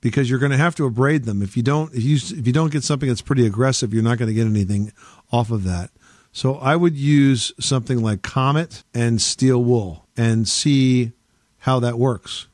because 0.01 0.29
you're 0.29 0.39
going 0.39 0.51
to 0.51 0.57
have 0.57 0.75
to 0.75 0.85
abrade 0.85 1.23
them. 1.23 1.41
If 1.41 1.55
you 1.55 1.63
don't, 1.63 1.93
if 1.93 2.03
you 2.03 2.15
if 2.15 2.45
you 2.45 2.53
don't 2.53 2.71
get 2.71 2.83
something 2.83 3.07
that's 3.07 3.21
pretty 3.21 3.45
aggressive, 3.45 3.93
you're 3.93 4.03
not 4.03 4.17
going 4.17 4.27
to 4.27 4.33
get 4.33 4.47
anything 4.47 4.91
off 5.31 5.51
of 5.51 5.63
that. 5.63 5.91
So 6.33 6.55
I 6.55 6.75
would 6.75 6.95
use 6.95 7.51
something 7.59 8.01
like 8.01 8.21
Comet 8.21 8.83
and 8.93 9.21
steel 9.21 9.63
wool 9.63 10.05
and 10.17 10.47
see 10.47 11.11
how 11.59 11.79
that 11.79 11.99
works. 11.99 12.47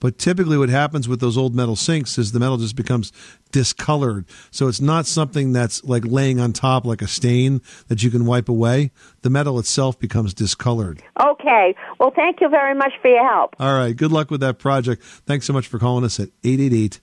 But 0.00 0.18
typically, 0.18 0.58
what 0.58 0.68
happens 0.68 1.08
with 1.08 1.20
those 1.20 1.38
old 1.38 1.54
metal 1.54 1.76
sinks 1.76 2.18
is 2.18 2.32
the 2.32 2.40
metal 2.40 2.58
just 2.58 2.76
becomes 2.76 3.12
discolored. 3.50 4.26
So 4.50 4.68
it's 4.68 4.80
not 4.80 5.06
something 5.06 5.52
that's 5.52 5.82
like 5.84 6.04
laying 6.04 6.38
on 6.38 6.52
top 6.52 6.84
like 6.84 7.02
a 7.02 7.08
stain 7.08 7.62
that 7.88 8.02
you 8.02 8.10
can 8.10 8.26
wipe 8.26 8.48
away. 8.48 8.90
The 9.22 9.30
metal 9.30 9.58
itself 9.58 9.98
becomes 9.98 10.34
discolored. 10.34 11.02
Okay. 11.20 11.74
Well, 11.98 12.12
thank 12.14 12.40
you 12.40 12.48
very 12.48 12.74
much 12.74 12.92
for 13.00 13.08
your 13.08 13.26
help. 13.26 13.56
All 13.58 13.74
right. 13.74 13.96
Good 13.96 14.12
luck 14.12 14.30
with 14.30 14.40
that 14.40 14.58
project. 14.58 15.02
Thanks 15.02 15.46
so 15.46 15.52
much 15.52 15.66
for 15.66 15.78
calling 15.78 16.04
us 16.04 16.20
at 16.20 16.28
888 16.44 17.00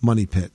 Money 0.00 0.26
Pit. 0.26 0.52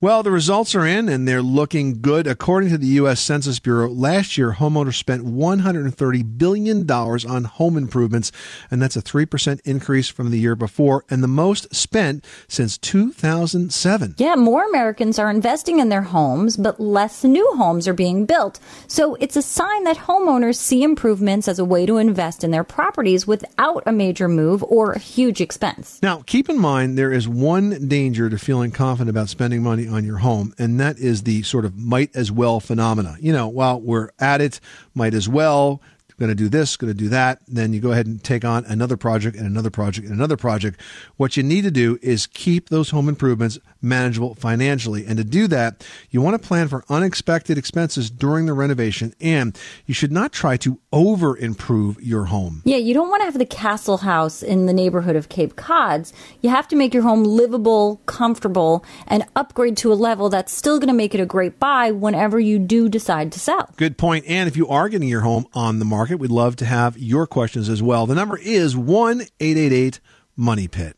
Well, 0.00 0.22
the 0.22 0.30
results 0.30 0.76
are 0.76 0.86
in 0.86 1.08
and 1.08 1.26
they're 1.26 1.42
looking 1.42 2.00
good. 2.00 2.28
According 2.28 2.70
to 2.70 2.78
the 2.78 2.86
U.S. 2.86 3.20
Census 3.20 3.58
Bureau, 3.58 3.88
last 3.88 4.38
year 4.38 4.52
homeowners 4.52 4.94
spent 4.94 5.24
$130 5.24 6.38
billion 6.38 6.88
on 6.88 7.42
home 7.42 7.76
improvements, 7.76 8.30
and 8.70 8.80
that's 8.80 8.94
a 8.94 9.02
3% 9.02 9.60
increase 9.64 10.08
from 10.08 10.30
the 10.30 10.38
year 10.38 10.54
before 10.54 11.04
and 11.10 11.20
the 11.20 11.26
most 11.26 11.74
spent 11.74 12.24
since 12.46 12.78
2007. 12.78 14.14
Yeah, 14.18 14.36
more 14.36 14.62
Americans 14.68 15.18
are 15.18 15.28
investing 15.28 15.80
in 15.80 15.88
their 15.88 16.02
homes, 16.02 16.56
but 16.56 16.78
less 16.78 17.24
new 17.24 17.56
homes 17.56 17.88
are 17.88 17.92
being 17.92 18.24
built. 18.24 18.60
So 18.86 19.16
it's 19.16 19.34
a 19.34 19.42
sign 19.42 19.82
that 19.82 19.96
homeowners 19.96 20.58
see 20.58 20.84
improvements 20.84 21.48
as 21.48 21.58
a 21.58 21.64
way 21.64 21.86
to 21.86 21.96
invest 21.96 22.44
in 22.44 22.52
their 22.52 22.62
properties 22.62 23.26
without 23.26 23.82
a 23.84 23.90
major 23.90 24.28
move 24.28 24.62
or 24.62 24.92
a 24.92 25.00
huge 25.00 25.40
expense. 25.40 25.98
Now, 26.04 26.22
keep 26.24 26.48
in 26.48 26.56
mind 26.56 26.96
there 26.96 27.12
is 27.12 27.26
one 27.26 27.88
danger 27.88 28.30
to 28.30 28.38
feeling 28.38 28.70
confident 28.70 29.10
about 29.10 29.28
spending 29.28 29.60
money 29.60 29.87
on 29.88 30.04
your 30.04 30.18
home, 30.18 30.54
and 30.58 30.78
that 30.80 30.98
is 30.98 31.22
the 31.22 31.42
sort 31.42 31.64
of 31.64 31.76
might 31.76 32.14
as 32.14 32.30
well 32.30 32.60
phenomena. 32.60 33.16
You 33.20 33.32
know, 33.32 33.48
while 33.48 33.80
we're 33.80 34.10
at 34.18 34.40
it, 34.40 34.60
might 34.94 35.14
as 35.14 35.28
well. 35.28 35.80
Going 36.18 36.30
to 36.30 36.34
do 36.34 36.48
this, 36.48 36.76
going 36.76 36.92
to 36.92 36.98
do 36.98 37.08
that. 37.10 37.40
Then 37.46 37.72
you 37.72 37.80
go 37.80 37.92
ahead 37.92 38.06
and 38.06 38.22
take 38.22 38.44
on 38.44 38.64
another 38.64 38.96
project 38.96 39.36
and 39.36 39.46
another 39.46 39.70
project 39.70 40.06
and 40.06 40.16
another 40.16 40.36
project. 40.36 40.80
What 41.16 41.36
you 41.36 41.44
need 41.44 41.62
to 41.62 41.70
do 41.70 41.96
is 42.02 42.26
keep 42.26 42.70
those 42.70 42.90
home 42.90 43.08
improvements 43.08 43.58
manageable 43.80 44.34
financially. 44.34 45.06
And 45.06 45.16
to 45.18 45.24
do 45.24 45.46
that, 45.46 45.86
you 46.10 46.20
want 46.20 46.40
to 46.40 46.44
plan 46.44 46.66
for 46.66 46.84
unexpected 46.88 47.56
expenses 47.56 48.10
during 48.10 48.46
the 48.46 48.52
renovation, 48.52 49.14
and 49.20 49.56
you 49.86 49.94
should 49.94 50.10
not 50.10 50.32
try 50.32 50.56
to 50.56 50.80
over 50.92 51.36
improve 51.36 52.02
your 52.02 52.24
home. 52.24 52.62
Yeah, 52.64 52.78
you 52.78 52.94
don't 52.94 53.10
want 53.10 53.20
to 53.20 53.26
have 53.26 53.38
the 53.38 53.46
castle 53.46 53.98
house 53.98 54.42
in 54.42 54.66
the 54.66 54.72
neighborhood 54.72 55.14
of 55.14 55.28
Cape 55.28 55.54
Cods. 55.54 56.12
You 56.40 56.50
have 56.50 56.66
to 56.68 56.76
make 56.76 56.94
your 56.94 57.04
home 57.04 57.22
livable, 57.22 58.00
comfortable, 58.06 58.84
and 59.06 59.24
upgrade 59.36 59.76
to 59.78 59.92
a 59.92 59.94
level 59.94 60.28
that's 60.28 60.52
still 60.52 60.78
going 60.78 60.88
to 60.88 60.94
make 60.94 61.14
it 61.14 61.20
a 61.20 61.26
great 61.26 61.60
buy 61.60 61.92
whenever 61.92 62.40
you 62.40 62.58
do 62.58 62.88
decide 62.88 63.30
to 63.32 63.38
sell. 63.38 63.70
Good 63.76 63.96
point. 63.96 64.24
And 64.26 64.48
if 64.48 64.56
you 64.56 64.66
are 64.68 64.88
getting 64.88 65.08
your 65.08 65.20
home 65.20 65.46
on 65.54 65.78
the 65.78 65.84
market, 65.84 66.07
we'd 66.16 66.30
love 66.30 66.56
to 66.56 66.64
have 66.64 66.98
your 66.98 67.26
questions 67.26 67.68
as 67.68 67.82
well. 67.82 68.06
The 68.06 68.14
number 68.14 68.38
is 68.38 68.76
1 68.76 69.22
888 69.40 70.00
Money 70.36 70.68
Pit. 70.68 70.96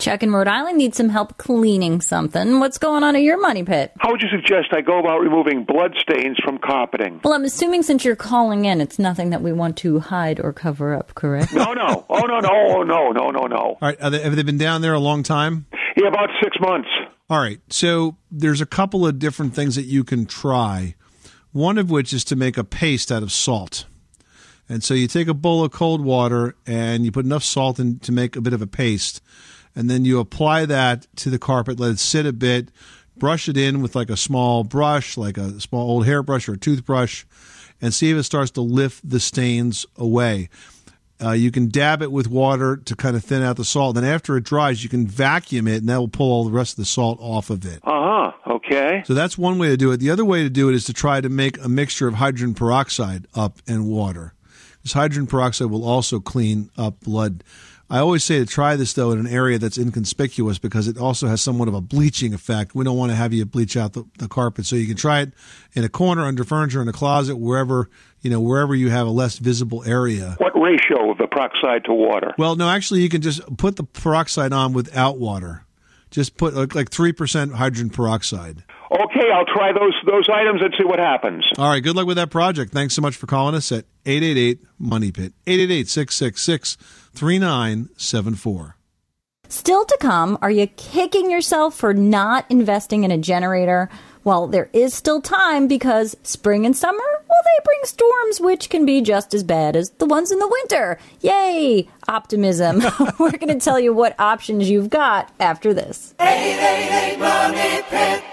Chuck 0.00 0.22
in 0.22 0.32
Rhode 0.32 0.48
Island 0.48 0.78
needs 0.78 0.96
some 0.96 1.10
help 1.10 1.36
cleaning 1.36 2.00
something. 2.00 2.58
What's 2.58 2.78
going 2.78 3.04
on 3.04 3.16
at 3.16 3.22
your 3.22 3.38
money 3.38 3.62
pit? 3.64 3.92
How 3.98 4.10
would 4.10 4.22
you 4.22 4.28
suggest 4.30 4.68
I 4.72 4.80
go 4.80 4.98
about 4.98 5.20
removing 5.20 5.64
blood 5.64 5.94
stains 6.00 6.38
from 6.42 6.56
carpeting? 6.56 7.20
Well, 7.22 7.34
I'm 7.34 7.44
assuming 7.44 7.82
since 7.82 8.02
you're 8.02 8.16
calling 8.16 8.64
in, 8.64 8.80
it's 8.80 8.98
nothing 8.98 9.28
that 9.30 9.42
we 9.42 9.52
want 9.52 9.76
to 9.78 10.00
hide 10.00 10.40
or 10.40 10.54
cover 10.54 10.94
up, 10.94 11.14
correct? 11.14 11.52
No, 11.52 11.74
no. 11.74 12.06
Oh, 12.08 12.20
no, 12.20 12.40
no. 12.40 12.48
Oh, 12.50 12.82
no, 12.82 13.12
no, 13.12 13.30
no, 13.30 13.46
no. 13.46 13.56
All 13.56 13.78
right. 13.82 14.00
Are 14.00 14.08
they, 14.08 14.22
have 14.22 14.34
they 14.36 14.42
been 14.42 14.56
down 14.56 14.80
there 14.80 14.94
a 14.94 14.98
long 14.98 15.22
time? 15.22 15.66
Yeah, 15.98 16.08
about 16.08 16.30
six 16.42 16.56
months. 16.62 16.88
All 17.28 17.38
right. 17.38 17.60
So 17.68 18.16
there's 18.30 18.62
a 18.62 18.66
couple 18.66 19.06
of 19.06 19.18
different 19.18 19.54
things 19.54 19.76
that 19.76 19.84
you 19.84 20.02
can 20.02 20.24
try. 20.24 20.94
One 21.52 21.76
of 21.76 21.90
which 21.90 22.14
is 22.14 22.24
to 22.24 22.36
make 22.36 22.56
a 22.56 22.64
paste 22.64 23.12
out 23.12 23.22
of 23.22 23.30
salt. 23.30 23.84
And 24.70 24.84
so 24.84 24.94
you 24.94 25.08
take 25.08 25.26
a 25.26 25.34
bowl 25.34 25.64
of 25.64 25.72
cold 25.72 26.00
water 26.00 26.54
and 26.64 27.04
you 27.04 27.10
put 27.10 27.24
enough 27.24 27.42
salt 27.42 27.80
in 27.80 27.98
to 27.98 28.12
make 28.12 28.36
a 28.36 28.40
bit 28.40 28.52
of 28.52 28.62
a 28.62 28.68
paste. 28.68 29.20
And 29.74 29.90
then 29.90 30.04
you 30.04 30.20
apply 30.20 30.64
that 30.66 31.08
to 31.16 31.28
the 31.28 31.40
carpet, 31.40 31.80
let 31.80 31.90
it 31.90 31.98
sit 31.98 32.24
a 32.24 32.32
bit, 32.32 32.68
brush 33.16 33.48
it 33.48 33.56
in 33.56 33.82
with 33.82 33.96
like 33.96 34.10
a 34.10 34.16
small 34.16 34.62
brush, 34.62 35.16
like 35.16 35.36
a 35.36 35.60
small 35.60 35.90
old 35.90 36.06
hairbrush 36.06 36.48
or 36.48 36.52
a 36.52 36.56
toothbrush, 36.56 37.24
and 37.82 37.92
see 37.92 38.12
if 38.12 38.16
it 38.16 38.22
starts 38.22 38.52
to 38.52 38.60
lift 38.60 39.08
the 39.08 39.18
stains 39.18 39.86
away. 39.96 40.48
Uh, 41.20 41.32
you 41.32 41.50
can 41.50 41.68
dab 41.68 42.00
it 42.00 42.12
with 42.12 42.28
water 42.28 42.76
to 42.76 42.94
kind 42.94 43.16
of 43.16 43.24
thin 43.24 43.42
out 43.42 43.56
the 43.56 43.64
salt. 43.64 43.96
Then 43.96 44.04
after 44.04 44.36
it 44.36 44.44
dries, 44.44 44.84
you 44.84 44.88
can 44.88 45.04
vacuum 45.04 45.66
it, 45.66 45.78
and 45.78 45.88
that 45.88 45.98
will 45.98 46.08
pull 46.08 46.30
all 46.30 46.44
the 46.44 46.52
rest 46.52 46.74
of 46.74 46.76
the 46.76 46.84
salt 46.84 47.18
off 47.20 47.50
of 47.50 47.66
it. 47.66 47.80
Uh 47.82 47.90
huh. 47.90 48.32
Okay. 48.54 49.02
So 49.04 49.14
that's 49.14 49.36
one 49.36 49.58
way 49.58 49.68
to 49.68 49.76
do 49.76 49.90
it. 49.90 49.96
The 49.96 50.10
other 50.10 50.24
way 50.24 50.44
to 50.44 50.48
do 50.48 50.68
it 50.68 50.76
is 50.76 50.84
to 50.84 50.92
try 50.92 51.20
to 51.20 51.28
make 51.28 51.62
a 51.62 51.68
mixture 51.68 52.06
of 52.06 52.14
hydrogen 52.14 52.54
peroxide 52.54 53.26
up 53.34 53.58
and 53.66 53.88
water. 53.88 54.32
This 54.82 54.92
hydrogen 54.92 55.26
peroxide 55.26 55.70
will 55.70 55.84
also 55.84 56.20
clean 56.20 56.70
up 56.76 57.00
blood. 57.00 57.44
I 57.92 57.98
always 57.98 58.22
say 58.22 58.38
to 58.38 58.46
try 58.46 58.76
this 58.76 58.92
though 58.92 59.10
in 59.10 59.18
an 59.18 59.26
area 59.26 59.58
that's 59.58 59.76
inconspicuous 59.76 60.58
because 60.58 60.86
it 60.86 60.96
also 60.96 61.26
has 61.26 61.42
somewhat 61.42 61.66
of 61.66 61.74
a 61.74 61.80
bleaching 61.80 62.32
effect. 62.32 62.72
We 62.72 62.84
don't 62.84 62.96
want 62.96 63.10
to 63.10 63.16
have 63.16 63.32
you 63.32 63.44
bleach 63.44 63.76
out 63.76 63.94
the, 63.94 64.04
the 64.18 64.28
carpet, 64.28 64.64
so 64.64 64.76
you 64.76 64.86
can 64.86 64.96
try 64.96 65.22
it 65.22 65.32
in 65.72 65.82
a 65.82 65.88
corner, 65.88 66.22
under 66.22 66.44
furniture, 66.44 66.80
in 66.80 66.86
a 66.86 66.92
closet, 66.92 67.36
wherever 67.36 67.90
you 68.20 68.30
know 68.30 68.40
wherever 68.40 68.76
you 68.76 68.90
have 68.90 69.08
a 69.08 69.10
less 69.10 69.38
visible 69.38 69.82
area. 69.84 70.36
What 70.38 70.52
ratio 70.54 71.10
of 71.10 71.18
the 71.18 71.26
peroxide 71.26 71.84
to 71.86 71.92
water? 71.92 72.32
Well, 72.38 72.54
no, 72.54 72.68
actually, 72.68 73.00
you 73.00 73.08
can 73.08 73.22
just 73.22 73.40
put 73.56 73.74
the 73.74 73.84
peroxide 73.84 74.52
on 74.52 74.72
without 74.72 75.18
water. 75.18 75.64
Just 76.12 76.36
put 76.36 76.54
like 76.54 76.76
like 76.76 76.90
three 76.90 77.12
percent 77.12 77.54
hydrogen 77.54 77.90
peroxide. 77.90 78.62
Okay, 79.10 79.30
I'll 79.32 79.44
try 79.44 79.72
those 79.72 79.94
those 80.06 80.28
items 80.32 80.62
and 80.62 80.72
see 80.78 80.84
what 80.84 80.98
happens. 80.98 81.44
All 81.58 81.68
right, 81.68 81.82
good 81.82 81.96
luck 81.96 82.06
with 82.06 82.16
that 82.16 82.30
project. 82.30 82.72
Thanks 82.72 82.94
so 82.94 83.02
much 83.02 83.16
for 83.16 83.26
calling 83.26 83.54
us 83.54 83.72
at 83.72 83.84
888 84.06 84.60
Money 84.78 85.10
Pit. 85.10 85.32
888 85.46 85.88
666 85.88 86.76
3974. 87.14 88.76
Still 89.48 89.84
to 89.84 89.98
come, 90.00 90.38
are 90.40 90.50
you 90.50 90.68
kicking 90.68 91.28
yourself 91.28 91.74
for 91.74 91.92
not 91.92 92.46
investing 92.48 93.02
in 93.02 93.10
a 93.10 93.18
generator? 93.18 93.90
Well, 94.22 94.46
there 94.46 94.70
is 94.72 94.94
still 94.94 95.20
time 95.20 95.66
because 95.66 96.16
spring 96.22 96.64
and 96.64 96.76
summer, 96.76 96.98
well, 96.98 97.40
they 97.44 97.64
bring 97.64 97.80
storms 97.82 98.40
which 98.40 98.70
can 98.70 98.86
be 98.86 99.00
just 99.00 99.34
as 99.34 99.42
bad 99.42 99.74
as 99.74 99.90
the 99.90 100.06
ones 100.06 100.30
in 100.30 100.38
the 100.38 100.46
winter. 100.46 100.98
Yay! 101.20 101.88
Optimism. 102.06 102.78
We're 103.18 103.32
going 103.32 103.48
to 103.48 103.58
tell 103.58 103.80
you 103.80 103.92
what 103.92 104.14
options 104.20 104.70
you've 104.70 104.90
got 104.90 105.32
after 105.40 105.74
this. 105.74 106.14
888 106.20 107.18
Money 107.18 107.82
Pit. 107.88 108.24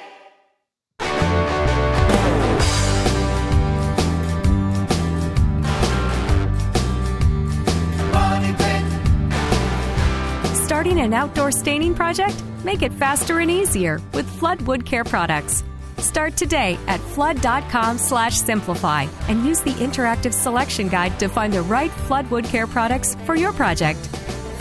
Starting 10.78 11.00
an 11.00 11.12
outdoor 11.12 11.52
staining 11.52 11.96
project? 11.96 12.44
Make 12.64 12.84
it 12.84 12.94
faster 12.94 13.40
and 13.40 13.50
easier 13.50 14.00
with 14.14 14.30
Flood 14.38 14.62
Wood 14.62 14.86
Care 14.86 15.04
products. 15.04 15.64
Start 15.98 16.38
today 16.38 16.78
at 16.86 17.00
flood.com 17.00 17.98
slash 17.98 18.38
simplify 18.38 19.08
and 19.28 19.44
use 19.44 19.60
the 19.62 19.74
interactive 19.74 20.36
selection 20.36 20.88
guide 20.88 21.20
to 21.20 21.30
find 21.30 21.52
the 21.52 21.64
right 21.64 21.90
Flood 22.06 22.30
Wood 22.30 22.46
Care 22.46 22.68
products 22.68 23.16
for 23.26 23.34
your 23.34 23.54
project. 23.54 23.98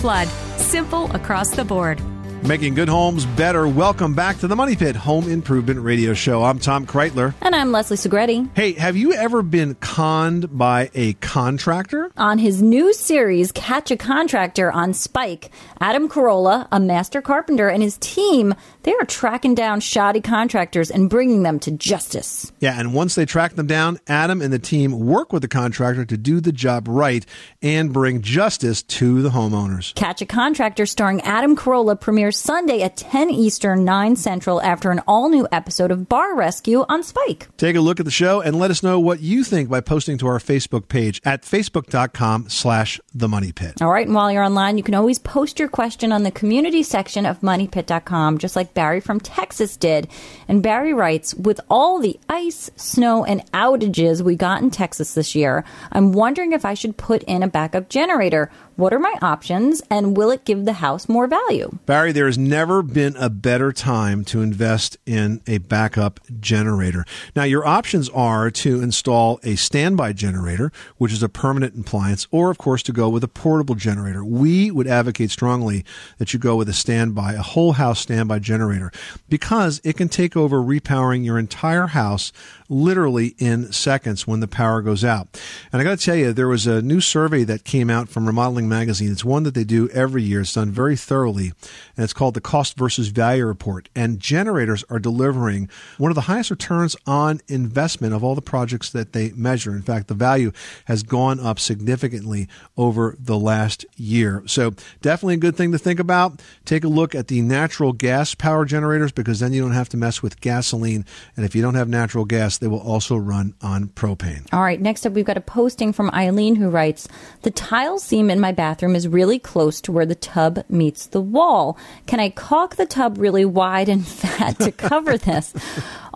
Flood, 0.01 0.29
simple 0.57 1.15
across 1.15 1.55
the 1.55 1.67
board. 1.67 2.01
Making 2.45 2.75
good 2.75 2.89
homes 2.89 3.27
better. 3.27 3.67
Welcome 3.67 4.15
back 4.15 4.39
to 4.39 4.47
the 4.47 4.55
Money 4.55 4.77
Pit 4.77 4.95
Home 4.95 5.29
Improvement 5.29 5.81
Radio 5.81 6.15
Show. 6.15 6.45
I'm 6.45 6.61
Tom 6.61 6.87
Kraeutler. 6.87 7.35
And 7.41 7.57
I'm 7.57 7.73
Leslie 7.73 7.97
Segrete. 7.97 8.49
Hey, 8.55 8.75
have 8.75 8.97
you 8.97 9.13
ever 9.15 9.43
been 9.43 9.75
conned 9.75 10.57
by 10.57 10.89
a 10.95 11.15
contractor? 11.15 12.13
On 12.17 12.39
his 12.39 12.63
new 12.63 12.93
series, 12.93 13.51
Catch 13.51 13.91
a 13.91 13.97
Contractor 13.97 14.71
on 14.71 14.95
Spike, 14.95 15.51
Adam 15.81 16.09
Carolla, 16.09 16.69
a 16.71 16.79
master 16.79 17.21
carpenter, 17.21 17.69
and 17.69 17.83
his 17.83 17.99
team, 17.99 18.55
They 18.85 18.95
are 18.95 19.05
tracking 19.07 19.57
down 19.57 19.81
shoddy 19.81 20.21
contractors 20.21 20.93
and 20.93 21.11
bringing 21.11 21.43
them 21.43 21.59
to 21.61 21.73
justice. 21.73 22.53
Yeah, 22.61 22.79
and 22.79 22.95
once 22.95 23.17
they 23.17 23.27
track 23.27 23.55
them 23.57 23.67
down, 23.67 23.99
Adam 24.07 24.41
and 24.41 24.53
the 24.53 24.61
team 24.61 25.01
work 25.01 25.33
with 25.33 25.43
the 25.43 25.49
contractor 25.49 26.05
to 26.05 26.17
do 26.17 26.41
the 26.41 26.53
job 26.53 26.87
right 26.87 27.27
and 27.61 27.93
bring 27.93 28.23
justice 28.23 28.85
to 28.85 29.23
the 29.23 29.31
homeowners. 29.31 29.93
Catch 29.97 30.23
a 30.23 30.27
Contractor 30.27 30.87
starring 30.87 31.21
Adam 31.23 31.57
Carolla 31.57 32.01
premieres 32.01 32.26
Sunday 32.31 32.83
at 32.83 32.97
10 32.97 33.31
Eastern, 33.31 33.85
9 33.85 34.17
Central 34.17 34.63
after 34.63 34.91
an 34.91 35.01
all 35.07 35.29
new 35.29 35.47
episode 35.53 35.91
of 35.91 36.09
Bar 36.09 36.35
Rescue 36.35 36.85
on 36.89 37.03
Spike. 37.03 37.49
Take 37.57 37.77
a 37.77 37.81
look 37.81 37.99
at 38.01 38.05
the 38.05 38.11
show 38.11 38.41
and 38.41 38.59
let 38.59 38.71
us 38.71 38.83
know 38.83 39.01
what 39.01 39.21
you 39.21 39.45
think 39.45 39.69
by 39.69 39.81
posting 39.81 40.19
to 40.19 40.27
our 40.27 40.39
Facebook 40.39 40.89
page 40.89 41.21
at 41.25 41.43
facebook.com 41.43 42.49
slash 42.49 43.01
the 43.15 43.29
money 43.29 43.53
pit. 43.53 43.81
All 43.81 43.91
right, 43.91 44.07
and 44.07 44.15
while 44.15 44.31
you're 44.31 44.45
online, 44.45 44.79
you 44.79 44.85
can 44.85 44.95
always 44.95 45.19
post 45.19 45.59
your 45.59 45.69
question 45.69 46.13
on 46.13 46.23
the 46.23 46.31
community 46.31 46.83
section 46.83 47.27
of 47.27 47.41
moneypit.com, 47.41 48.39
just 48.39 48.57
like 48.57 48.75
Barry 48.75 49.01
from 49.01 49.21
Texas 49.21 49.77
did. 49.77 50.09
And 50.49 50.63
Barry 50.63 50.93
writes, 50.93 51.35
with 51.35 51.61
all 51.69 51.99
the 52.01 52.19
ice, 52.29 52.71
snow, 52.77 53.25
and 53.25 53.45
outages 53.53 54.23
we 54.23 54.37
got 54.37 54.63
in 54.63 54.71
Texas 54.71 55.15
this 55.15 55.35
year, 55.35 55.65
I'm 55.93 56.13
wondering 56.13 56.53
if 56.53 56.65
I 56.65 56.75
should 56.75 56.97
put 56.97 57.23
in 57.25 57.43
a 57.43 57.49
backup 57.49 57.89
generator. 57.89 58.51
What 58.77 58.93
are 58.93 58.99
my 58.99 59.15
options, 59.23 59.81
and 59.89 60.17
will 60.17 60.31
it 60.31 60.45
give 60.45 60.67
the 60.67 60.75
house 60.75 61.09
more 61.09 61.27
value? 61.27 61.79
Barry, 61.87 62.13
there 62.17 62.25
has 62.25 62.39
never 62.39 62.83
been 62.83 63.15
a 63.17 63.29
better 63.29 63.73
time 63.73 64.25
to 64.25 64.41
invest 64.41 64.97
in 65.05 65.43
a 65.47 65.59
backup 65.59 66.19
generator. 66.41 67.05
Now, 67.35 67.43
your 67.43 67.67
options 67.67 68.09
are 68.09 68.51
to 68.53 68.81
install 68.81 69.39
a 69.43 69.57
standby 69.57 70.15
generator, 70.15 70.73
which 70.97 71.13
is 71.13 71.23
a 71.23 71.29
permanent 71.29 71.79
appliance, 71.79 72.27
or, 72.31 72.51
of 72.51 72.57
course, 72.57 72.83
to 72.85 72.93
go 72.93 73.11
with 73.11 73.23
a 73.23 73.29
portable 73.29 73.75
generator. 73.75 74.25
We 74.25 74.71
would 74.71 74.87
advocate 74.87 75.31
strongly 75.31 75.85
that 76.17 76.33
you 76.33 76.39
go 76.39 76.57
with 76.57 76.71
a 76.71 76.73
standby, 76.73 77.35
a 77.35 77.43
whole 77.43 77.73
house 77.73 78.01
standby 78.01 78.39
generator, 78.39 78.91
because 79.29 79.83
it 79.85 79.99
can 79.99 80.09
take 80.09 80.39
over 80.39 80.63
repowering 80.63 81.23
your 81.23 81.39
entire 81.39 81.89
house 81.89 82.33
literally 82.69 83.35
in 83.39 83.71
seconds 83.73 84.27
when 84.27 84.41
the 84.41 84.49
power 84.49 84.81
goes 84.81 85.05
out. 85.05 85.41
And 85.71 85.83
I 85.83 85.85
got 85.85 85.99
to 85.99 86.05
tell 86.05 86.17
you, 86.17 86.33
there 86.33 86.49
was 86.49 86.67
a 86.67 86.81
new 86.81 87.03
survey 87.03 87.45
that 87.45 87.65
came 87.65 87.91
out 87.91 88.09
from 88.09 88.27
Remodeling 88.27 88.69
Magazine. 88.69 89.13
It's 89.13 89.25
one 89.25 89.43
that 89.43 89.55
they 89.55 89.65
do 89.65 89.89
every 89.91 90.23
year. 90.23 90.41
It's 90.41 90.55
done 90.55 90.71
very 90.71 90.97
thoroughly, 90.97 91.53
and 91.97 92.05
it's 92.07 92.13
called 92.13 92.35
the 92.35 92.41
Cost 92.41 92.77
versus 92.77 93.09
Value 93.09 93.45
Report. 93.45 93.89
And 93.97 94.21
generators 94.21 94.85
are 94.89 95.01
delivering 95.01 95.69
one 95.99 96.13
of 96.13 96.15
the 96.15 96.21
highest 96.23 96.53
returns 96.53 96.95
on 97.05 97.41
investment 97.49 98.15
of 98.15 98.23
all 98.23 98.37
the 98.37 98.41
projects 98.41 98.91
that 98.91 99.13
they 99.13 99.33
measure. 99.33 99.75
In 99.75 99.83
fact, 99.83 100.07
the 100.07 100.15
value 100.15 100.53
has 100.85 101.03
gone 101.03 101.41
up 101.41 101.59
significantly 101.59 102.47
over 102.77 103.17
the 103.19 103.37
last 103.37 103.85
year. 103.97 104.45
So 104.47 104.75
definitely 105.03 105.35
a 105.35 105.39
good 105.39 105.57
thing 105.57 105.73
to 105.73 105.79
think 105.79 105.99
about. 105.99 106.41
Take 106.65 106.85
a 106.85 106.89
look 106.89 107.17
at 107.17 107.27
the 107.27 107.43
natural 107.43 107.93
gas 107.93 108.37
power 108.37 108.65
generators 108.65 109.11
because 109.11 109.41
then 109.41 109.53
you 109.53 109.61
don't 109.61 109.73
have 109.73 109.89
to 109.89 109.97
mess 109.97 110.23
with 110.23 110.41
gasoline. 110.41 111.05
And 111.37 111.45
if 111.45 111.57
you 111.57 111.63
don't 111.63 111.75
have 111.75 111.89
natural 111.89 112.25
gas, 112.25 112.59
they 112.59 112.69
will 112.69 112.79
also 112.79 113.17
run 113.17 113.55
on 113.61 113.89
propane. 113.89 114.47
All 114.53 114.63
right, 114.63 114.81
next 114.81 115.05
up, 115.05 115.13
we've 115.13 115.25
got 115.25 115.37
a 115.37 115.41
posting 115.41 115.93
from 115.93 116.09
Eileen 116.11 116.55
who 116.55 116.71
writes 116.71 117.09
The 117.43 117.51
tile 117.51 117.99
seam 117.99 118.31
in 118.31 118.39
my 118.39 118.53
bathroom 118.53 118.95
is 118.95 119.09
really 119.09 119.41
close 119.41 119.81
to 119.81 119.91
where 119.91 120.07
the 120.07 120.15
tub 120.15 120.65
meets 120.69 121.07
the 121.07 121.21
wall. 121.21 121.77
Can 122.07 122.21
I 122.21 122.31
caulk 122.31 122.77
the 122.77 122.87
tub 122.87 123.19
really 123.19 123.45
wide 123.45 123.89
and 123.89 124.07
fat 124.07 124.59
to 124.61 124.73
cover 124.73 125.17
this? 125.17 125.55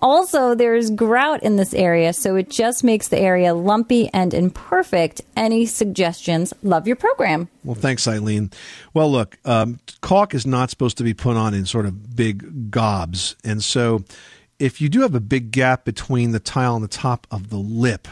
Also, 0.02 0.54
there's 0.54 0.90
grout 0.90 1.42
in 1.42 1.56
this 1.56 1.74
area, 1.74 2.12
so 2.12 2.36
it 2.36 2.48
just 2.48 2.82
makes 2.82 3.08
the 3.08 3.18
area 3.18 3.54
lumpy 3.54 4.08
and 4.14 4.32
imperfect. 4.32 5.20
Any 5.36 5.66
suggestions? 5.66 6.54
Love 6.62 6.86
your 6.86 6.96
program. 6.96 7.48
Well, 7.64 7.74
thanks, 7.74 8.08
Eileen. 8.08 8.50
Well, 8.94 9.10
look, 9.12 9.38
um, 9.44 9.78
caulk 10.00 10.34
is 10.34 10.46
not 10.46 10.70
supposed 10.70 10.96
to 10.98 11.04
be 11.04 11.12
put 11.12 11.36
on 11.36 11.52
in 11.52 11.66
sort 11.66 11.86
of 11.86 12.16
big 12.16 12.70
gobs. 12.70 13.36
And 13.44 13.62
so 13.62 14.04
if 14.58 14.80
you 14.80 14.88
do 14.88 15.00
have 15.00 15.14
a 15.14 15.20
big 15.20 15.50
gap 15.50 15.84
between 15.84 16.32
the 16.32 16.40
tile 16.40 16.76
and 16.76 16.84
the 16.84 16.88
top 16.88 17.26
of 17.30 17.50
the 17.50 17.56
lip, 17.56 18.08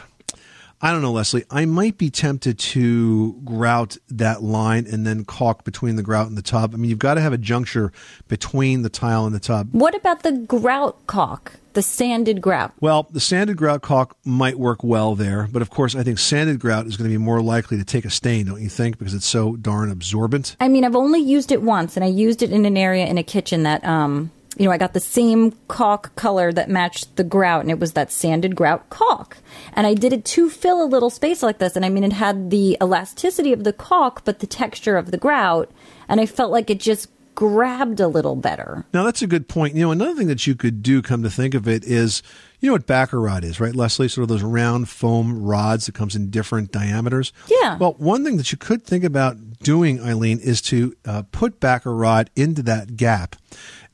I 0.81 0.91
don't 0.91 1.01
know, 1.01 1.11
Leslie. 1.11 1.43
I 1.51 1.65
might 1.65 1.97
be 1.97 2.09
tempted 2.09 2.57
to 2.59 3.33
grout 3.43 3.97
that 4.09 4.41
line 4.41 4.87
and 4.89 5.05
then 5.05 5.25
caulk 5.25 5.65
between 5.65 5.97
the 5.97 6.03
grout 6.03 6.27
and 6.27 6.37
the 6.37 6.41
tub. 6.41 6.73
I 6.73 6.77
mean, 6.77 6.89
you've 6.89 6.99
got 6.99 7.15
to 7.15 7.21
have 7.21 7.33
a 7.33 7.37
juncture 7.37 7.91
between 8.29 8.81
the 8.81 8.89
tile 8.89 9.25
and 9.25 9.35
the 9.35 9.41
tub. 9.41 9.69
What 9.73 9.93
about 9.93 10.23
the 10.23 10.31
grout 10.31 11.05
caulk, 11.05 11.53
the 11.73 11.81
sanded 11.81 12.41
grout? 12.41 12.71
Well, 12.79 13.07
the 13.11 13.19
sanded 13.19 13.57
grout 13.57 13.81
caulk 13.81 14.15
might 14.23 14.57
work 14.57 14.81
well 14.81 15.15
there, 15.15 15.49
but 15.51 15.61
of 15.61 15.69
course, 15.69 15.95
I 15.95 16.03
think 16.03 16.17
sanded 16.17 16.61
grout 16.61 16.87
is 16.87 16.95
going 16.95 17.09
to 17.09 17.13
be 17.13 17.21
more 17.21 17.41
likely 17.41 17.77
to 17.77 17.83
take 17.83 18.05
a 18.05 18.09
stain, 18.09 18.45
don't 18.45 18.61
you 18.61 18.69
think? 18.69 18.97
Because 18.97 19.13
it's 19.13 19.27
so 19.27 19.57
darn 19.57 19.91
absorbent. 19.91 20.55
I 20.61 20.69
mean, 20.69 20.85
I've 20.85 20.95
only 20.95 21.19
used 21.19 21.51
it 21.51 21.61
once, 21.61 21.97
and 21.97 22.05
I 22.05 22.07
used 22.09 22.41
it 22.41 22.51
in 22.51 22.65
an 22.65 22.77
area 22.77 23.05
in 23.05 23.17
a 23.17 23.23
kitchen 23.23 23.63
that, 23.63 23.83
um, 23.83 24.31
you 24.57 24.65
know, 24.65 24.71
I 24.71 24.77
got 24.77 24.93
the 24.93 24.99
same 24.99 25.53
caulk 25.67 26.15
color 26.15 26.51
that 26.51 26.69
matched 26.69 27.15
the 27.15 27.23
grout, 27.23 27.61
and 27.61 27.71
it 27.71 27.79
was 27.79 27.93
that 27.93 28.11
sanded 28.11 28.55
grout 28.55 28.89
caulk. 28.89 29.37
And 29.73 29.85
I 29.85 29.93
did 29.93 30.11
it 30.11 30.25
to 30.25 30.49
fill 30.49 30.83
a 30.83 30.85
little 30.85 31.09
space 31.09 31.43
like 31.43 31.59
this, 31.59 31.75
and 31.75 31.85
I 31.85 31.89
mean, 31.89 32.03
it 32.03 32.13
had 32.13 32.49
the 32.49 32.77
elasticity 32.81 33.53
of 33.53 33.63
the 33.63 33.73
caulk, 33.73 34.23
but 34.25 34.39
the 34.39 34.47
texture 34.47 34.97
of 34.97 35.11
the 35.11 35.17
grout, 35.17 35.71
and 36.07 36.19
I 36.19 36.25
felt 36.25 36.51
like 36.51 36.69
it 36.69 36.79
just 36.79 37.09
grabbed 37.35 38.01
a 38.01 38.07
little 38.07 38.35
better. 38.35 38.85
Now 38.93 39.03
that's 39.03 39.21
a 39.21 39.27
good 39.27 39.47
point. 39.47 39.73
You 39.73 39.83
know, 39.83 39.91
another 39.91 40.13
thing 40.13 40.27
that 40.27 40.45
you 40.45 40.55
could 40.55 40.83
do, 40.83 41.01
come 41.01 41.23
to 41.23 41.29
think 41.29 41.53
of 41.53 41.69
it, 41.69 41.85
is 41.85 42.21
you 42.59 42.67
know 42.67 42.73
what 42.73 42.85
backer 42.85 43.21
rod 43.21 43.45
is, 43.45 43.61
right, 43.61 43.73
Leslie? 43.73 44.09
Sort 44.09 44.23
of 44.23 44.27
those 44.27 44.43
round 44.43 44.89
foam 44.89 45.41
rods 45.41 45.85
that 45.85 45.95
comes 45.95 46.17
in 46.17 46.31
different 46.31 46.73
diameters. 46.73 47.31
Yeah. 47.47 47.77
Well, 47.77 47.93
one 47.93 48.25
thing 48.25 48.35
that 48.35 48.51
you 48.51 48.57
could 48.57 48.83
think 48.83 49.05
about 49.05 49.37
doing, 49.59 50.01
Eileen, 50.01 50.39
is 50.39 50.61
to 50.63 50.93
uh, 51.05 51.23
put 51.31 51.61
backer 51.61 51.95
rod 51.95 52.29
into 52.35 52.61
that 52.63 52.97
gap. 52.97 53.37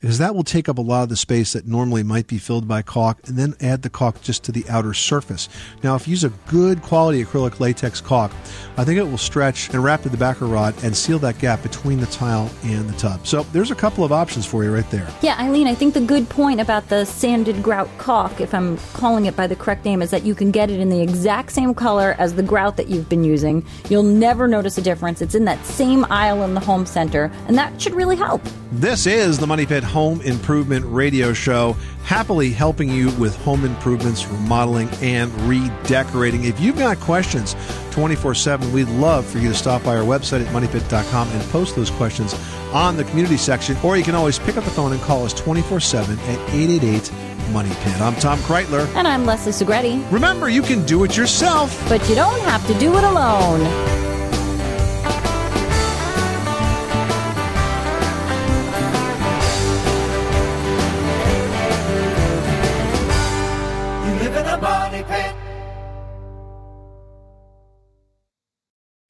Because 0.00 0.18
that 0.18 0.34
will 0.34 0.44
take 0.44 0.68
up 0.68 0.78
a 0.78 0.82
lot 0.82 1.04
of 1.04 1.08
the 1.08 1.16
space 1.16 1.54
that 1.54 1.66
normally 1.66 2.02
might 2.02 2.26
be 2.26 2.38
filled 2.38 2.68
by 2.68 2.82
caulk, 2.82 3.18
and 3.26 3.38
then 3.38 3.54
add 3.60 3.82
the 3.82 3.90
caulk 3.90 4.20
just 4.20 4.44
to 4.44 4.52
the 4.52 4.64
outer 4.68 4.92
surface. 4.92 5.48
Now, 5.82 5.94
if 5.94 6.06
you 6.06 6.12
use 6.12 6.24
a 6.24 6.28
good 6.46 6.82
quality 6.82 7.24
acrylic 7.24 7.60
latex 7.60 8.00
caulk, 8.00 8.30
I 8.76 8.84
think 8.84 8.98
it 8.98 9.04
will 9.04 9.16
stretch 9.16 9.70
and 9.70 9.82
wrap 9.82 10.02
to 10.02 10.10
the 10.10 10.16
backer 10.18 10.46
rod 10.46 10.74
and 10.84 10.94
seal 10.94 11.18
that 11.20 11.38
gap 11.38 11.62
between 11.62 11.98
the 11.98 12.06
tile 12.06 12.50
and 12.62 12.88
the 12.88 12.98
tub. 12.98 13.26
So 13.26 13.44
there's 13.52 13.70
a 13.70 13.74
couple 13.74 14.04
of 14.04 14.12
options 14.12 14.44
for 14.44 14.64
you 14.64 14.74
right 14.74 14.88
there. 14.90 15.08
Yeah, 15.22 15.38
Eileen, 15.40 15.66
I 15.66 15.74
think 15.74 15.94
the 15.94 16.00
good 16.00 16.28
point 16.28 16.60
about 16.60 16.88
the 16.90 17.06
sanded 17.06 17.62
grout 17.62 17.88
caulk, 17.96 18.40
if 18.40 18.52
I'm 18.54 18.76
calling 18.92 19.24
it 19.24 19.34
by 19.34 19.46
the 19.46 19.56
correct 19.56 19.86
name, 19.86 20.02
is 20.02 20.10
that 20.10 20.24
you 20.24 20.34
can 20.34 20.50
get 20.50 20.70
it 20.70 20.78
in 20.78 20.90
the 20.90 21.00
exact 21.00 21.52
same 21.52 21.74
color 21.74 22.14
as 22.18 22.34
the 22.34 22.42
grout 22.42 22.76
that 22.76 22.88
you've 22.88 23.08
been 23.08 23.24
using. 23.24 23.64
You'll 23.88 24.02
never 24.02 24.46
notice 24.46 24.76
a 24.76 24.82
difference. 24.82 25.22
It's 25.22 25.34
in 25.34 25.46
that 25.46 25.64
same 25.64 26.04
aisle 26.10 26.42
in 26.42 26.52
the 26.52 26.60
home 26.60 26.84
center, 26.84 27.32
and 27.48 27.56
that 27.56 27.80
should 27.80 27.94
really 27.94 28.16
help. 28.16 28.42
This 28.72 29.06
is 29.06 29.38
the 29.38 29.46
Money 29.46 29.64
Pit 29.64 29.85
Home 29.86 30.20
Improvement 30.22 30.84
Radio 30.86 31.32
Show, 31.32 31.76
happily 32.04 32.50
helping 32.50 32.90
you 32.90 33.10
with 33.12 33.36
home 33.36 33.64
improvements, 33.64 34.26
remodeling, 34.26 34.88
and 35.00 35.32
redecorating. 35.42 36.44
If 36.44 36.60
you've 36.60 36.78
got 36.78 36.98
questions 37.00 37.56
24 37.92 38.34
7, 38.34 38.72
we'd 38.72 38.88
love 38.88 39.24
for 39.24 39.38
you 39.38 39.48
to 39.48 39.54
stop 39.54 39.82
by 39.84 39.96
our 39.96 40.04
website 40.04 40.44
at 40.44 40.52
moneypit.com 40.52 41.28
and 41.28 41.50
post 41.50 41.76
those 41.76 41.90
questions 41.90 42.34
on 42.72 42.96
the 42.96 43.04
community 43.04 43.36
section, 43.36 43.76
or 43.82 43.96
you 43.96 44.04
can 44.04 44.14
always 44.14 44.38
pick 44.38 44.56
up 44.56 44.64
the 44.64 44.70
phone 44.70 44.92
and 44.92 45.00
call 45.02 45.24
us 45.24 45.32
24 45.32 45.80
7 45.80 46.18
at 46.18 46.38
888 46.50 47.12
Money 47.52 47.74
Pit. 47.80 48.00
I'm 48.00 48.14
Tom 48.16 48.38
Kraeutler. 48.40 48.86
And 48.94 49.06
I'm 49.06 49.24
Leslie 49.24 49.52
Segrete. 49.52 50.10
Remember, 50.10 50.48
you 50.48 50.62
can 50.62 50.84
do 50.84 51.04
it 51.04 51.16
yourself, 51.16 51.82
but 51.88 52.06
you 52.08 52.14
don't 52.14 52.40
have 52.40 52.66
to 52.66 52.74
do 52.78 52.96
it 52.96 53.04
alone. 53.04 53.95